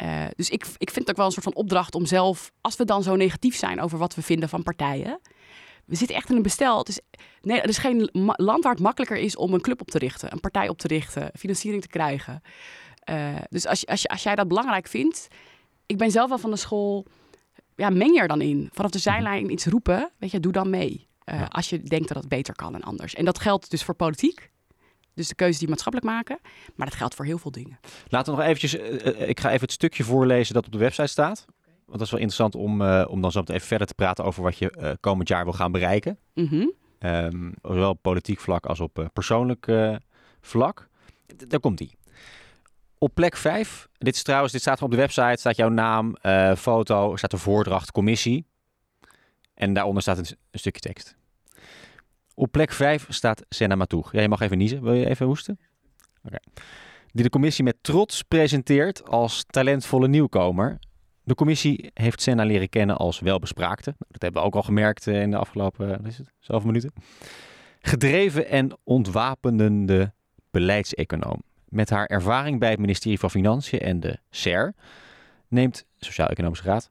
Uh, 0.03 0.25
dus 0.35 0.49
ik, 0.49 0.65
ik 0.77 0.89
vind 0.89 0.99
het 0.99 1.09
ook 1.09 1.15
wel 1.15 1.25
een 1.25 1.31
soort 1.31 1.43
van 1.43 1.55
opdracht 1.55 1.95
om 1.95 2.05
zelf, 2.05 2.51
als 2.61 2.75
we 2.75 2.85
dan 2.85 3.03
zo 3.03 3.15
negatief 3.15 3.55
zijn 3.55 3.81
over 3.81 3.97
wat 3.97 4.15
we 4.15 4.21
vinden 4.21 4.49
van 4.49 4.63
partijen. 4.63 5.19
We 5.85 5.95
zitten 5.95 6.15
echt 6.15 6.29
in 6.29 6.35
een 6.35 6.41
bestel. 6.41 6.77
Het 6.77 6.87
is, 6.87 6.99
nee, 7.41 7.61
er 7.61 7.69
is 7.69 7.77
geen 7.77 8.09
land 8.35 8.63
waar 8.63 8.73
het 8.73 8.81
makkelijker 8.81 9.17
is 9.17 9.35
om 9.35 9.53
een 9.53 9.61
club 9.61 9.81
op 9.81 9.91
te 9.91 9.97
richten, 9.97 10.31
een 10.31 10.39
partij 10.39 10.69
op 10.69 10.77
te 10.77 10.87
richten, 10.87 11.29
financiering 11.37 11.81
te 11.81 11.87
krijgen. 11.87 12.41
Uh, 13.09 13.35
dus 13.49 13.67
als, 13.67 13.85
als, 13.87 14.07
als 14.07 14.23
jij 14.23 14.35
dat 14.35 14.47
belangrijk 14.47 14.87
vindt, 14.87 15.27
ik 15.85 15.97
ben 15.97 16.11
zelf 16.11 16.29
wel 16.29 16.37
van 16.37 16.51
de 16.51 16.57
school, 16.57 17.05
ja, 17.75 17.89
meng 17.89 18.13
je 18.13 18.19
er 18.19 18.27
dan 18.27 18.41
in. 18.41 18.69
Vanaf 18.71 18.91
de 18.91 18.99
zijlijn 18.99 19.51
iets 19.51 19.65
roepen, 19.65 20.11
weet 20.17 20.31
je, 20.31 20.39
doe 20.39 20.51
dan 20.51 20.69
mee. 20.69 21.07
Uh, 21.25 21.45
als 21.49 21.69
je 21.69 21.79
denkt 21.79 22.07
dat 22.07 22.17
het 22.17 22.27
beter 22.27 22.55
kan 22.55 22.75
en 22.75 22.81
anders. 22.81 23.13
En 23.15 23.25
dat 23.25 23.39
geldt 23.39 23.69
dus 23.69 23.83
voor 23.83 23.95
politiek. 23.95 24.51
Dus 25.15 25.27
de 25.27 25.35
keuzes 25.35 25.59
die 25.59 25.67
maatschappelijk 25.67 26.11
maken. 26.11 26.39
Maar 26.75 26.87
dat 26.87 26.95
geldt 26.95 27.15
voor 27.15 27.25
heel 27.25 27.37
veel 27.37 27.51
dingen. 27.51 27.79
Laten 28.07 28.31
we 28.33 28.39
nog 28.39 28.47
eventjes... 28.47 28.75
Uh, 28.75 29.29
ik 29.29 29.39
ga 29.39 29.49
even 29.49 29.61
het 29.61 29.71
stukje 29.71 30.03
voorlezen 30.03 30.53
dat 30.53 30.65
op 30.65 30.71
de 30.71 30.77
website 30.77 31.07
staat. 31.07 31.45
Want 31.85 31.97
dat 31.97 32.01
is 32.01 32.11
wel 32.11 32.19
interessant 32.19 32.55
om, 32.55 32.81
uh, 32.81 33.05
om 33.09 33.21
dan 33.21 33.31
zo 33.31 33.39
even 33.45 33.67
verder 33.67 33.87
te 33.87 33.93
praten 33.93 34.23
over 34.23 34.43
wat 34.43 34.57
je 34.57 34.73
uh, 34.79 34.91
komend 34.99 35.27
jaar 35.27 35.43
wil 35.43 35.53
gaan 35.53 35.71
bereiken. 35.71 36.17
Mm 36.33 36.47
-hmm. 36.47 36.73
um, 36.99 37.53
zowel 37.61 37.89
op 37.89 38.01
politiek 38.01 38.39
vlak 38.39 38.65
als 38.65 38.79
op 38.79 39.09
persoonlijk 39.13 39.71
vlak. 40.41 40.87
D 41.37 41.49
daar 41.49 41.59
komt 41.59 41.79
ie. 41.79 41.97
Op 42.97 43.13
plek 43.13 43.37
5, 43.37 43.87
dit 43.97 44.15
is 44.15 44.23
trouwens, 44.23 44.51
dit 44.51 44.61
staat 44.61 44.81
op 44.81 44.91
de 44.91 44.97
website, 44.97 45.39
staat 45.39 45.55
jouw 45.55 45.69
naam, 45.69 46.15
foto, 46.57 47.15
staat 47.15 47.31
de 47.31 47.37
voordracht, 47.37 47.91
commissie. 47.91 48.45
En 49.53 49.73
daaronder 49.73 50.01
staat 50.01 50.17
een, 50.17 50.25
een 50.51 50.59
stukje 50.59 50.81
tekst. 50.81 51.15
Op 52.35 52.51
plek 52.51 52.71
5 52.71 53.05
staat 53.09 53.45
Senna 53.49 53.75
Matoeg. 53.75 54.11
Ja, 54.11 54.21
je 54.21 54.29
mag 54.29 54.39
even 54.39 54.57
niezen. 54.57 54.83
Wil 54.83 54.93
je 54.93 55.09
even 55.09 55.25
hoesten? 55.25 55.59
Oké. 56.23 56.37
Die 57.11 57.23
de 57.23 57.29
commissie 57.29 57.63
met 57.63 57.75
trots 57.81 58.21
presenteert 58.21 59.07
als 59.07 59.43
talentvolle 59.47 60.07
nieuwkomer. 60.07 60.79
De 61.23 61.35
commissie 61.35 61.91
heeft 61.93 62.21
Senna 62.21 62.43
leren 62.43 62.69
kennen 62.69 62.97
als 62.97 63.19
welbespraakte. 63.19 63.95
Dat 63.97 64.21
hebben 64.21 64.41
we 64.41 64.47
ook 64.47 64.55
al 64.55 64.63
gemerkt 64.63 65.07
eh, 65.07 65.21
in 65.21 65.31
de 65.31 65.37
afgelopen 65.37 65.87
wat 65.87 66.05
is 66.05 66.17
het, 66.17 66.31
zoveel 66.39 66.67
minuten. 66.67 66.93
Gedreven 67.79 68.47
en 68.47 68.77
ontwapenende 68.83 70.13
beleidseconoom. 70.51 71.41
Met 71.65 71.89
haar 71.89 72.05
ervaring 72.05 72.59
bij 72.59 72.69
het 72.69 72.79
ministerie 72.79 73.19
van 73.19 73.29
Financiën 73.29 73.79
en 73.79 73.99
de 73.99 74.19
SER, 74.29 74.73
neemt, 75.47 75.85
Sociaal-Economische 75.97 76.65
Raad, 76.65 76.87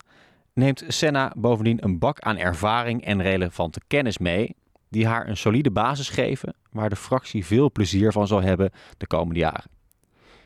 neemt 0.53 0.85
Senna 0.89 1.33
bovendien 1.37 1.85
een 1.85 1.99
bak 1.99 2.21
aan 2.21 2.37
ervaring 2.37 3.05
en 3.05 3.23
relevante 3.23 3.81
kennis 3.87 4.19
mee, 4.19 4.57
die 4.95 5.07
haar 5.07 5.29
een 5.29 5.37
solide 5.37 5.71
basis 5.71 6.09
geven 6.09 6.55
waar 6.71 6.89
de 6.89 6.97
fractie 6.97 7.47
veel 7.47 7.73
plezier 7.73 8.13
van 8.13 8.27
zal 8.27 8.43
hebben 8.43 8.71
de 8.97 9.07
komende 9.07 9.41
jaren. 9.41 9.71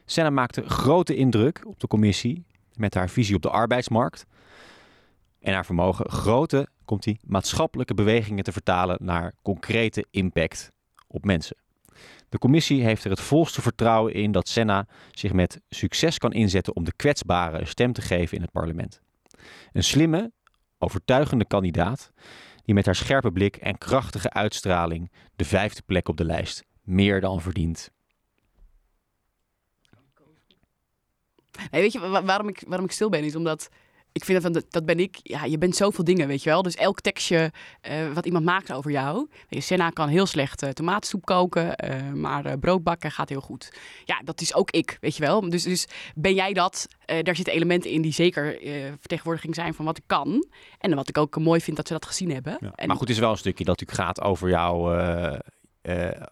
Senna 0.04 0.30
maakte 0.30 0.68
grote 0.68 1.16
indruk 1.16 1.62
op 1.66 1.80
de 1.80 1.86
commissie 1.86 2.44
met 2.74 2.94
haar 2.94 3.08
visie 3.08 3.36
op 3.36 3.42
de 3.42 3.50
arbeidsmarkt 3.50 4.26
en 5.40 5.52
haar 5.52 5.64
vermogen 5.64 6.10
grote 6.10 6.68
komt 6.84 7.02
die, 7.02 7.20
maatschappelijke 7.26 7.94
bewegingen 7.94 8.44
te 8.44 8.52
vertalen 8.52 8.98
naar 9.00 9.34
concrete 9.42 10.06
impact 10.10 10.72
op 11.06 11.24
mensen. 11.24 11.56
De 12.28 12.38
commissie 12.38 12.84
heeft 12.84 13.04
er 13.04 13.10
het 13.10 13.20
volste 13.20 13.62
vertrouwen 13.62 14.14
in 14.14 14.32
dat 14.32 14.48
Senna 14.48 14.86
zich 15.10 15.32
met 15.32 15.60
succes 15.68 16.18
kan 16.18 16.32
inzetten 16.32 16.76
om 16.76 16.84
de 16.84 16.92
kwetsbaren 16.96 17.60
een 17.60 17.66
stem 17.66 17.92
te 17.92 18.02
geven 18.02 18.36
in 18.36 18.42
het 18.42 18.52
parlement. 18.52 19.00
Een 19.72 19.84
slimme, 19.84 20.32
overtuigende 20.78 21.44
kandidaat 21.44 22.12
die 22.68 22.76
met 22.76 22.86
haar 22.86 22.94
scherpe 22.94 23.32
blik 23.32 23.56
en 23.56 23.78
krachtige 23.78 24.30
uitstraling 24.32 25.10
de 25.36 25.44
vijfde 25.44 25.82
plek 25.82 26.08
op 26.08 26.16
de 26.16 26.24
lijst 26.24 26.64
meer 26.82 27.20
dan 27.20 27.40
verdient. 27.40 27.90
Nee, 31.70 31.80
weet 31.82 31.92
je 31.92 31.98
wa- 31.98 32.22
waarom 32.24 32.48
ik, 32.48 32.64
waarom 32.66 32.86
ik 32.86 32.92
stil 32.92 33.08
ben? 33.08 33.24
Is 33.24 33.36
omdat 33.36 33.68
ik 34.18 34.24
vind 34.24 34.54
dat, 34.54 34.64
dat 34.70 34.84
ben 34.84 34.98
ik. 34.98 35.18
Ja, 35.22 35.44
je 35.44 35.58
bent 35.58 35.76
zoveel 35.76 36.04
dingen, 36.04 36.28
weet 36.28 36.42
je 36.42 36.50
wel. 36.50 36.62
Dus 36.62 36.74
elk 36.74 37.00
tekstje 37.00 37.52
eh, 37.80 38.12
wat 38.12 38.26
iemand 38.26 38.44
maakt 38.44 38.72
over 38.72 38.90
jou. 38.90 39.28
Je, 39.48 39.60
Senna 39.60 39.90
kan 39.90 40.08
heel 40.08 40.26
slecht 40.26 40.62
eh, 40.62 40.70
tomatensoep 40.70 41.24
koken, 41.24 41.76
eh, 41.76 42.12
maar 42.12 42.58
brood 42.58 42.82
bakken 42.82 43.10
gaat 43.10 43.28
heel 43.28 43.40
goed. 43.40 43.72
Ja, 44.04 44.20
dat 44.24 44.40
is 44.40 44.54
ook 44.54 44.70
ik, 44.70 44.96
weet 45.00 45.16
je 45.16 45.22
wel. 45.22 45.50
Dus, 45.50 45.62
dus 45.62 45.88
ben 46.14 46.34
jij 46.34 46.52
dat? 46.52 46.86
Daar 47.22 47.36
zitten 47.36 47.54
elementen 47.54 47.90
in 47.90 48.02
die 48.02 48.12
zeker 48.12 48.58
vertegenwoordiging 48.98 49.54
zijn 49.54 49.74
van 49.74 49.84
wat 49.84 49.96
ik 49.96 50.02
kan. 50.06 50.46
En 50.78 50.94
wat 50.94 51.08
ik 51.08 51.18
ook 51.18 51.38
mooi 51.38 51.60
vind 51.60 51.76
dat 51.76 51.86
ze 51.86 51.92
dat 51.92 52.06
gezien 52.06 52.30
hebben. 52.30 52.56
Ja. 52.60 52.72
En, 52.74 52.86
Maar 52.86 52.96
goed, 52.96 53.08
het 53.08 53.16
is 53.16 53.22
wel 53.22 53.30
een 53.30 53.38
stukje 53.38 53.64
dat 53.64 53.80
natuurlijk 53.80 54.08
gaat 54.08 54.26
over 54.26 54.48
jou, 54.48 54.74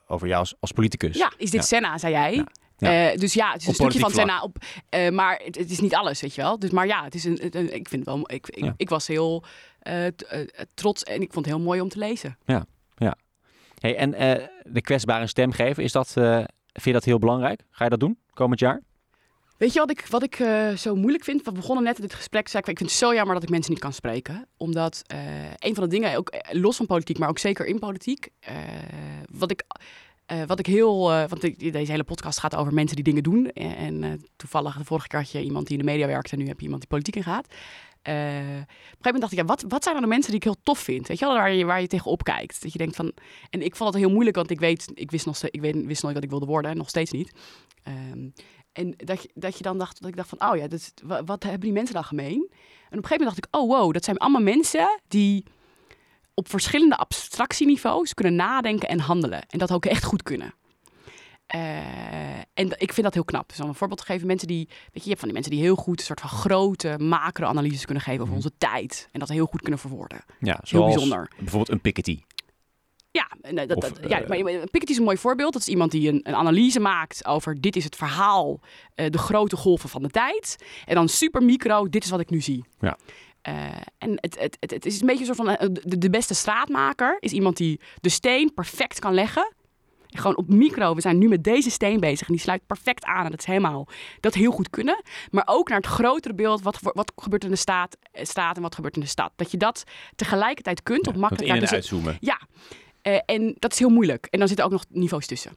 over 0.07 0.29
jou 0.29 0.41
als, 0.41 0.55
als 0.61 0.73
politicus. 0.73 1.17
Ja, 1.17 1.33
is 1.37 1.51
dit 1.51 1.61
Ja. 1.61 1.67
Senna, 1.67 1.99
zei 1.99 2.13
jij? 2.13 2.35
Ja. 2.35 2.47
Ja. 2.79 3.11
Eh, 3.11 3.19
dus 3.19 3.35
ja, 3.35 3.53
het 3.53 3.61
is 3.61 3.67
Op 3.67 3.69
een 3.69 3.75
stukje 3.75 3.99
van 3.99 4.11
Senna. 4.11 4.43
Op, 4.43 4.57
eh, 4.89 5.11
maar 5.11 5.41
het, 5.45 5.57
het 5.59 5.71
is 5.71 5.81
niet 5.81 5.95
alles, 5.95 6.21
weet 6.21 6.35
je 6.35 6.43
wel. 6.43 6.59
Dus, 6.59 6.71
maar 6.71 6.87
ja, 6.87 7.05
het 7.05 7.15
is 7.15 7.25
een, 7.25 7.75
ik 7.75 7.89
vind 7.89 7.91
het 7.91 8.05
wel. 8.05 8.19
Ik, 8.27 8.49
ik, 8.49 8.65
Ja. 8.65 8.75
ik 8.77 8.89
was 8.89 9.07
heel 9.07 9.45
eh, 9.79 10.07
trots 10.75 11.03
en 11.03 11.21
ik 11.21 11.33
vond 11.33 11.47
het 11.47 11.55
heel 11.55 11.65
mooi 11.65 11.81
om 11.81 11.89
te 11.89 11.99
lezen. 11.99 12.39
Hey, 13.77 13.97
en 13.97 14.11
de 14.65 14.81
kwetsbare 14.81 15.27
stem 15.27 15.53
geven, 15.53 15.83
is 15.83 15.93
dat, 15.93 16.13
vind 16.13 16.85
je 16.85 16.93
dat 16.93 17.05
heel 17.05 17.19
belangrijk? 17.19 17.61
Ga 17.71 17.85
je 17.85 17.91
dat 17.91 18.01
doen 18.01 18.19
komend 18.33 18.61
jaar? 18.61 18.83
Weet 19.57 19.73
je 19.73 19.79
wat 19.79 19.91
ik, 19.91 20.07
wat 20.07 20.23
ik 20.23 20.35
zo 20.77 20.95
moeilijk 20.95 21.25
vind? 21.25 21.45
We 21.45 21.53
begonnen 21.53 21.85
net 21.85 21.97
in 21.97 22.03
dit 22.03 22.15
gesprek. 22.15 22.49
Zei 22.49 22.63
ik, 22.63 22.69
ik 22.69 22.79
vind 22.79 22.91
het 22.91 22.99
zo 22.99 23.15
jammer 23.15 23.35
dat 23.35 23.43
ik 23.43 23.49
mensen 23.49 23.73
niet 23.73 23.81
kan 23.81 23.93
spreken. 23.93 24.49
Omdat 24.57 25.03
een 25.59 25.75
van 25.75 25.85
de 25.85 25.91
dingen, 25.91 26.17
ook 26.17 26.35
los 26.51 26.77
van 26.77 26.87
politiek, 26.87 27.19
maar 27.19 27.29
ook 27.29 27.39
zeker 27.39 27.67
in 27.67 27.79
politiek. 27.79 28.29
wat 29.31 29.51
ik. 29.51 29.65
Eh, 30.27 30.43
wat 30.47 30.59
ik 30.59 30.67
heel, 30.67 31.13
eh, 31.13 31.29
want 31.29 31.41
deze 31.73 31.91
hele 31.91 32.05
podcast 32.05 32.39
gaat 32.39 32.57
over 32.57 32.75
mensen 32.75 32.97
die 32.97 33.05
dingen 33.05 33.23
doen. 33.23 33.51
En, 33.51 33.77
en, 33.77 34.05
eh, 34.05 34.11
toevallig, 34.37 34.77
de 34.77 34.85
vorige 34.85 35.09
keer 35.09 35.19
had 35.19 35.31
je 35.31 35.43
iemand 35.43 35.67
die 35.67 35.79
in 35.79 35.85
de 35.85 35.91
media 35.91 36.07
werkt 36.07 36.33
en 36.33 36.39
nu 36.39 36.47
heb 36.47 36.57
je 36.57 36.65
iemand 36.65 36.81
die 36.81 36.91
politiek 36.91 37.17
in 37.17 37.23
gaat. 37.23 37.47
Eh, 38.03 38.15
op 38.15 38.19
een 38.19 38.67
gegeven 38.67 38.97
moment 39.03 39.21
dacht 39.21 39.33
ik, 39.33 39.39
ja, 39.39 39.45
wat, 39.45 39.65
wat 39.69 39.83
zijn 39.83 39.95
dan 39.95 40.05
de 40.05 40.11
mensen 40.11 40.31
die 40.31 40.41
ik 40.41 40.45
heel 40.45 40.57
tof 40.63 40.79
vind? 40.79 41.09
Weet 41.09 41.19
je 41.19 41.25
wel, 41.25 41.35
waar 41.35 41.53
je, 41.53 41.65
waar 41.65 41.81
je 41.81 41.87
tegenop 41.87 42.23
kijkt. 42.23 42.63
Dat 42.63 42.73
je 42.73 42.79
denkt 42.79 42.97
van, 42.97 43.13
en 43.51 43.63
ik 43.63 43.77
vond 43.77 43.95
het 43.95 44.03
heel 44.03 44.13
moeilijk, 44.13 44.37
want 44.37 44.51
ik 44.51 44.61
weet, 44.61 44.91
ik 44.95 45.11
wist 45.11 45.27
nog 45.27 45.43
ik 45.43 45.61
weet, 45.61 45.85
wist 45.85 46.03
nooit 46.03 46.15
wat 46.15 46.25
ik 46.25 46.31
wilde 46.31 46.47
worden, 46.47 46.77
nog 46.77 46.89
steeds 46.89 47.11
niet. 47.11 47.33
Ehm, 47.83 48.29
en 48.73 48.95
dat 48.97 49.23
je, 49.23 49.31
dat 49.35 49.57
je 49.57 49.63
dan 49.63 49.79
dacht, 49.79 50.01
dat 50.01 50.09
ik 50.09 50.17
dacht 50.17 50.29
van, 50.29 50.49
oh 50.49 50.57
ja, 50.57 50.67
wat, 51.25 51.43
hebben 51.43 51.61
die 51.61 51.73
mensen 51.73 51.95
dan 51.95 52.05
gemeen? 52.05 52.47
En 52.91 52.99
op 52.99 53.05
een 53.05 53.09
gegeven 53.09 53.19
moment 53.19 53.27
dacht 53.27 53.39
ik, 53.39 53.61
oh 53.61 53.69
wow, 53.69 53.93
dat 53.93 54.05
zijn 54.05 54.19
allemaal 54.19 54.43
mensen 54.43 55.01
die 55.09 55.45
op 56.37 56.49
verschillende 56.49 56.97
abstractieniveaus 56.97 58.15
kunnen 58.15 58.35
nadenken 58.35 58.89
en 58.89 58.99
handelen. 59.01 59.43
En 59.49 59.59
dat 59.59 59.73
ook 59.73 59.87
echt 59.87 60.05
goed 60.05 60.23
kunnen. 60.23 60.55
Eh, 61.47 62.39
en 62.55 62.69
ik 62.79 62.93
vind 62.93 63.03
dat 63.03 63.15
heel 63.15 63.25
knap. 63.25 63.49
Dus 63.49 63.61
om 63.61 63.69
een 63.69 63.75
voorbeeld 63.75 64.01
te 64.01 64.07
geven, 64.07 64.27
mensen 64.27 64.49
die, 64.49 64.67
weet 64.69 64.77
je, 64.93 65.01
je 65.01 65.09
hebt 65.09 65.19
van 65.19 65.29
die 65.29 65.33
mensen 65.39 65.53
die 65.57 65.63
heel 65.63 65.77
goed 65.77 65.99
een 65.99 66.05
soort 66.05 66.21
van 66.21 66.29
grote 66.31 66.95
macro-analyses 66.99 67.85
kunnen 67.85 68.03
geven 68.03 68.21
over 68.21 68.35
Mhm. 68.35 68.45
onze 68.45 68.57
tijd. 68.59 69.09
En 69.13 69.21
dat 69.21 69.29
heel 69.29 69.47
goed 69.47 69.61
kunnen 69.61 69.81
verwoorden. 69.81 70.25
Ja, 70.41 70.61
Heel 70.63 70.85
bijzonder. 70.85 71.31
bijvoorbeeld 71.37 71.71
een 71.71 71.81
Piketty. 71.81 72.21
Ja, 73.11 73.29
eh, 73.41 73.57
dat, 73.69 73.75
Of, 73.77 73.83
dat, 73.91 74.11
ja 74.11 74.21
eh, 74.23 74.29
maar 74.29 74.53
Piketty 74.53 74.93
is 74.93 74.99
een 74.99 75.05
mooi 75.05 75.17
voorbeeld. 75.17 75.53
Dat 75.53 75.63
is 75.63 75.69
iemand 75.69 75.91
die 75.91 76.09
een, 76.09 76.21
een 76.23 76.35
analyse 76.35 76.81
maakt 76.81 77.27
over 77.27 77.61
dit 77.61 77.77
is 77.77 77.85
het 77.85 77.97
verhaal, 77.97 78.61
de 78.95 79.19
grote 79.19 79.57
golven 79.57 79.89
van 79.89 80.03
de 80.03 80.09
tijd. 80.11 80.57
En 80.85 80.95
dan 80.95 81.09
super 81.09 81.43
micro, 81.43 81.89
dit 81.89 82.05
is 82.05 82.11
wat 82.11 82.21
ik 82.21 82.31
nu 82.31 82.41
zie. 82.41 82.65
Ja. 82.81 82.99
Eh, 83.47 83.55
en 83.99 84.11
het, 84.21 84.39
het, 84.39 84.57
het, 84.61 84.71
het 84.71 84.87
is 84.87 85.01
een 85.01 85.07
beetje 85.07 85.29
een 85.29 85.35
soort 85.35 85.49
van 85.49 85.57
eh, 85.57 85.69
de, 85.83 85.99
de 85.99 86.11
beste 86.11 86.35
straatmaker 86.35 87.17
is 87.21 87.33
iemand 87.33 87.57
die 87.57 87.81
de 88.01 88.09
steen 88.09 88.55
perfect 88.55 88.99
kan 88.99 89.15
leggen. 89.15 89.55
Gewoon 90.07 90.37
op 90.37 90.49
micro, 90.49 90.95
we 90.95 91.01
zijn 91.01 91.19
nu 91.19 91.29
met 91.29 91.45
deze 91.45 91.71
steen 91.71 92.01
bezig 92.01 92.27
en 92.27 92.33
die 92.33 92.43
sluit 92.43 92.67
perfect 92.67 93.05
aan. 93.05 93.25
En 93.25 93.31
dat 93.31 93.41
is 93.41 93.47
helemaal 93.47 93.89
dat 94.21 94.35
heel 94.35 94.51
goed 94.51 94.71
kunnen. 94.71 95.03
Maar 95.31 95.43
ook 95.47 95.69
naar 95.69 95.79
het 95.79 95.87
grotere 95.87 96.35
beeld, 96.35 96.63
wat, 96.63 96.79
wat 96.83 97.13
gebeurt 97.17 97.45
in 97.45 97.51
de 97.51 97.57
staat, 97.57 97.97
eh, 98.13 98.25
staat 98.25 98.57
en 98.57 98.63
wat 98.63 98.75
gebeurt 98.75 98.95
in 98.95 99.01
de 99.01 99.07
stad. 99.07 99.33
Dat 99.37 99.51
je 99.51 99.57
dat 99.57 99.85
tegelijkertijd 100.17 100.83
kunt 100.83 101.07
op 101.07 101.07
Want 101.07 101.17
makkelijk 101.17 101.49
in 101.49 101.55
en 101.55 101.61
dus- 101.61 101.73
uitzoomen. 101.73 102.17
ja, 102.21 102.41
en 103.27 103.55
dat 103.59 103.73
is 103.73 103.79
heel 103.79 103.89
moeilijk. 103.89 104.27
En 104.31 104.39
dan 104.39 104.49
zitten 104.49 104.67
ook 104.67 104.73
nog 104.73 104.85
niveaus 104.89 105.27
tussen. 105.27 105.57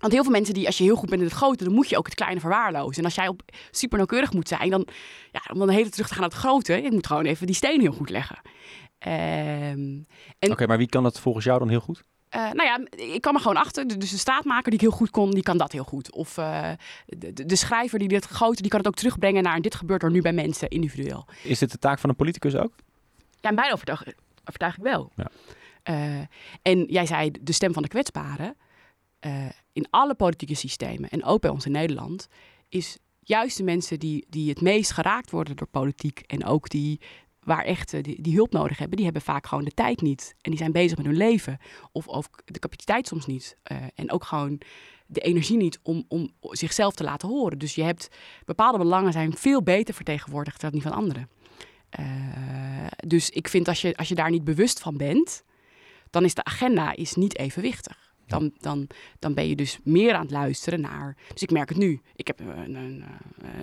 Want 0.00 0.12
heel 0.12 0.22
veel 0.22 0.32
mensen 0.32 0.54
die, 0.54 0.66
als 0.66 0.78
je 0.78 0.84
heel 0.84 0.96
goed 0.96 1.08
bent 1.08 1.20
in 1.20 1.26
het 1.26 1.36
grote, 1.36 1.64
dan 1.64 1.72
moet 1.72 1.88
je 1.88 1.96
ook 1.96 2.06
het 2.06 2.14
kleine 2.14 2.40
verwaarlozen. 2.40 2.98
En 2.98 3.04
als 3.04 3.14
jij 3.14 3.28
op 3.28 3.42
super 3.70 3.96
nauwkeurig 3.96 4.32
moet 4.32 4.48
zijn, 4.48 4.70
dan, 4.70 4.86
ja, 5.32 5.40
om 5.52 5.58
dan 5.58 5.66
de 5.66 5.74
hele 5.74 5.90
terug 5.90 6.06
te 6.06 6.12
gaan 6.12 6.22
naar 6.22 6.30
het 6.30 6.38
grote, 6.38 6.82
je 6.82 6.92
moet 6.92 7.06
gewoon 7.06 7.24
even 7.24 7.46
die 7.46 7.54
steen 7.54 7.80
heel 7.80 7.92
goed 7.92 8.10
leggen. 8.10 8.40
Ehm, 8.98 9.98
Oké, 10.38 10.66
maar 10.66 10.78
wie 10.78 10.88
kan 10.88 11.02
dat 11.02 11.20
volgens 11.20 11.44
jou 11.44 11.58
dan 11.58 11.68
heel 11.68 11.80
goed? 11.80 12.02
eh, 12.34 12.50
nou 12.52 12.62
ja, 12.62 12.80
ik 13.14 13.20
kan 13.20 13.32
me 13.32 13.38
gewoon 13.38 13.56
achter. 13.56 13.98
Dus 13.98 14.10
de 14.10 14.18
staatmaker 14.18 14.64
die 14.64 14.74
ik 14.74 14.80
heel 14.80 14.96
goed 14.96 15.10
kon, 15.10 15.30
die 15.30 15.42
kan 15.42 15.56
dat 15.56 15.72
heel 15.72 15.84
goed. 15.84 16.12
Of 16.12 16.38
eh, 16.38 16.70
de, 17.06 17.46
de, 17.46 17.56
schrijver 17.56 17.98
die 17.98 18.08
dit 18.08 18.24
grote, 18.24 18.62
die 18.62 18.70
kan 18.70 18.78
het 18.78 18.88
ook 18.88 18.94
terugbrengen 18.94 19.42
naar 19.42 19.60
dit 19.60 19.74
gebeurt 19.74 20.02
er 20.02 20.10
nu 20.10 20.20
bij 20.20 20.32
mensen 20.32 20.68
individueel. 20.68 21.26
Is 21.42 21.58
dit 21.58 21.70
de 21.70 21.78
taak 21.78 21.98
van 21.98 22.10
een 22.10 22.16
politicus 22.16 22.56
ook? 22.56 22.72
Ja, 23.40 23.48
in 23.48 23.54
mijn 23.54 23.72
overtuig, 23.72 24.04
overtuig 24.44 24.76
ik 24.76 24.82
wel. 24.82 25.12
Ja. 25.16 25.30
Eh, 25.82 26.26
en 26.62 26.84
jij 26.84 27.06
zei 27.06 27.30
de 27.40 27.52
stem 27.52 27.72
van 27.72 27.82
de 27.82 27.88
kwetsbaren. 27.88 28.56
In 29.74 29.86
alle 29.90 30.14
politieke 30.14 30.54
systemen, 30.54 31.08
en 31.08 31.24
ook 31.24 31.40
bij 31.40 31.50
ons 31.50 31.66
in 31.66 31.72
Nederland, 31.72 32.28
is 32.68 32.98
juist 33.20 33.56
de 33.56 33.64
mensen 33.64 33.98
die, 33.98 34.26
die 34.28 34.48
het 34.48 34.60
meest 34.60 34.90
geraakt 34.90 35.30
worden 35.30 35.56
door 35.56 35.66
politiek 35.66 36.22
en 36.26 36.44
ook 36.44 36.68
die 36.68 37.00
waar 37.44 37.64
echt 37.64 37.92
eh, 37.92 38.02
die, 38.02 38.22
die 38.22 38.34
hulp 38.34 38.52
nodig 38.52 38.78
hebben, 38.78 38.96
die 38.96 39.04
hebben 39.04 39.22
vaak 39.22 39.46
gewoon 39.46 39.64
de 39.64 39.70
tijd 39.70 40.00
niet. 40.00 40.34
En 40.40 40.50
die 40.50 40.58
zijn 40.58 40.72
bezig 40.72 40.96
met 40.96 41.06
hun 41.06 41.16
leven. 41.16 41.58
Of, 41.92 42.08
of 42.08 42.28
de 42.44 42.58
capaciteit 42.58 43.06
soms 43.06 43.26
niet. 43.26 43.56
Eh, 43.62 43.76
en 43.94 44.10
ook 44.10 44.24
gewoon 44.24 44.60
de 45.06 45.20
energie 45.20 45.56
niet 45.56 45.78
om, 45.82 46.04
om 46.08 46.30
zichzelf 46.40 46.94
te 46.94 47.04
laten 47.04 47.28
horen. 47.28 47.58
Dus 47.58 47.74
je 47.74 47.82
hebt 47.82 48.08
bepaalde 48.44 48.78
belangen 48.78 49.12
zijn 49.12 49.36
veel 49.36 49.62
beter 49.62 49.94
vertegenwoordigd 49.94 50.60
dan 50.60 50.70
die 50.70 50.82
van 50.82 50.92
anderen. 50.92 51.28
Eh, 51.88 52.04
dus 53.06 53.30
ik 53.30 53.48
vind 53.48 53.68
als 53.68 53.80
je, 53.80 53.96
als 53.96 54.08
je 54.08 54.14
daar 54.14 54.30
niet 54.30 54.44
bewust 54.44 54.80
van 54.80 54.96
bent, 54.96 55.44
dan 56.10 56.24
is 56.24 56.34
de 56.34 56.44
agenda 56.44 56.94
is 56.94 57.14
niet 57.14 57.38
evenwichtig. 57.38 58.03
Dan, 58.38 58.52
dan, 58.58 58.86
dan 59.18 59.34
ben 59.34 59.48
je 59.48 59.56
dus 59.56 59.78
meer 59.84 60.14
aan 60.14 60.22
het 60.22 60.30
luisteren 60.30 60.80
naar. 60.80 61.16
Dus 61.32 61.42
ik 61.42 61.50
merk 61.50 61.68
het 61.68 61.78
nu. 61.78 62.00
Ik 62.16 62.26
heb 62.26 62.40
een, 62.40 62.74
een, 62.74 63.04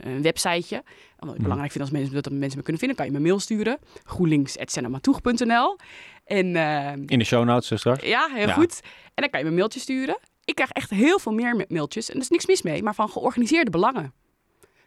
eh, 0.04 0.12
een 0.14 0.22
websiteje. 0.22 0.84
Wat 1.18 1.30
ik 1.30 1.34
Mhm. 1.34 1.42
belangrijk 1.42 1.72
vind 1.72 1.84
als 1.84 1.94
mensen, 1.94 2.14
dat 2.14 2.32
mensen 2.32 2.58
me 2.58 2.64
kunnen 2.64 2.78
vinden, 2.82 2.98
kan 2.98 3.06
je 3.06 3.12
me 3.12 3.20
mail 3.20 3.40
sturen. 3.40 3.80
groenlinks.zenamatoeg.nl 4.04 5.78
En 6.26 6.56
eh, 6.56 6.92
In 7.06 7.20
de 7.20 7.24
show 7.24 7.46
notes 7.46 7.72
eh, 7.72 7.78
straks. 7.78 8.04
ja, 8.06 8.30
heel 8.34 8.48
Ja. 8.48 8.54
goed. 8.54 8.80
En 9.14 9.22
dan 9.22 9.30
kan 9.30 9.40
je 9.40 9.46
me 9.46 9.52
een 9.52 9.58
mailtje 9.58 9.80
sturen. 9.80 10.20
Ik 10.46 10.56
krijg 10.56 10.72
echt 10.72 10.90
heel 10.90 11.20
veel 11.20 11.32
meer 11.34 11.56
ma- 11.56 11.66
mailtjes. 11.68 12.10
En 12.10 12.16
er 12.16 12.22
is 12.22 12.30
niks 12.30 12.46
mis 12.46 12.62
mee, 12.62 12.84
maar 12.84 12.96
van 12.96 13.10
georganiseerde 13.10 13.72
belangen. 13.72 14.14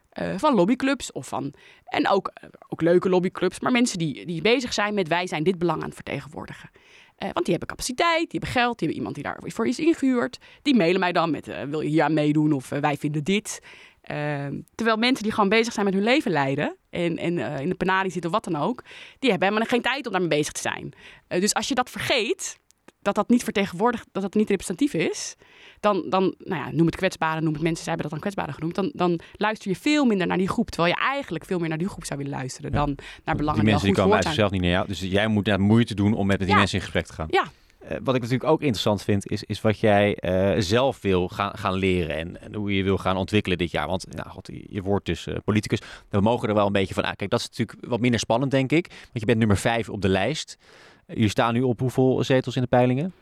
Eh, 0.09 0.35
van 0.37 0.55
lobbyclubs 0.55 1.13
of 1.13 1.29
van. 1.29 1.55
En 1.85 2.09
ook, 2.09 2.29
eh, 2.35 2.49
ook 2.69 2.81
leuke 2.81 3.09
lobbyclubs, 3.09 3.61
maar 3.61 3.73
mensen 3.73 3.99
die, 3.99 4.27
die 4.27 4.43
bezig 4.43 4.73
zijn 4.73 4.95
met 4.95 5.09
wij 5.09 5.27
zijn 5.27 5.43
dit 5.43 5.59
belang 5.59 5.79
aan 5.81 5.87
het 5.87 5.95
vertegenwoordigen. 5.95 6.71
Eh, 7.17 7.29
want 7.33 7.47
die 7.47 7.55
hebben 7.55 7.69
capaciteit, 7.69 8.31
die 8.31 8.41
hebben 8.41 8.49
geld, 8.49 8.79
die 8.79 8.89
hebben 8.89 8.97
iemand 8.97 9.15
die 9.15 9.25
daarvoor 9.25 9.67
is 9.67 9.79
ingehuurd. 9.79 10.39
Die 10.63 10.75
mailen 10.75 11.01
mij 11.01 11.13
dan 11.13 11.31
met: 11.31 11.49
eh, 11.49 11.63
wil 11.63 11.81
je 11.81 11.89
hier 11.89 12.03
aan 12.03 12.15
meedoen 12.15 12.53
of 12.53 12.71
eh, 12.71 12.79
wij 12.81 12.97
vinden 12.97 13.25
dit. 13.25 13.61
Ehm, 14.01 14.61
terwijl 14.75 14.97
mensen 14.97 15.23
die 15.23 15.33
gewoon 15.33 15.49
bezig 15.49 15.73
zijn 15.73 15.85
met 15.85 15.95
hun 15.95 16.03
leven 16.03 16.31
leiden 16.31 16.77
en, 16.91 17.17
en 17.17 17.39
in 17.39 17.69
de 17.69 17.75
penarie 17.75 18.11
zitten 18.11 18.31
of 18.31 18.37
wat 18.37 18.53
dan 18.53 18.63
ook, 18.63 18.85
die 19.19 19.31
hebben 19.31 19.49
helemaal 19.49 19.69
geen 19.69 19.83
tijd 19.83 20.07
om 20.07 20.13
daarmee 20.13 20.39
bezig 20.39 20.53
te 20.53 20.61
zijn. 20.61 20.93
Dus 21.29 21.55
als 21.55 21.69
je 21.69 21.75
dat 21.75 21.91
vergeet, 21.91 22.59
dat 23.05 23.15
dat 23.15 23.29
niet 23.29 23.45
vertegenwoordigt, 23.45 24.07
dat 24.13 24.23
dat 24.23 24.35
niet 24.35 24.49
representatief 24.49 24.95
is, 24.95 25.35
dan, 25.81 26.05
dan 26.09 26.35
nou 26.39 26.63
ja, 26.65 26.71
noem 26.71 26.87
het 26.87 26.97
kwetsbaren, 26.97 27.45
noem 27.45 27.53
het 27.53 27.63
mensen, 27.63 27.85
zij 27.85 27.93
hebben 27.93 28.11
dat 28.11 28.21
dan 28.21 28.31
kwetsbaren 28.31 28.55
genoemd, 28.55 28.75
dan, 28.75 28.91
dan 28.95 29.21
luister 29.37 29.71
je 29.71 29.77
veel 29.77 30.05
minder 30.05 30.27
naar 30.27 30.39
die 30.39 30.49
groep, 30.49 30.71
terwijl 30.71 30.95
je 30.95 31.01
eigenlijk 31.01 31.45
veel 31.45 31.59
meer 31.59 31.69
naar 31.69 31.79
die 31.79 31.89
groep 31.89 32.05
zou 32.05 32.19
willen 32.19 32.35
luisteren 32.35 32.73
dan 32.73 32.97
naar 33.25 33.37
belangen 33.37 33.61
Die 33.61 33.71
mensen 33.71 33.89
die 33.89 33.97
komen 33.97 34.15
uit 34.15 34.25
zichzelf 34.25 34.51
niet 34.51 34.61
naar 34.61 34.71
jou. 34.71 34.87
Dus 34.87 35.01
jij 35.01 35.27
moet 35.27 35.45
daar 35.45 35.61
moeite 35.61 35.95
doen 35.95 36.15
om 36.15 36.27
met 36.27 36.39
die 36.39 36.49
Ja. 36.49 36.57
mensen 36.57 36.77
in 36.77 36.83
gesprek 36.83 37.07
te 37.07 37.13
gaan. 37.13 37.27
Ja. 37.31 37.45
Eh, 37.89 37.97
wat 38.03 38.15
ik 38.15 38.21
natuurlijk 38.21 38.51
ook 38.51 38.61
interessant 38.61 39.03
vind, 39.03 39.31
is, 39.31 39.43
is 39.43 39.61
wat 39.61 39.79
jij 39.79 40.15
eh, 40.15 40.55
zelf 40.59 41.01
wil 41.01 41.29
gaan, 41.29 41.59
gaan 41.59 41.75
leren 41.75 42.17
en, 42.17 42.41
en 42.41 42.55
hoe 42.55 42.77
je 42.77 42.83
wil 42.83 42.99
gaan 42.99 43.17
ontwikkelen 43.17 43.59
dit 43.59 43.71
jaar. 43.71 43.87
Want 43.87 44.07
nou, 44.15 44.29
god, 44.29 44.51
je, 44.69 44.83
wordt 44.83 45.07
dus 45.07 45.27
eh, 45.27 45.37
politicus. 45.45 45.81
We 46.09 46.21
mogen 46.21 46.49
er 46.49 46.55
wel 46.55 46.67
een 46.67 46.73
beetje 46.73 46.95
van 46.95 47.05
aan. 47.05 47.17
Kijk, 47.17 47.31
dat 47.31 47.41
is 47.41 47.49
natuurlijk 47.49 47.79
wat 47.89 48.01
minder 48.01 48.21
spannend, 48.21 48.51
denk 48.51 48.73
ik. 48.73 48.87
Want 48.89 49.21
je 49.21 49.27
bent 49.27 49.39
nummer 49.39 49.57
vijf 49.57 49.89
op 49.89 50.03
de 50.03 50.09
lijst. 50.09 50.59
Eh, 51.07 51.15
jullie 51.15 51.31
staan 51.31 51.55
nu 51.55 51.63
op 51.63 51.81
hoeveel 51.81 52.25
zetels 52.25 52.57
in 52.57 52.63
de 52.63 52.69
peilingen? 52.69 53.13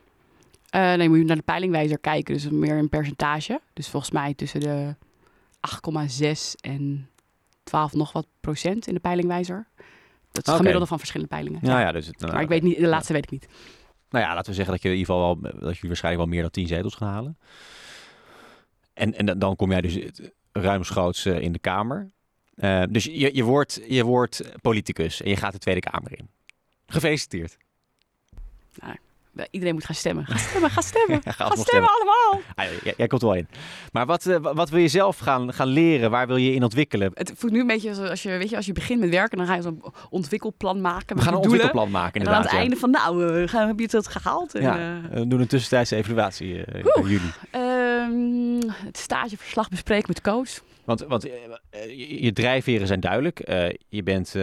Eh, 0.70 0.94
nee, 0.94 1.08
moet 1.08 1.18
je 1.18 1.24
naar 1.24 1.36
de 1.36 1.42
peilingwijzer 1.42 1.98
kijken, 1.98 2.34
dus 2.34 2.48
meer 2.48 2.78
een 2.78 2.88
percentage. 2.88 3.60
Dus 3.72 3.88
volgens 3.88 4.12
mij 4.12 4.34
tussen 4.34 4.60
de 4.60 4.94
8,6 5.60 6.54
en 6.60 7.08
12 7.62 7.92
nog 7.92 8.12
wat 8.12 8.26
procent 8.40 8.86
in 8.86 8.94
de 8.94 9.00
peilingwijzer. 9.00 9.66
Dat 10.32 10.42
is 10.42 10.48
het 10.48 10.56
gemiddelde 10.56 10.86
van 10.86 10.98
verschillende 10.98 11.34
peilingen. 11.34 11.60
Nou 11.62 11.80
ja, 11.80 11.92
dus 11.92 12.06
het, 12.06 12.20
nou, 12.20 12.32
Maar 12.32 12.42
ik 12.42 12.48
weet 12.48 12.62
niet, 12.62 12.78
de 12.78 12.86
laatste 12.86 13.12
weet 13.12 13.24
ik 13.24 13.30
niet. 13.30 13.46
Nou 14.10 14.24
ja, 14.24 14.34
laten 14.34 14.50
we 14.50 14.56
zeggen 14.56 14.74
dat 14.74 14.82
je 14.82 14.88
in 14.88 14.96
ieder 14.96 15.14
geval 15.14 15.40
wel, 15.40 15.50
dat 15.52 15.74
jullie 15.74 15.88
waarschijnlijk 15.88 16.24
wel 16.24 16.32
meer 16.32 16.42
dan 16.42 16.50
10 16.50 16.66
zetels 16.66 16.94
gaan 16.94 17.08
halen. 17.08 17.38
En, 18.92 19.14
en 19.14 19.38
dan 19.38 19.56
kom 19.56 19.70
jij 19.70 19.80
dus 19.80 19.98
ruimschoots 20.52 21.24
eh, 21.24 21.40
in 21.40 21.52
de 21.52 21.58
Kamer. 21.58 22.10
Eh, 22.54 22.82
dus 22.90 23.04
je, 23.04 23.34
je, 23.34 23.42
wordt, 23.42 23.80
je 23.88 24.04
wordt 24.04 24.42
politicus 24.60 25.22
en 25.22 25.30
je 25.30 25.36
gaat 25.36 25.52
de 25.52 25.58
Tweede 25.58 25.80
Kamer 25.80 26.18
in. 26.18 26.28
Gefeliciteerd. 26.86 27.56
Iedereen 29.50 29.74
moet 29.74 29.84
gaan 29.84 29.94
stemmen. 29.94 30.26
Ga 30.26 30.36
stemmen, 30.38 30.70
ga 30.70 30.80
stemmen. 30.92 31.20
Ga 31.24 31.54
stemmen 31.56 31.90
allemaal. 31.90 32.40
Ah, 32.54 32.64
jij, 32.82 32.94
jij 32.96 33.06
komt 33.06 33.22
er 33.22 33.28
wel 33.28 33.36
in. 33.36 33.48
Maar 33.92 34.06
wat, 34.06 34.26
eh, 34.26 34.36
wat 34.40 34.70
wil 34.70 34.78
je 34.80 34.88
zelf 34.88 35.18
gaan, 35.18 35.52
gaan 35.52 35.66
leren? 35.68 36.10
Waar 36.10 36.26
wil 36.26 36.36
je 36.36 36.52
in 36.54 36.62
ontwikkelen? 36.62 37.10
Het 37.14 37.32
voelt 37.36 37.52
nu 37.52 37.60
een 37.60 37.66
beetje 37.66 37.88
als, 37.88 37.98
als 37.98 38.22
je, 38.22 38.28
weet 38.28 38.50
je, 38.50 38.56
als 38.56 38.66
je 38.66 38.72
begint 38.72 39.00
met 39.00 39.10
werken, 39.10 39.38
dan 39.38 39.46
ga 39.46 39.54
je 39.54 39.62
zo'n 39.62 39.82
ontwikkelplan 40.10 40.80
maken. 40.80 41.16
We 41.16 41.22
gaan 41.22 41.34
een 41.34 41.40
doelen. 41.42 41.60
ontwikkelplan 41.60 41.90
maken 41.90 42.20
En 42.20 42.26
dan 42.26 42.34
aan 42.34 42.42
inderdaad. 42.42 42.42
het 42.42 42.52
ja. 42.52 42.58
einde 42.58 42.76
van, 42.76 42.90
nou, 42.90 43.42
eh, 43.42 43.48
gaan- 43.48 43.66
heb 43.68 43.78
je 43.78 43.96
het 43.96 44.06
gehaald? 44.08 44.54
En, 44.54 44.62
Ja. 44.62 45.02
eh, 45.10 45.18
We 45.18 45.26
doen 45.26 45.40
een 45.40 45.46
tussentijdse 45.46 45.96
evaluatie 45.96 46.54
in 46.54 46.84
juli. 47.02 47.32
ehm, 47.50 48.68
het 48.86 48.98
stageverslag 48.98 49.68
bespreken 49.68 50.04
met 50.08 50.20
Koos. 50.20 50.62
Want, 50.84 51.00
want 51.08 51.22
je, 51.22 52.22
je 52.22 52.32
drijfveren 52.32 52.86
zijn 52.86 53.00
duidelijk. 53.00 53.38
Je, 53.88 54.02
bent, 54.02 54.34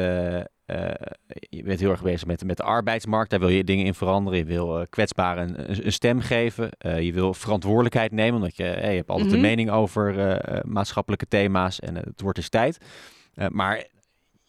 je 1.50 1.64
bent 1.64 1.80
heel 1.80 1.90
erg 1.92 2.02
bezig 2.04 2.26
met, 2.28 2.44
met 2.44 2.58
de 2.58 2.64
arbeidsmarkt. 2.64 3.30
Daar 3.30 3.40
wil 3.40 3.50
je 3.50 3.64
dingen 3.64 3.86
in 3.86 3.94
veranderen. 3.94 4.40
Je 4.40 4.46
wil 4.46 4.80
eh, 4.80 4.86
kwetsbaren 4.90 5.60
een, 5.70 5.86
een 5.86 5.92
stem 5.92 6.20
geven. 6.20 6.70
Eh, 6.78 7.02
je 7.02 7.14
wil 7.14 7.34
verantwoordelijkheid 7.34 8.12
nemen. 8.12 8.36
Omdat 8.36 8.56
je, 8.58 8.64
eh, 8.70 8.90
je 8.90 8.96
hebt 8.98 9.10
altijd 9.10 9.28
Mhm. 9.28 9.36
een 9.36 9.42
mening 9.42 9.70
over 9.70 10.20
eh, 10.20 10.58
eh, 10.58 10.64
maatschappelijke 10.64 11.28
thema's. 11.28 11.80
En 11.80 11.98
eh, 11.98 12.04
het 12.04 12.22
wordt 12.22 12.38
dus 12.38 12.50
tijd. 12.50 12.78
Eh, 13.34 13.48
maar 13.48 13.86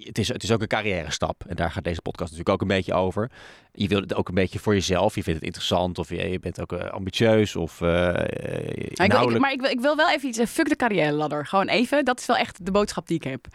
het 0.06 0.18
is, 0.18 0.28
het 0.28 0.42
is 0.42 0.52
ook 0.52 0.60
een 0.60 0.66
carrière 0.68 1.10
stap. 1.10 1.44
En 1.46 1.56
daar 1.56 1.70
gaat 1.70 1.84
deze 1.84 2.02
podcast 2.02 2.30
natuurlijk 2.30 2.48
ook 2.62 2.68
een 2.70 2.76
beetje 2.76 2.94
over. 2.94 3.30
Je 3.72 3.88
wilt 3.88 4.02
het 4.02 4.14
ook 4.14 4.28
een 4.28 4.34
beetje 4.34 4.58
voor 4.58 4.74
jezelf. 4.74 5.14
Je 5.14 5.22
vindt 5.22 5.38
het 5.38 5.46
interessant. 5.46 5.98
Of 5.98 6.08
je, 6.08 6.30
je 6.30 6.38
bent 6.38 6.60
ook 6.60 6.72
eh, 6.72 6.90
ambitieus. 6.90 7.56
Of 7.56 7.80
Maar 7.80 8.24
ik, 8.32 8.96
wil, 8.96 9.06
inhoudelijk. 9.06 9.34
ik, 9.34 9.40
maar 9.40 9.52
ik 9.52 9.60
wil, 9.60 9.70
ik 9.70 9.80
wil 9.80 9.96
wel 9.96 10.10
even 10.10 10.28
iets. 10.28 10.38
eh, 10.38 10.46
Fuck 10.46 10.68
de 10.68 10.76
carrière 10.76 11.12
ladder. 11.12 11.46
Gewoon 11.46 11.68
even. 11.68 12.04
Dat 12.04 12.20
is 12.20 12.26
wel 12.26 12.36
echt 12.36 12.64
de 12.66 12.70
boodschap 12.70 13.06
die 13.06 13.16
ik 13.16 13.24
heb. 13.24 13.46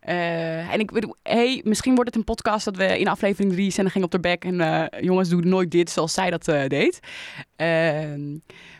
En 0.00 0.80
ik 0.80 0.92
bedoel, 0.92 1.16
hey, 1.22 1.60
misschien 1.64 1.94
wordt 1.94 2.08
het 2.10 2.18
een 2.18 2.24
podcast 2.34 2.64
dat 2.64 2.76
we 2.76 2.98
in 2.98 3.08
aflevering 3.08 3.52
drie 3.52 3.70
zijn 3.70 3.90
ging 3.90 4.04
op 4.04 4.10
de 4.10 4.20
bek. 4.20 4.44
En 4.44 4.88
jongens, 5.00 5.28
doe 5.28 5.42
nooit 5.42 5.70
dit 5.70 5.90
zoals 5.90 6.12
zij 6.14 6.30
dat 6.30 6.44
deed. 6.44 7.00
Ehm, 7.56 8.38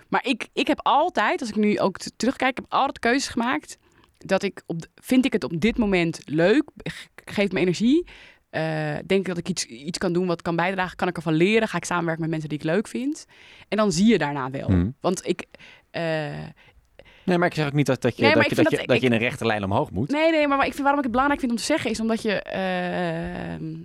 maar 0.09 0.25
ik, 0.27 0.49
ik 0.53 0.67
heb 0.67 0.81
altijd, 0.83 1.41
als 1.41 1.49
ik 1.49 1.57
nu 1.57 1.79
ook 1.79 1.97
terugkijk, 2.17 2.57
heb 2.57 2.67
altijd 2.69 2.99
keuzes 2.99 3.29
gemaakt. 3.29 3.79
Dat 4.27 4.43
ik 4.43 4.63
op, 4.67 4.87
vind 4.95 5.25
ik 5.25 5.33
het 5.33 5.45
op 5.45 5.61
dit 5.61 5.79
moment 5.79 6.21
leuk, 6.25 6.63
ge- 6.77 7.09
geeft 7.25 7.53
me 7.53 7.61
energie. 7.61 8.07
Eh, 8.51 8.63
denk 9.07 9.21
ik 9.21 9.25
dat 9.27 9.39
ik 9.39 9.49
iets, 9.49 9.65
iets 9.65 9.99
kan 9.99 10.13
doen 10.13 10.27
wat 10.27 10.43
kan 10.43 10.57
bijdragen, 10.57 10.97
kan 10.97 11.09
ik 11.09 11.17
ervan 11.17 11.33
leren. 11.35 11.69
Ga 11.69 11.77
ik 11.77 11.85
samenwerken 11.85 12.21
met 12.21 12.31
mensen 12.31 12.49
die 12.49 12.59
ik 12.59 12.65
leuk 12.65 12.89
vind. 12.89 13.25
En 13.69 13.77
dan 13.77 13.93
zie 13.93 14.07
je 14.07 14.19
daarna 14.19 14.51
wel. 14.51 14.67
Hmm. 14.67 14.95
Want 15.01 15.27
ik. 15.27 15.47
eh, 15.91 16.03
Nee, 17.25 17.39
maar 17.39 17.49
ik 17.49 17.55
zeg 17.55 17.67
ook 17.67 17.73
niet 17.73 17.87
dat, 17.87 18.03
dat, 18.03 18.17
je, 18.17 18.23
Nee, 18.23 18.35
dat, 18.35 18.49
je, 18.49 18.55
dat, 18.55 18.71
je, 18.71 18.87
dat- 18.87 19.01
je 19.01 19.07
in 19.07 19.13
een 19.13 19.19
rechte 19.19 19.47
lijn 19.47 19.65
omhoog 19.65 19.91
moet. 19.91 20.11
nee, 20.11 20.31
nee, 20.31 20.49
maar 20.49 20.59
ik 20.59 20.63
vind, 20.65 20.79
waarom 20.79 20.97
ik 20.97 21.03
het 21.03 21.11
belangrijk 21.13 21.41
vind 21.41 21.53
om 21.53 21.59
te 21.59 21.65
zeggen 21.65 21.91
is 21.91 22.01
omdat 22.01 22.23
je. 22.23 22.43
eh, 22.43 23.79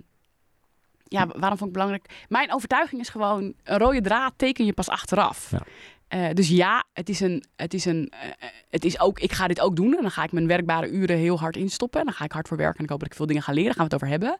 ja, 1.08 1.26
waarom 1.26 1.58
vond 1.58 1.60
ik 1.60 1.60
het 1.60 1.72
belangrijk? 1.72 2.10
Mijn 2.28 2.52
overtuiging 2.52 3.00
is 3.00 3.08
gewoon: 3.08 3.54
een 3.64 3.78
rode 3.78 4.00
draad 4.00 4.32
teken 4.36 4.64
je 4.64 4.72
pas 4.72 4.88
achteraf. 4.88 5.50
Ja. 5.50 5.62
Eh, 6.08 6.28
dus 6.32 6.48
ja, 6.48 6.84
het 6.92 7.08
is 7.08 7.20
een. 7.20 7.44
Het 7.56 7.74
is 7.74 7.84
een. 7.84 8.12
eh, 8.20 8.48
het 8.70 8.84
is 8.84 9.00
ook. 9.00 9.18
Ik 9.20 9.32
ga 9.32 9.46
dit 9.46 9.60
ook 9.60 9.76
doen. 9.76 9.94
En 9.96 10.02
dan 10.02 10.10
ga 10.10 10.22
ik 10.24 10.32
mijn 10.32 10.46
werkbare 10.46 10.88
uren 10.90 11.16
heel 11.16 11.38
hard 11.38 11.56
instoppen. 11.56 12.00
En 12.00 12.06
dan 12.06 12.14
ga 12.14 12.24
ik 12.24 12.32
hard 12.32 12.48
voor 12.48 12.56
werken. 12.56 12.78
En 12.78 12.84
ik 12.84 12.90
hoop 12.90 12.98
dat 12.98 13.08
ik 13.08 13.14
veel 13.16 13.26
dingen 13.26 13.42
ga 13.42 13.52
leren. 13.52 13.76
Daar 13.76 13.88
gaan 13.88 13.88
we 13.88 13.94
het 13.94 14.02
over 14.04 14.14
hebben. 14.14 14.36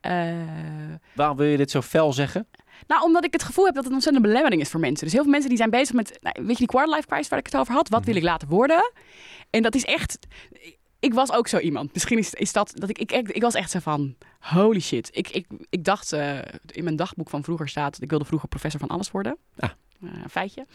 Eh, 0.00 0.94
Waarom 1.14 1.36
wil 1.36 1.46
je 1.46 1.56
dit 1.56 1.70
zo 1.70 1.80
fel 1.82 2.12
zeggen? 2.12 2.46
Nou, 2.86 3.02
omdat 3.02 3.24
ik 3.24 3.32
het 3.32 3.42
gevoel 3.42 3.64
heb 3.64 3.74
dat 3.74 3.82
het 3.82 3.92
een 3.92 3.98
ontzettende 3.98 4.28
belemmering 4.28 4.62
is 4.62 4.70
voor 4.70 4.80
mensen. 4.80 5.04
Dus 5.04 5.12
heel 5.12 5.22
veel 5.22 5.30
mensen 5.30 5.48
die 5.48 5.58
zijn 5.58 5.70
bezig 5.70 5.94
met, 5.94 6.18
nou, 6.20 6.34
weet 6.38 6.50
je 6.50 6.56
die 6.56 6.66
quarterlife 6.66 7.06
crisis 7.06 7.28
waar 7.28 7.38
ik 7.38 7.46
het 7.46 7.56
over 7.56 7.74
had? 7.74 7.88
Wat 7.88 8.04
wil 8.04 8.16
ik 8.16 8.22
later 8.22 8.48
worden? 8.48 8.92
En 9.50 9.62
dat 9.62 9.74
is 9.74 9.84
echt, 9.84 10.18
ik 11.00 11.14
was 11.14 11.32
ook 11.32 11.48
zo 11.48 11.58
iemand. 11.58 11.92
Misschien 11.92 12.18
is, 12.18 12.34
is 12.34 12.52
dat, 12.52 12.72
dat 12.74 12.88
ik, 12.88 12.98
ik, 12.98 13.12
ik, 13.12 13.28
ik 13.28 13.42
was 13.42 13.54
echt 13.54 13.70
zo 13.70 13.78
van, 13.78 14.14
holy 14.40 14.80
shit. 14.80 15.08
Ik, 15.12 15.28
ik, 15.28 15.46
ik 15.70 15.84
dacht, 15.84 16.12
eh, 16.12 16.38
in 16.66 16.84
mijn 16.84 16.96
dagboek 16.96 17.28
van 17.30 17.42
vroeger 17.44 17.68
staat, 17.68 18.02
ik 18.02 18.10
wilde 18.10 18.24
vroeger 18.24 18.48
professor 18.48 18.80
van 18.80 18.88
alles 18.88 19.10
worden. 19.10 19.36
Ah. 19.58 19.70
Eh, 20.02 20.08
een 20.22 20.30
feitje. 20.30 20.66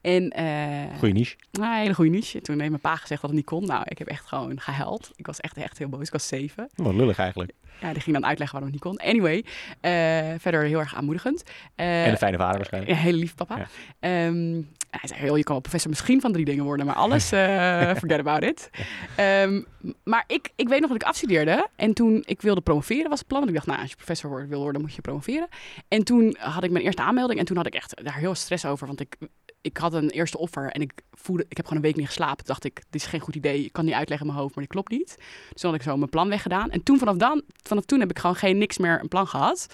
En, 0.00 0.30
eh, 0.30 0.98
Goeie 0.98 1.14
niche. 1.14 1.36
nou, 1.50 1.72
een 1.72 1.80
hele 1.80 1.94
goede 1.94 2.10
niche. 2.10 2.40
Toen 2.40 2.56
heeft 2.58 2.68
mijn 2.70 2.80
pa 2.82 2.96
gezegd 2.96 3.20
dat 3.20 3.30
het 3.30 3.38
niet 3.38 3.48
kon. 3.48 3.66
Nou, 3.66 3.82
ik 3.88 3.98
heb 3.98 4.06
echt 4.08 4.26
gewoon 4.26 4.60
gehuild. 4.60 5.10
Ik 5.16 5.26
was 5.26 5.40
echt, 5.40 5.56
echt 5.56 5.78
heel 5.78 5.88
boos. 5.88 6.06
Ik 6.06 6.12
was 6.12 6.26
zeven. 6.28 6.68
Wat 6.74 6.94
lullig 6.94 7.18
eigenlijk. 7.18 7.52
Ja, 7.80 7.92
die 7.92 8.02
ging 8.02 8.16
dan 8.16 8.26
uitleggen 8.26 8.58
waarom 8.60 8.78
het 8.78 8.84
niet 8.84 8.96
kon. 8.98 9.08
Anyway, 9.08 9.44
eh, 9.80 10.38
verder 10.40 10.62
heel 10.64 10.78
erg 10.78 10.94
aanmoedigend. 10.94 11.42
En 11.74 12.10
een 12.10 12.16
fijne 12.16 12.36
vader 12.36 12.56
waarschijnlijk. 12.56 12.92
ja, 12.94 12.98
hele 13.02 13.16
lief 13.18 13.34
papa. 13.34 13.56
Ja. 13.56 13.66
Ehm, 14.00 14.60
hij 15.00 15.08
zei, 15.08 15.24
joh, 15.24 15.36
je 15.36 15.42
kan 15.42 15.52
wel 15.52 15.60
professor 15.60 15.90
misschien 15.90 16.20
van 16.20 16.32
drie 16.32 16.44
dingen 16.44 16.64
worden, 16.64 16.86
maar 16.86 16.94
alles, 16.94 17.32
eh, 17.32 17.94
forget 18.02 18.18
about 18.18 18.42
it. 18.42 18.70
Ehm, 19.16 19.62
maar 20.04 20.24
ik, 20.26 20.50
ik 20.56 20.68
weet 20.68 20.80
nog 20.80 20.88
dat 20.88 21.00
ik 21.02 21.08
afstudeerde 21.08 21.68
en 21.76 21.92
toen 21.92 22.22
ik 22.26 22.42
wilde 22.42 22.60
promoveren 22.60 23.08
was 23.08 23.18
het 23.18 23.28
plan. 23.28 23.38
Want 23.40 23.50
ik 23.50 23.56
dacht, 23.56 23.68
nou, 23.68 23.80
als 23.80 23.90
je 23.90 23.96
professor 23.96 24.48
wil 24.48 24.60
worden, 24.60 24.80
moet 24.80 24.94
je 24.94 25.00
promoveren. 25.00 25.48
En 25.88 26.04
toen 26.04 26.36
had 26.38 26.64
ik 26.64 26.70
mijn 26.70 26.84
eerste 26.84 27.02
aanmelding 27.02 27.38
en 27.38 27.44
toen 27.44 27.56
had 27.56 27.66
ik 27.66 27.74
echt 27.74 28.04
daar 28.04 28.16
heel 28.16 28.34
stress 28.34 28.64
over, 28.64 28.86
want 28.86 29.00
ik, 29.00 29.16
ik 29.60 29.76
had 29.76 29.92
een 29.92 30.10
eerste 30.10 30.38
offer 30.38 30.70
en 30.70 30.80
ik 30.80 30.92
voelde, 31.10 31.44
ik 31.48 31.56
heb 31.56 31.66
gewoon 31.66 31.82
een 31.82 31.88
week 31.88 31.96
niet 31.96 32.06
geslapen. 32.06 32.36
Toen 32.36 32.46
dacht 32.46 32.64
ik, 32.64 32.74
dit 32.90 33.00
is 33.00 33.06
geen 33.06 33.20
goed 33.20 33.34
idee, 33.34 33.64
ik 33.64 33.72
kan 33.72 33.84
niet 33.84 33.94
uitleggen 33.94 34.26
in 34.26 34.32
mijn 34.32 34.44
hoofd, 34.44 34.54
maar 34.54 34.64
dit 34.64 34.72
klopt 34.72 34.90
niet. 34.90 35.16
Dus 35.52 35.60
toen 35.60 35.70
had 35.70 35.80
ik 35.80 35.86
zo 35.86 35.96
mijn 35.96 36.10
plan 36.10 36.28
weggedaan. 36.28 36.70
En 36.70 36.82
toen 36.82 36.98
vanaf 36.98 37.16
dan, 37.16 37.42
vanaf 37.62 37.84
toen 37.84 38.00
heb 38.00 38.10
ik 38.10 38.18
gewoon 38.18 38.36
geen 38.36 38.58
niks 38.58 38.78
meer 38.78 39.00
een 39.00 39.08
plan 39.08 39.26
gehad. 39.26 39.66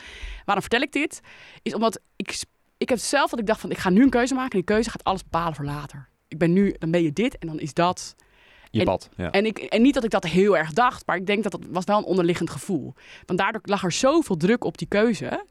Waarom 0.44 0.62
vertel 0.62 0.82
ik 0.82 0.92
dit? 0.92 1.20
Is 1.62 1.74
omdat 1.74 2.00
ik, 2.16 2.42
ik 2.78 2.88
heb 2.88 2.98
zelf 2.98 3.30
dat 3.30 3.38
ik 3.38 3.46
dacht 3.46 3.60
van, 3.60 3.70
ik 3.70 3.78
ga 3.78 3.90
nu 3.90 4.02
een 4.02 4.10
keuze 4.10 4.34
maken. 4.34 4.50
En 4.50 4.56
die 4.58 4.66
keuze 4.66 4.90
gaat 4.90 5.04
alles 5.04 5.22
bepalen 5.22 5.54
voor 5.54 5.64
later. 5.64 6.08
Ik 6.28 6.38
ben 6.38 6.52
nu, 6.52 6.74
dan 6.78 6.90
ben 6.90 7.02
je 7.02 7.12
dit 7.12 7.38
en 7.38 7.46
dan 7.46 7.60
is 7.60 7.74
dat. 7.74 8.14
Je 8.70 8.78
en- 8.78 8.84
pad. 8.84 9.08
Ja. 9.16 9.30
En, 9.30 9.46
ik, 9.46 9.58
en 9.58 9.82
niet 9.82 9.94
dat 9.94 10.04
ik 10.04 10.10
dat 10.10 10.24
heel 10.24 10.56
erg 10.56 10.72
dacht, 10.72 11.06
maar 11.06 11.16
ik 11.16 11.26
denk 11.26 11.42
dat 11.42 11.52
dat 11.52 11.60
was 11.70 11.84
wel 11.84 11.98
een 11.98 12.04
onderliggend 12.04 12.50
gevoel. 12.50 12.94
Want 13.26 13.38
daardoor 13.38 13.60
lag 13.64 13.84
er 13.84 13.92
zoveel 13.92 14.36
druk 14.36 14.64
op 14.64 14.78
die 14.78 14.88
keuze. 14.88 15.44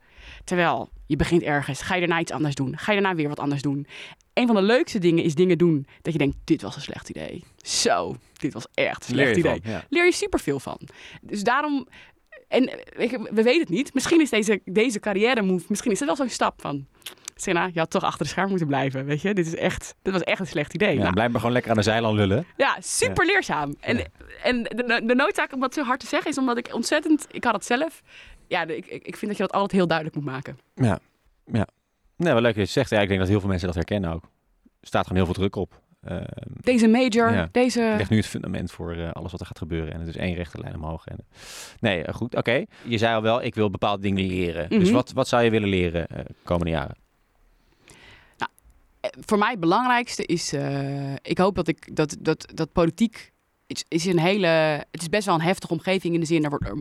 Terwijl 0.44 0.90
je 1.06 1.16
begint 1.16 1.42
ergens, 1.42 1.82
ga 1.82 1.94
je 1.94 2.00
daarna 2.00 2.20
iets 2.20 2.32
anders 2.32 2.56
doen? 2.56 2.78
Ga 2.78 2.92
je 2.92 3.02
daarna 3.02 3.16
weer 3.18 3.28
wat 3.28 3.40
anders 3.40 3.62
doen? 3.62 3.88
Een 4.34 4.48
van 4.48 4.56
de 4.56 4.62
leukste 4.62 5.00
dingen 5.00 5.24
is 5.24 5.36
dingen 5.36 5.58
doen 5.58 5.88
dat 6.02 6.14
je 6.14 6.20
denkt, 6.20 6.38
dit 6.44 6.62
was 6.62 6.76
een 6.76 6.82
slecht 6.82 7.10
idee. 7.10 7.44
Zo, 7.58 8.16
dit 8.34 8.54
was 8.54 8.68
echt 8.74 9.08
een 9.08 9.14
slecht 9.14 9.38
idee. 9.38 9.60
van, 9.62 9.72
ja. 9.72 9.86
Leer 9.90 10.06
je 10.06 10.12
superveel 10.12 10.60
van. 10.60 10.80
Dus 11.22 11.44
daarom, 11.44 11.88
en 12.48 12.64
we 13.32 13.44
weten 13.44 13.60
het 13.60 13.70
niet. 13.70 13.94
Misschien 13.94 14.22
is 14.22 14.30
deze, 14.30 14.62
deze 14.66 15.00
carrière 15.00 15.42
move, 15.42 15.66
misschien 15.70 15.92
is 15.92 16.00
het 16.00 16.08
wel 16.08 16.18
zo'n 16.18 16.30
stap 16.30 16.62
van... 16.62 16.88
Senna, 17.36 17.70
je 17.74 17.80
had 17.80 17.90
toch 17.90 18.04
achter 18.04 18.26
de 18.26 18.32
scherm 18.32 18.50
moeten 18.50 18.68
blijven, 18.68 19.06
weet 19.06 19.22
je? 19.22 19.34
Dit, 19.34 19.46
is 19.48 19.56
echt, 19.56 19.96
dit 20.02 20.14
was 20.14 20.22
echt 20.22 20.40
een 20.40 20.48
slecht 20.48 20.74
idee. 20.74 20.94
Ja, 20.94 21.02
Nou, 21.02 21.14
blijf 21.14 21.30
maar 21.30 21.40
gewoon 21.40 21.52
lekker 21.54 21.72
aan 21.72 21.78
de 21.78 21.84
zijland 21.84 22.16
lullen. 22.16 22.46
ja, 22.58 22.78
super 22.80 23.26
leerzaam. 23.26 23.76
En, 23.80 23.98
Ja. 23.98 24.06
en 24.44 24.64
de, 24.64 25.02
de 25.06 25.16
noodzaak 25.16 25.54
om 25.54 25.60
dat 25.60 25.74
zo 25.74 25.84
hard 25.84 26.00
te 26.00 26.08
zeggen 26.08 26.32
is 26.32 26.38
omdat 26.38 26.58
ik 26.58 26.74
ontzettend... 26.74 27.28
Ik 27.32 27.44
had 27.44 27.54
het 27.54 27.66
zelf. 27.66 28.02
Ja, 28.48 28.66
ik, 28.68 28.86
ik 28.86 29.16
vind 29.18 29.28
dat 29.28 29.38
je 29.38 29.44
dat 29.44 29.52
altijd 29.52 29.72
heel 29.72 29.88
duidelijk 29.88 30.18
moet 30.18 30.26
maken. 30.26 30.60
Ja. 30.76 31.00
ja. 31.52 31.68
Nee, 32.16 32.34
wel 32.34 32.42
leuk 32.42 32.56
het 32.56 32.70
zegt. 32.70 32.90
Ja, 32.90 33.00
ik 33.02 33.08
denk 33.08 33.20
dat 33.20 33.30
heel 33.30 33.40
veel 33.40 33.50
mensen 33.50 33.68
dat 33.68 33.76
herkennen 33.76 34.14
ook. 34.14 34.24
Er 34.82 34.88
staat 34.88 35.08
gewoon 35.08 35.24
heel 35.24 35.34
veel 35.34 35.44
druk 35.44 35.56
op. 35.56 35.82
Ehm 36.08 36.22
Deze 36.62 36.88
major, 36.88 37.32
Ja. 37.32 37.50
deze... 37.52 37.82
je 37.82 37.96
legt 37.98 38.10
nu 38.10 38.18
het 38.18 38.26
fundament 38.28 38.72
voor 38.72 38.92
eh, 38.96 39.12
alles 39.12 39.32
wat 39.32 39.40
er 39.40 39.46
gaat 39.48 39.58
gebeuren. 39.58 39.94
En 39.94 40.00
het 40.00 40.10
is 40.10 40.16
één 40.18 40.36
rechte 40.36 40.60
lijn 40.60 40.76
omhoog. 40.76 41.06
En, 41.08 41.18
nee, 41.80 42.04
eh, 42.04 42.14
goed. 42.14 42.36
Oké. 42.36 42.64
Je 42.84 42.98
zei 42.98 43.16
al 43.16 43.22
wel, 43.22 43.44
ik 43.44 43.56
wil 43.56 43.70
bepaalde 43.70 44.02
dingen 44.02 44.26
leren. 44.26 44.70
Dus 44.70 44.84
Mhm. 44.84 44.94
wat, 44.94 45.12
wat 45.12 45.28
zou 45.28 45.44
je 45.44 45.50
willen 45.50 45.70
leren 45.70 46.08
eh 46.08 46.26
komende 46.44 46.72
jaren? 46.72 46.96
Eh, 49.00 49.10
Voor 49.26 49.38
mij 49.38 49.52
het 49.52 49.60
belangrijkste 49.60 50.26
is... 50.26 50.54
eh, 50.54 51.14
ik 51.22 51.38
hoop 51.38 51.56
dat, 51.56 51.68
ik, 51.68 51.96
dat, 51.96 52.16
dat, 52.20 52.46
dat 52.54 52.72
politiek 52.72 53.32
het 53.68 53.86
is 53.88 54.06
een 54.06 54.20
hele, 54.20 54.48
het 54.92 55.02
is 55.02 55.10
best 55.10 55.26
wel 55.26 55.36
een 55.36 55.42
heftige 55.42 55.74
omgeving 55.74 56.14
in 56.14 56.20
de 56.20 56.26
zin, 56.26 56.44
er, 56.44 56.50
wordt, 56.50 56.66
er, 56.68 56.78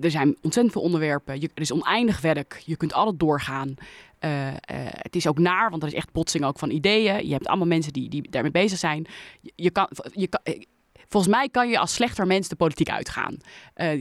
er 0.00 0.10
zijn 0.10 0.28
ontzettend 0.42 0.72
veel 0.72 0.82
onderwerpen, 0.82 1.40
je, 1.40 1.50
er 1.54 1.62
is 1.62 1.72
oneindig 1.72 2.20
werk, 2.20 2.62
je 2.64 2.76
kunt 2.76 2.92
altijd 2.92 3.18
doorgaan. 3.18 3.74
Uh, 4.24 4.46
uh, 4.46 4.52
het 4.90 5.16
is 5.16 5.26
ook 5.26 5.38
naar, 5.38 5.70
want 5.70 5.82
er 5.82 5.88
is 5.88 5.94
echt 5.94 6.12
botsing 6.12 6.44
ook 6.44 6.58
van 6.58 6.70
ideeën. 6.70 7.26
Je 7.26 7.32
hebt 7.32 7.46
allemaal 7.46 7.66
mensen 7.66 7.92
die, 7.92 8.08
die 8.08 8.30
daarmee 8.30 8.50
bezig 8.50 8.78
zijn. 8.78 9.06
Je, 9.54 9.70
kan, 9.70 9.88
je 10.12 10.26
kan, 10.26 10.40
volgens 11.08 11.34
mij 11.34 11.48
kan 11.48 11.68
je 11.68 11.78
als 11.78 11.94
slechter 11.94 12.26
mens 12.26 12.48
de 12.48 12.56
politiek 12.56 12.90
uitgaan. 12.90 13.36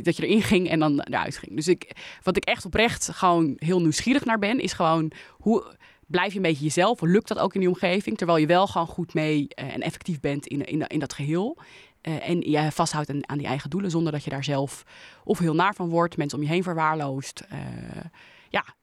Dat 0.02 0.18
je 0.18 0.28
erin 0.28 0.42
ging 0.42 0.70
en 0.70 0.80
dan 0.80 1.00
eruit 1.00 1.38
ging. 1.38 1.56
Dus 1.56 1.68
ik, 1.68 1.92
wat 2.24 2.38
ik 2.38 2.46
echt 2.46 2.66
oprecht 2.66 3.10
gewoon 3.14 3.54
heel 3.58 3.82
nieuwsgierig 3.82 4.26
naar 4.26 4.40
ben, 4.40 4.60
is 4.60 4.74
gewoon 4.74 5.12
hoe 5.38 5.76
blijf 6.08 6.32
je 6.32 6.36
een 6.36 6.42
beetje 6.42 6.64
jezelf? 6.64 7.02
Lukt 7.02 7.28
dat 7.28 7.40
ook 7.40 7.54
in 7.54 7.60
die 7.60 7.70
omgeving? 7.70 8.18
Terwijl 8.18 8.38
je 8.38 8.46
wel 8.46 8.68
gewoon 8.68 8.88
goed 8.88 9.14
mee 9.14 9.48
en 9.48 9.82
effectief 9.82 10.20
bent 10.20 10.48
in, 10.48 10.88
in, 10.88 11.00
dat 11.00 11.14
geheel. 11.14 11.58
En 12.02 12.42
je 12.42 12.72
vasthoudt 12.72 13.10
aan, 13.10 13.30
aan, 13.30 13.38
die 13.38 13.48
eigen 13.48 13.70
doelen 13.70 13.92
zonder 13.92 14.12
dat 14.12 14.24
je 14.24 14.30
daar 14.30 14.44
zelf 14.44 14.84
of 15.24 15.40
heel 15.40 15.56
naar 15.56 15.74
van 15.74 15.90
wordt, 15.90 16.18
mensen 16.18 16.38
om 16.38 16.44
je 16.44 16.50
heen 16.50 16.64
verwaarloost. 16.64 17.44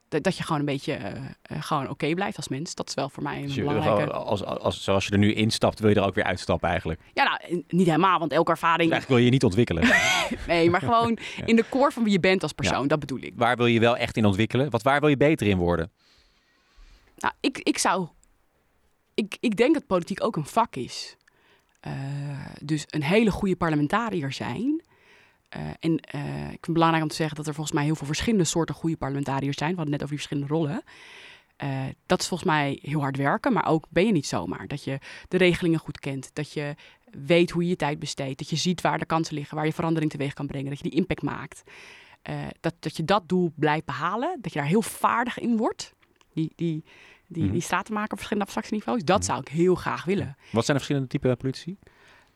Dat 0.09 0.37
je 0.37 0.43
gewoon 0.43 0.59
een 0.59 0.67
beetje 0.67 0.99
uh, 0.99 1.63
gewoon 1.63 1.83
oké 1.83 1.93
okay 1.93 2.15
blijft 2.15 2.37
als 2.37 2.49
mens. 2.49 2.75
Dat 2.75 2.89
is 2.89 2.95
wel 2.95 3.09
voor 3.09 3.23
mij 3.23 3.37
een 3.37 3.47
dus 3.47 3.55
belangrijke... 3.55 4.13
Als, 4.13 4.45
als, 4.45 4.61
als, 4.61 4.85
zoals 4.85 5.07
je 5.07 5.13
er 5.13 5.19
nu 5.19 5.35
instapt, 5.35 5.81
wil 5.81 5.91
je 5.91 5.95
er 5.95 6.07
ook 6.07 6.15
weer 6.15 6.25
uitstappen 6.25 6.69
eigenlijk? 6.69 7.01
Ja, 7.13 7.25
nou, 7.25 7.65
niet 7.69 7.87
helemaal, 7.87 8.19
want 8.19 8.33
elke 8.33 8.51
ervaring... 8.51 8.91
Eigenlijk 8.91 9.09
wil 9.09 9.19
je 9.19 9.25
je 9.25 9.31
niet 9.31 9.45
ontwikkelen. 9.45 9.89
nee, 10.47 10.71
maar 10.71 10.81
gewoon 10.81 11.19
ja. 11.37 11.47
in 11.47 11.57
de 11.57 11.65
core 11.69 11.91
van 11.91 12.03
wie 12.03 12.13
je 12.13 12.21
bent 12.21 12.43
als 12.43 12.53
persoon, 12.53 12.83
ja. 12.83 12.89
dat 12.89 12.99
bedoel 12.99 13.21
ik. 13.21 13.33
Waar 13.37 13.57
wil 13.57 13.67
je 13.67 13.81
wel 13.81 13.97
echt 13.97 14.17
in 14.17 14.25
ontwikkelen? 14.25 14.71
Wat, 14.71 14.83
waar 14.83 15.01
wil 15.01 15.09
je 15.09 15.17
beter 15.17 15.47
in 15.47 15.59
worden? 15.59 15.91
Nou, 17.17 17.35
ik, 17.41 17.59
ik 17.59 17.79
zou... 17.79 18.09
Ik, 19.15 19.37
ik 19.41 19.57
denk 19.57 19.75
dat 19.75 19.87
politiek 19.87 20.25
ook 20.25 20.37
een 20.37 20.47
vak 20.47 20.77
is. 20.77 21.17
Uh, 21.87 21.93
dus 22.63 22.85
een 22.87 23.03
hele 23.03 23.31
goede 23.31 23.57
parlementariër 23.57 24.33
zijn... 24.33 24.83
Uh, 25.57 25.63
en 25.81 25.91
uh, 26.15 26.43
ik 26.43 26.49
vind 26.49 26.67
het 26.67 26.73
belangrijk 26.73 27.03
om 27.03 27.09
te 27.09 27.15
zeggen 27.15 27.37
dat 27.37 27.47
er 27.47 27.55
volgens 27.55 27.75
mij 27.75 27.85
heel 27.85 27.95
veel 27.95 28.07
verschillende 28.07 28.45
soorten 28.45 28.75
goede 28.75 28.97
parlementariërs 28.97 29.57
zijn. 29.57 29.71
We 29.71 29.77
hadden 29.77 29.95
net 29.95 30.03
over 30.03 30.17
die 30.17 30.27
verschillende 30.27 30.55
rollen. 30.55 30.83
Uh, 31.65 31.85
dat 32.07 32.21
is 32.21 32.29
volgens 32.29 32.51
mij 32.51 32.79
heel 32.83 33.01
hard 33.01 33.17
werken, 33.17 33.53
maar 33.53 33.67
ook 33.67 33.87
ben 33.89 34.07
je 34.07 34.13
niet 34.13 34.27
zomaar. 34.27 34.67
Dat 34.67 34.85
je 34.85 34.99
de 35.29 35.37
regelingen 35.37 35.79
goed 35.79 35.99
kent, 35.99 36.31
dat 36.33 36.53
je 36.53 36.75
weet 37.11 37.51
hoe 37.51 37.63
je 37.63 37.69
je 37.69 37.77
tijd 37.77 37.99
besteedt, 37.99 38.39
dat 38.39 38.51
je 38.51 38.57
ziet 38.57 38.81
waar 38.81 38.99
de 38.99 39.07
kansen 39.07 39.35
liggen, 39.35 39.57
waar 39.57 39.67
je 39.67 39.73
verandering 39.73 40.11
teweeg 40.11 40.33
kan 40.33 40.47
brengen, 40.47 40.69
dat 40.69 40.79
je 40.79 40.89
die 40.89 40.99
impact 40.99 41.23
maakt. 41.23 41.63
dat, 42.61 42.75
dat 42.81 42.97
je 42.97 43.05
dat 43.05 43.29
doel 43.29 43.53
blijft 43.57 43.87
behalen, 43.87 44.39
dat 44.41 44.53
je 44.53 44.59
daar 44.59 44.69
heel 44.69 44.83
vaardig 44.83 45.39
in 45.39 45.57
wordt. 45.57 45.95
Die, 46.33 46.53
die, 46.57 46.85
die, 47.27 47.45
mm. 47.45 47.53
die 47.53 47.65
maken 47.71 48.13
op 48.13 48.19
verschillende 48.19 48.45
abstractieniveaus. 48.45 49.05
Dat 49.05 49.19
mm. 49.19 49.25
zou 49.25 49.41
ik 49.41 49.49
heel 49.49 49.75
graag 49.75 50.05
willen. 50.05 50.37
Wat 50.51 50.65
zijn 50.65 50.77
de 50.77 50.85
verschillende 50.85 51.09
typen 51.09 51.37
politici? 51.37 51.79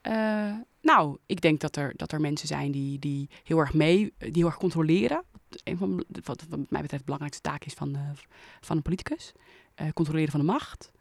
Uh, 0.02 0.54
nou, 0.82 1.18
ik 1.26 1.40
denk 1.40 1.60
dat 1.60 1.76
er, 1.76 1.92
dat 1.96 2.12
er 2.12 2.20
mensen 2.20 2.48
zijn 2.48 2.72
die, 2.72 2.98
die 2.98 3.28
heel 3.44 3.58
erg 3.58 3.74
mee, 3.74 4.14
die 4.18 4.30
heel 4.32 4.46
erg 4.46 4.56
controleren. 4.56 5.24
Een 5.64 5.76
van 5.76 6.04
wat, 6.24 6.46
mij 6.48 6.80
betreft 6.80 6.90
de 6.90 7.04
belangrijkste 7.04 7.48
taak 7.48 7.64
is 7.64 7.74
van, 7.74 7.96
uh, 7.96 8.10
van 8.60 8.76
een 8.76 8.82
politicus. 8.82 9.32
Uh, 9.80 9.88
controleren 9.94 10.30
van 10.30 10.40
de 10.40 10.46
macht. 10.46 10.92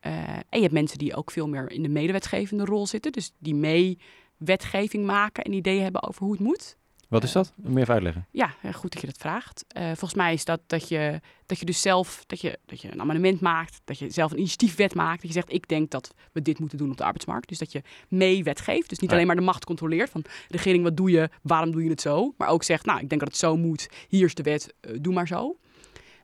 en 0.00 0.44
je 0.50 0.60
hebt 0.60 0.72
mensen 0.72 0.98
die 0.98 1.14
ook 1.14 1.30
veel 1.30 1.48
meer 1.48 1.70
in 1.70 1.82
de 1.82 1.88
medewetgevende 1.88 2.64
rol 2.64 2.86
zitten. 2.86 3.12
Dus 3.12 3.32
die 3.38 3.54
mee 3.54 3.98
wetgeving 4.36 5.06
maken 5.06 5.44
en 5.44 5.52
ideeën 5.52 5.82
hebben 5.82 6.02
over 6.02 6.22
hoe 6.22 6.32
het 6.32 6.40
moet. 6.40 6.76
Wat 7.10 7.22
is 7.22 7.32
dat? 7.32 7.52
Meer 7.56 7.82
even 7.82 7.94
uitleggen. 7.94 8.26
Ja, 8.30 8.54
goed 8.72 8.92
dat 8.92 9.00
je 9.00 9.06
dat 9.06 9.16
vraagt. 9.18 9.64
Uh, 9.76 9.84
volgens 9.84 10.14
mij 10.14 10.32
is 10.32 10.44
dat 10.44 10.60
dat 10.66 10.88
je, 10.88 11.20
dat 11.46 11.58
je 11.58 11.64
dus 11.64 11.80
zelf 11.80 12.24
dat 12.26 12.40
je, 12.40 12.58
dat 12.66 12.80
je 12.80 12.92
een 12.92 13.00
amendement 13.00 13.40
maakt, 13.40 13.80
dat 13.84 13.98
je 13.98 14.10
zelf 14.10 14.30
een 14.30 14.38
initiatiefwet 14.38 14.94
maakt. 14.94 15.20
Dat 15.20 15.26
je 15.26 15.32
zegt, 15.32 15.52
ik 15.52 15.68
denk 15.68 15.90
dat 15.90 16.14
we 16.32 16.42
dit 16.42 16.58
moeten 16.58 16.78
doen 16.78 16.90
op 16.90 16.96
de 16.96 17.04
arbeidsmarkt. 17.04 17.48
Dus 17.48 17.58
dat 17.58 17.72
je 17.72 17.82
mee 18.08 18.44
wet 18.44 18.60
geeft. 18.60 18.88
Dus 18.88 18.98
niet 18.98 19.12
alleen 19.12 19.26
maar 19.26 19.36
de 19.36 19.42
macht 19.42 19.64
controleert 19.64 20.10
van 20.10 20.24
regering, 20.48 20.82
wat 20.82 20.96
doe 20.96 21.10
je, 21.10 21.30
waarom 21.42 21.70
doe 21.70 21.84
je 21.84 21.90
het 21.90 22.00
zo? 22.00 22.34
Maar 22.36 22.48
ook 22.48 22.62
zegt, 22.62 22.84
nou, 22.84 23.00
ik 23.00 23.08
denk 23.08 23.20
dat 23.20 23.30
het 23.30 23.38
zo 23.38 23.56
moet, 23.56 23.88
hier 24.08 24.24
is 24.24 24.34
de 24.34 24.42
wet, 24.42 24.74
uh, 24.80 24.96
doe 25.00 25.12
maar 25.12 25.26
zo. 25.26 25.56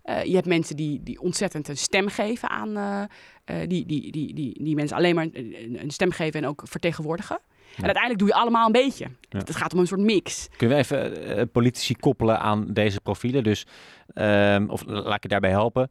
Uh, 0.04 0.24
je 0.24 0.34
hebt 0.34 0.46
mensen 0.46 0.76
die, 0.76 1.02
die 1.02 1.20
ontzettend 1.20 1.68
een 1.68 1.76
stem 1.76 2.08
geven 2.08 2.50
aan, 2.50 3.08
die, 3.44 3.86
die, 3.86 4.12
die, 4.12 4.34
die, 4.34 4.62
die 4.64 4.74
mensen 4.74 4.96
alleen 4.96 5.14
maar 5.14 5.28
een, 5.32 5.82
een 5.82 5.90
stem 5.90 6.10
geven 6.10 6.42
en 6.42 6.48
ook 6.48 6.62
vertegenwoordigen. 6.64 7.38
En 7.76 7.84
uiteindelijk 7.84 8.18
doe 8.18 8.28
je 8.28 8.34
allemaal 8.34 8.66
een 8.66 8.72
beetje. 8.72 9.06
Ja. 9.20 9.38
Het 9.38 9.56
gaat 9.56 9.72
om 9.72 9.78
een 9.78 9.86
soort 9.86 10.00
mix. 10.00 10.48
Kunnen 10.56 10.76
we 10.76 10.82
even 10.82 11.36
uh, 11.38 11.42
politici 11.52 11.96
koppelen 11.96 12.40
aan 12.40 12.72
deze 12.72 13.00
profielen? 13.00 13.44
Dus, 13.44 13.66
um, 14.14 14.70
of 14.70 14.82
laat 14.86 15.16
ik 15.16 15.22
je 15.22 15.28
daarbij 15.28 15.50
helpen. 15.50 15.90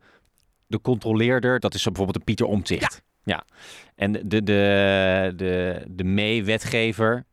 De 0.67 0.81
controleerder, 0.81 1.59
dat 1.59 1.73
is 1.73 1.81
zo 1.81 1.91
bijvoorbeeld 1.91 2.17
een 2.17 2.23
Pieter 2.23 2.45
Omtzigt. 2.45 3.03
Ja. 3.23 3.33
ja. 3.35 3.63
En 3.95 4.11
de, 4.11 4.43
de, 4.43 5.33
de, 5.35 5.83
de 5.87 6.03
mee-wetgever, 6.03 7.25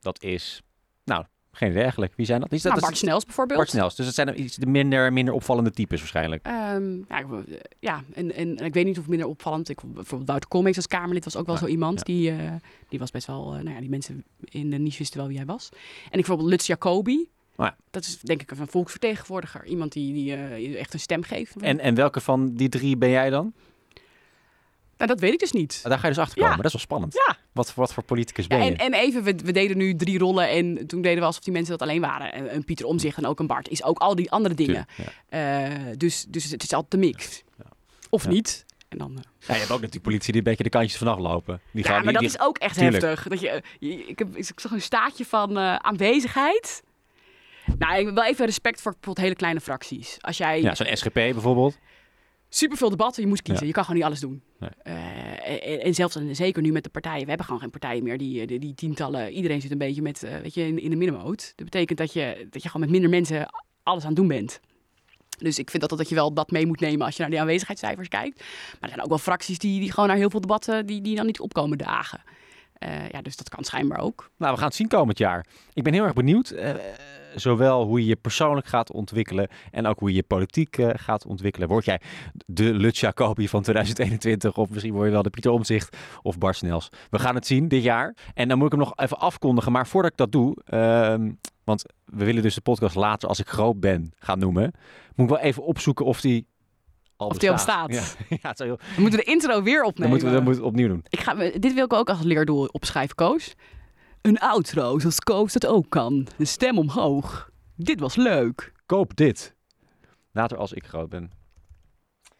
dat 0.00 0.22
is, 0.22 0.62
nou, 1.04 1.24
geen 1.58 1.70
idee 1.70 1.82
eigenlijk. 1.82 2.12
Wie 2.16 2.26
zijn 2.26 2.40
dat? 2.40 2.52
Is 2.52 2.62
dat 2.62 2.72
nou, 2.72 2.84
Bart 2.84 2.96
Snels 2.96 3.24
bijvoorbeeld. 3.24 3.58
Bart 3.58 3.70
Snels. 3.70 3.96
Dus 3.96 4.06
het 4.06 4.14
zijn 4.14 4.40
iets 4.40 4.56
de 4.56 4.66
minder, 4.66 5.12
minder 5.12 5.34
opvallende 5.34 5.70
types 5.70 5.98
waarschijnlijk. 5.98 6.46
Um, 6.46 7.04
ja, 7.08 7.24
ja 7.78 8.02
en, 8.14 8.34
en, 8.34 8.56
en, 8.56 8.64
ik 8.64 8.74
weet 8.74 8.84
niet 8.84 8.98
of 8.98 9.08
minder 9.08 9.28
opvallend. 9.28 9.68
Ik, 9.68 9.80
bijvoorbeeld 9.82 10.28
Wouter 10.28 10.48
Koolmees 10.48 10.76
als 10.76 10.86
Kamerlid 10.86 11.24
was 11.24 11.36
ook 11.36 11.46
wel 11.46 11.54
ja, 11.54 11.60
zo 11.60 11.66
iemand. 11.66 11.98
Ja. 11.98 12.04
Die, 12.04 12.32
uh, 12.32 12.52
die 12.88 12.98
was 12.98 13.10
best 13.10 13.26
wel... 13.26 13.56
Uh, 13.56 13.62
nou 13.62 13.74
ja, 13.74 13.80
die 13.80 13.90
mensen 13.90 14.24
in 14.44 14.70
de 14.70 14.78
niche 14.78 14.98
wisten 14.98 15.18
wel 15.18 15.28
wie 15.28 15.36
hij 15.36 15.46
was. 15.46 15.68
En 15.72 15.78
ik 16.04 16.10
bijvoorbeeld 16.10 16.48
Lutz 16.48 16.66
Jacobi. 16.66 17.28
Oh 17.56 17.66
ja. 17.66 17.76
Dat 17.90 18.04
is 18.04 18.20
denk 18.20 18.42
ik 18.42 18.50
een 18.50 18.66
volksvertegenwoordiger. 18.66 19.64
Iemand 19.64 19.92
die, 19.92 20.12
die 20.12 20.36
uh, 20.36 20.80
echt 20.80 20.94
een 20.94 21.00
stem 21.00 21.22
geeft. 21.22 21.56
En, 21.56 21.80
en 21.80 21.94
welke 21.94 22.20
van 22.20 22.54
die 22.54 22.68
drie 22.68 22.96
ben 22.96 23.10
jij 23.10 23.30
dan? 23.30 23.52
Nou, 24.98 25.10
dat 25.10 25.20
weet 25.20 25.32
ik 25.32 25.38
dus 25.38 25.52
niet. 25.52 25.80
Daar 25.82 25.98
ga 25.98 26.06
je 26.06 26.14
dus 26.14 26.22
achter 26.22 26.36
komen. 26.36 26.50
Ja. 26.50 26.56
Dat 26.56 26.66
is 26.66 26.72
wel 26.72 26.80
spannend. 26.80 27.14
Ja. 27.14 27.36
Wat, 27.52 27.74
wat 27.74 27.92
voor 27.92 28.02
politicus 28.02 28.46
ben 28.46 28.58
ja, 28.58 28.64
je? 28.64 28.70
En, 28.70 28.92
en 28.92 28.94
even, 28.94 29.22
we, 29.22 29.34
we, 29.44 29.52
deden 29.52 29.76
nu 29.76 29.96
drie 29.96 30.18
rollen 30.18 30.48
en 30.48 30.86
toen 30.86 31.02
deden 31.02 31.18
we 31.18 31.24
alsof 31.24 31.42
die 31.42 31.52
mensen 31.52 31.78
dat 31.78 31.88
alleen 31.88 32.00
waren. 32.00 32.32
En, 32.32 32.48
en 32.48 32.64
Pieter 32.64 32.86
Omzicht 32.86 33.16
en 33.16 33.26
ook 33.26 33.38
een 33.38 33.46
Bart 33.46 33.68
is 33.68 33.82
ook 33.82 33.98
al 33.98 34.14
die 34.14 34.30
andere 34.30 34.54
dingen. 34.54 34.86
Uh, 35.30 35.66
dus, 35.96 36.24
dus 36.28 36.50
het 36.50 36.62
is 36.62 36.72
altijd 36.72 36.90
de 36.90 37.06
mix. 37.06 37.42
Of 38.10 38.28
niet. 38.28 38.66
En 38.88 38.98
dan, 38.98 39.10
uh... 39.10 39.16
ja, 39.16 39.54
je 39.54 39.60
hebt 39.60 39.70
ook 39.70 39.80
natuurlijk 39.80 40.04
politie 40.04 40.32
die 40.32 40.40
een 40.40 40.48
beetje 40.48 40.62
de 40.62 40.70
kantjes 40.70 40.98
vanaf 40.98 41.18
lopen. 41.18 41.60
Die 41.70 41.84
ja, 41.84 41.90
gaan, 41.90 42.04
maar 42.04 42.12
die, 42.12 42.22
dat 42.22 42.30
die... 42.30 42.40
is 42.40 42.46
ook 42.46 42.58
echt 42.58 42.78
Tuurlijk. 42.78 43.02
heftig. 43.02 43.28
Dat 43.28 43.40
je, 43.40 43.62
je, 43.78 44.06
ik, 44.06 44.18
heb, 44.18 44.36
ik 44.36 44.60
zag 44.60 44.72
een 44.72 44.82
staatje 44.82 45.24
van 45.24 45.58
uh, 45.58 45.74
aanwezigheid. 45.74 46.82
Nou, 47.78 47.98
ik 47.98 48.06
heb 48.06 48.14
wel 48.14 48.24
even 48.24 48.46
respect 48.46 48.80
voor 48.80 48.92
bijvoorbeeld 48.92 49.26
hele 49.26 49.38
kleine 49.38 49.60
fracties. 49.60 50.16
Als 50.20 50.36
jij... 50.36 50.62
Ja, 50.62 50.74
zo'n 50.74 50.96
SGP 50.96 51.14
bijvoorbeeld 51.14 51.78
superveel 52.48 52.90
debatten. 52.90 53.22
Je 53.22 53.28
moet 53.28 53.42
kiezen. 53.42 53.62
Ja. 53.62 53.68
Je 53.68 53.74
kan 53.74 53.84
gewoon 53.84 53.98
niet 53.98 54.08
alles 54.08 54.20
doen. 54.20 54.42
Nee. 54.58 54.70
Uh, 54.84 55.72
en, 55.72 55.82
en, 55.82 55.94
zelfs 55.94 56.16
en 56.16 56.36
zeker 56.36 56.62
nu 56.62 56.72
met 56.72 56.84
de 56.84 56.90
partijen. 56.90 57.22
We 57.22 57.28
hebben 57.28 57.46
gewoon 57.46 57.60
geen 57.60 57.70
partijen 57.70 58.02
meer 58.02 58.18
die, 58.18 58.46
die, 58.46 58.58
die 58.58 58.74
tientallen. 58.74 59.32
Iedereen 59.32 59.60
zit 59.60 59.70
een 59.70 59.78
beetje 59.78 60.02
met, 60.02 60.24
uh, 60.24 60.36
weet 60.36 60.54
je, 60.54 60.66
in, 60.66 60.78
in 60.78 60.90
de 60.90 60.96
middenmoot. 60.96 61.52
Dat 61.56 61.64
betekent 61.64 61.98
dat 61.98 62.12
je, 62.12 62.46
dat 62.50 62.62
je 62.62 62.68
gewoon 62.68 62.82
met 62.82 62.90
minder 62.90 63.10
mensen 63.10 63.48
alles 63.82 64.02
aan 64.02 64.08
het 64.08 64.18
doen 64.18 64.28
bent. 64.28 64.60
Dus 65.38 65.58
ik 65.58 65.70
vind 65.70 65.88
dat, 65.88 65.98
dat 65.98 66.08
je 66.08 66.14
wel 66.14 66.32
dat 66.32 66.50
mee 66.50 66.66
moet 66.66 66.80
nemen 66.80 67.06
als 67.06 67.14
je 67.14 67.20
naar 67.20 67.30
die 67.30 67.40
aanwezigheidscijfers 67.40 68.08
kijkt. 68.08 68.38
Maar 68.38 68.78
er 68.80 68.88
zijn 68.88 69.02
ook 69.02 69.08
wel 69.08 69.18
fracties 69.18 69.58
die, 69.58 69.80
die 69.80 69.92
gewoon 69.92 70.08
naar 70.08 70.16
heel 70.16 70.30
veel 70.30 70.40
debatten 70.40 70.86
die, 70.86 71.00
die 71.00 71.16
dan 71.16 71.26
niet 71.26 71.40
opkomen 71.40 71.78
dagen. 71.78 72.20
Uh, 72.80 73.08
ja, 73.08 73.22
dus 73.22 73.36
dat 73.36 73.48
kan 73.48 73.64
schijnbaar 73.64 74.00
ook. 74.00 74.30
Nou, 74.36 74.52
we 74.52 74.58
gaan 74.58 74.68
het 74.68 74.76
zien 74.76 74.88
komend 74.88 75.18
jaar. 75.18 75.46
Ik 75.72 75.82
ben 75.82 75.92
heel 75.92 76.04
erg 76.04 76.12
benieuwd. 76.12 76.52
Uh, 76.52 76.70
zowel 77.34 77.84
hoe 77.84 78.00
je 78.00 78.06
je 78.06 78.16
persoonlijk 78.16 78.66
gaat 78.66 78.92
ontwikkelen 78.92 79.48
en 79.70 79.86
ook 79.86 79.98
hoe 79.98 80.08
je 80.08 80.14
je 80.14 80.22
politiek 80.22 80.78
uh, 80.78 80.90
gaat 80.92 81.26
ontwikkelen. 81.26 81.68
Word 81.68 81.84
jij 81.84 82.00
de 82.46 82.74
Lut 82.74 82.98
Jacobi 82.98 83.48
van 83.48 83.62
2021 83.62 84.56
of 84.56 84.70
misschien 84.70 84.92
word 84.92 85.06
je 85.06 85.12
wel 85.12 85.22
de 85.22 85.30
Pieter 85.30 85.50
Omzicht 85.50 85.96
of 86.22 86.38
Bart 86.38 86.56
Snels. 86.56 86.88
We 87.10 87.18
gaan 87.18 87.34
het 87.34 87.46
zien 87.46 87.68
dit 87.68 87.82
jaar. 87.82 88.16
En 88.34 88.48
dan 88.48 88.58
moet 88.58 88.66
ik 88.66 88.72
hem 88.72 88.80
nog 88.80 88.96
even 88.96 89.18
afkondigen. 89.18 89.72
Maar 89.72 89.86
voordat 89.86 90.10
ik 90.10 90.16
dat 90.16 90.32
doe, 90.32 90.56
uh, 90.70 91.30
want 91.64 91.84
we 92.04 92.24
willen 92.24 92.42
dus 92.42 92.54
de 92.54 92.60
podcast 92.60 92.94
later 92.94 93.28
als 93.28 93.40
ik 93.40 93.48
groot 93.48 93.80
ben 93.80 94.12
gaan 94.18 94.38
noemen, 94.38 94.72
moet 95.14 95.30
ik 95.30 95.36
wel 95.36 95.44
even 95.44 95.64
opzoeken 95.64 96.04
of 96.04 96.20
die 96.20 96.46
al 97.18 97.28
of 97.28 97.38
die 97.38 97.48
al 97.48 97.54
bestaat. 97.54 97.92
Ja. 97.92 98.02
ja, 98.42 98.52
heel... 98.56 98.78
We 98.96 99.00
moeten 99.00 99.18
de 99.18 99.24
intro 99.24 99.62
weer 99.62 99.82
opnemen. 99.82 100.10
Dan 100.10 100.20
moeten 100.20 100.38
we 100.38 100.44
moeten 100.44 100.64
opnieuw 100.64 100.88
doen. 100.88 101.04
Ik 101.08 101.20
ga, 101.20 101.34
dit 101.34 101.74
wil 101.74 101.84
ik 101.84 101.92
ook 101.92 102.08
als 102.08 102.22
leerdoel 102.22 102.66
opschrijven, 102.66 103.14
Koos. 103.14 103.54
Een 104.22 104.38
outro, 104.38 104.98
zoals 104.98 105.20
Koos 105.20 105.52
dat 105.52 105.66
ook 105.66 105.90
kan. 105.90 106.26
De 106.36 106.44
stem 106.44 106.78
omhoog. 106.78 107.50
Dit 107.76 108.00
was 108.00 108.16
leuk. 108.16 108.72
Koop 108.86 109.16
dit. 109.16 109.54
Later 110.32 110.56
als 110.56 110.72
ik 110.72 110.86
groot 110.86 111.08
ben. 111.08 111.30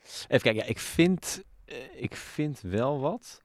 Even 0.03 0.41
kijken, 0.41 0.55
ja, 0.55 0.64
ik 0.64 0.79
vind, 0.79 1.43
uh, 1.66 1.76
ik 1.97 2.16
vind 2.16 2.61
wel 2.61 3.01
wat. 3.01 3.43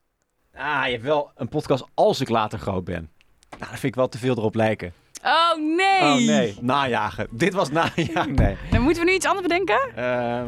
Ah, 0.54 0.86
je 0.86 0.92
hebt 0.92 1.04
wel 1.04 1.32
een 1.36 1.50
podcast 1.50 1.86
als 1.94 2.22
ik 2.22 2.30
later 2.30 2.60
groot 2.60 2.84
ben. 2.84 3.10
Nou, 3.50 3.60
dat 3.60 3.70
vind 3.70 3.84
ik 3.84 3.96
wel 3.96 4.10
te 4.10 4.18
veel 4.18 4.38
erop 4.38 4.56
lijken. 4.56 4.94
Oh 5.24 5.56
nee! 5.78 6.02
Oh 6.02 6.16
nee, 6.16 6.58
najagen. 6.62 7.28
Dit 7.32 7.54
was 7.54 7.70
najagen, 7.70 8.34
nee. 8.34 8.58
Dan 8.72 8.82
moeten 8.82 9.04
we 9.04 9.10
nu 9.10 9.16
iets 9.16 9.26
anders 9.26 9.48
bedenken? 9.48 9.92
Ja, 9.96 10.48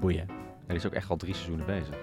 boeien. 0.00 0.28
Er 0.66 0.74
is 0.74 0.86
ook 0.86 0.92
echt 0.92 1.10
al 1.10 1.16
drie 1.16 1.34
seizoenen 1.34 1.66
bezig. 1.66 1.94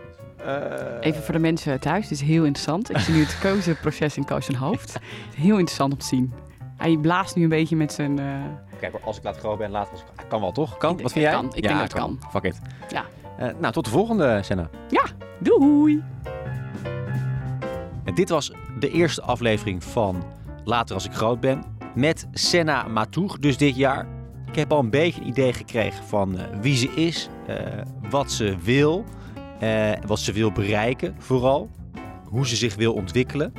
Uh... 0.45 0.97
Even 0.99 1.23
voor 1.23 1.33
de 1.33 1.39
mensen 1.39 1.79
thuis, 1.79 2.07
dit 2.07 2.21
is 2.21 2.27
heel 2.27 2.43
interessant. 2.43 2.89
Ik 2.89 2.97
zie 2.97 3.13
nu 3.13 3.21
het 3.21 3.39
keuzeproces 3.49 4.17
in 4.17 4.25
Koos 4.25 4.45
zijn 4.45 4.57
hoofd. 4.57 4.99
Heel 5.35 5.57
interessant 5.57 5.93
om 5.93 5.99
te 5.99 6.05
zien. 6.05 6.33
Hij 6.77 6.97
blaast 6.97 7.35
nu 7.35 7.43
een 7.43 7.49
beetje 7.49 7.75
met 7.75 7.93
zijn... 7.93 8.19
Uh... 8.19 8.43
Kijk, 8.79 8.95
als 9.03 9.17
ik 9.17 9.23
laat 9.23 9.37
groot 9.37 9.57
ben, 9.57 9.71
later 9.71 9.91
als 9.91 10.01
ik... 10.01 10.25
Kan 10.27 10.41
wel, 10.41 10.51
toch? 10.51 10.77
Kan? 10.77 11.01
Wat 11.01 11.11
vind 11.11 11.25
jij? 11.25 11.33
Kan. 11.33 11.45
Ik 11.45 11.55
ja, 11.55 11.61
denk 11.61 11.73
dat 11.73 11.81
het 11.81 11.93
kan. 11.93 12.19
kan. 12.19 12.29
Fuck 12.31 12.43
it. 12.43 12.59
Ja. 12.89 13.05
Uh, 13.39 13.53
nou, 13.59 13.73
tot 13.73 13.85
de 13.85 13.91
volgende, 13.91 14.39
Senna. 14.43 14.69
Ja, 14.89 15.03
doei! 15.39 16.03
En 18.03 18.15
dit 18.15 18.29
was 18.29 18.51
de 18.79 18.89
eerste 18.89 19.21
aflevering 19.21 19.83
van 19.83 20.23
Later 20.63 20.95
als 20.95 21.05
ik 21.05 21.13
groot 21.13 21.39
ben. 21.39 21.63
Met 21.95 22.27
Senna 22.31 22.87
Matoug 22.87 23.39
dus 23.39 23.57
dit 23.57 23.75
jaar. 23.75 24.07
Ik 24.53 24.59
heb 24.59 24.71
al 24.71 24.79
een 24.79 24.89
beetje 24.89 25.21
een 25.21 25.27
idee 25.27 25.53
gekregen 25.53 26.03
van 26.03 26.35
uh, 26.35 26.41
wie 26.61 26.75
ze 26.75 26.89
is, 26.89 27.29
uh, 27.49 27.57
wat 28.09 28.31
ze 28.31 28.57
wil, 28.63 29.05
uh, 29.63 29.91
wat 30.05 30.19
ze 30.19 30.31
wil 30.31 30.51
bereiken 30.51 31.15
vooral. 31.17 31.69
Hoe 32.23 32.47
ze 32.47 32.55
zich 32.55 32.75
wil 32.75 32.93
ontwikkelen. 32.93 33.53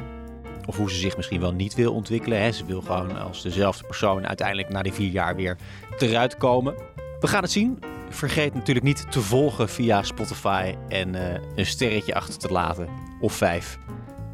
Of 0.66 0.76
hoe 0.76 0.90
ze 0.90 0.96
zich 0.96 1.16
misschien 1.16 1.40
wel 1.40 1.52
niet 1.52 1.74
wil 1.74 1.94
ontwikkelen. 1.94 2.40
Hè. 2.40 2.52
Ze 2.52 2.64
wil 2.64 2.80
gewoon 2.80 3.18
als 3.18 3.42
dezelfde 3.42 3.84
persoon 3.86 4.26
uiteindelijk 4.26 4.68
na 4.68 4.82
die 4.82 4.92
vier 4.92 5.10
jaar 5.10 5.36
weer 5.36 5.56
eruit 5.98 6.36
komen. 6.36 6.74
We 7.20 7.26
gaan 7.26 7.42
het 7.42 7.52
zien. 7.52 7.78
Vergeet 8.08 8.54
natuurlijk 8.54 8.86
niet 8.86 9.12
te 9.12 9.20
volgen 9.20 9.68
via 9.68 10.02
Spotify 10.02 10.74
en 10.88 11.14
een 11.56 11.66
sterretje 11.66 12.14
achter 12.14 12.38
te 12.38 12.52
laten. 12.52 12.88
Of 13.20 13.32
vijf 13.32 13.78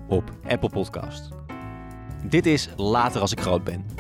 op 0.08 0.30
Apple 0.48 0.70
Podcast. 0.70 1.28
Dit 2.24 2.46
is 2.46 2.68
Later 2.76 3.20
als 3.20 3.32
ik 3.32 3.40
groot 3.40 3.64
ben. 3.64 3.99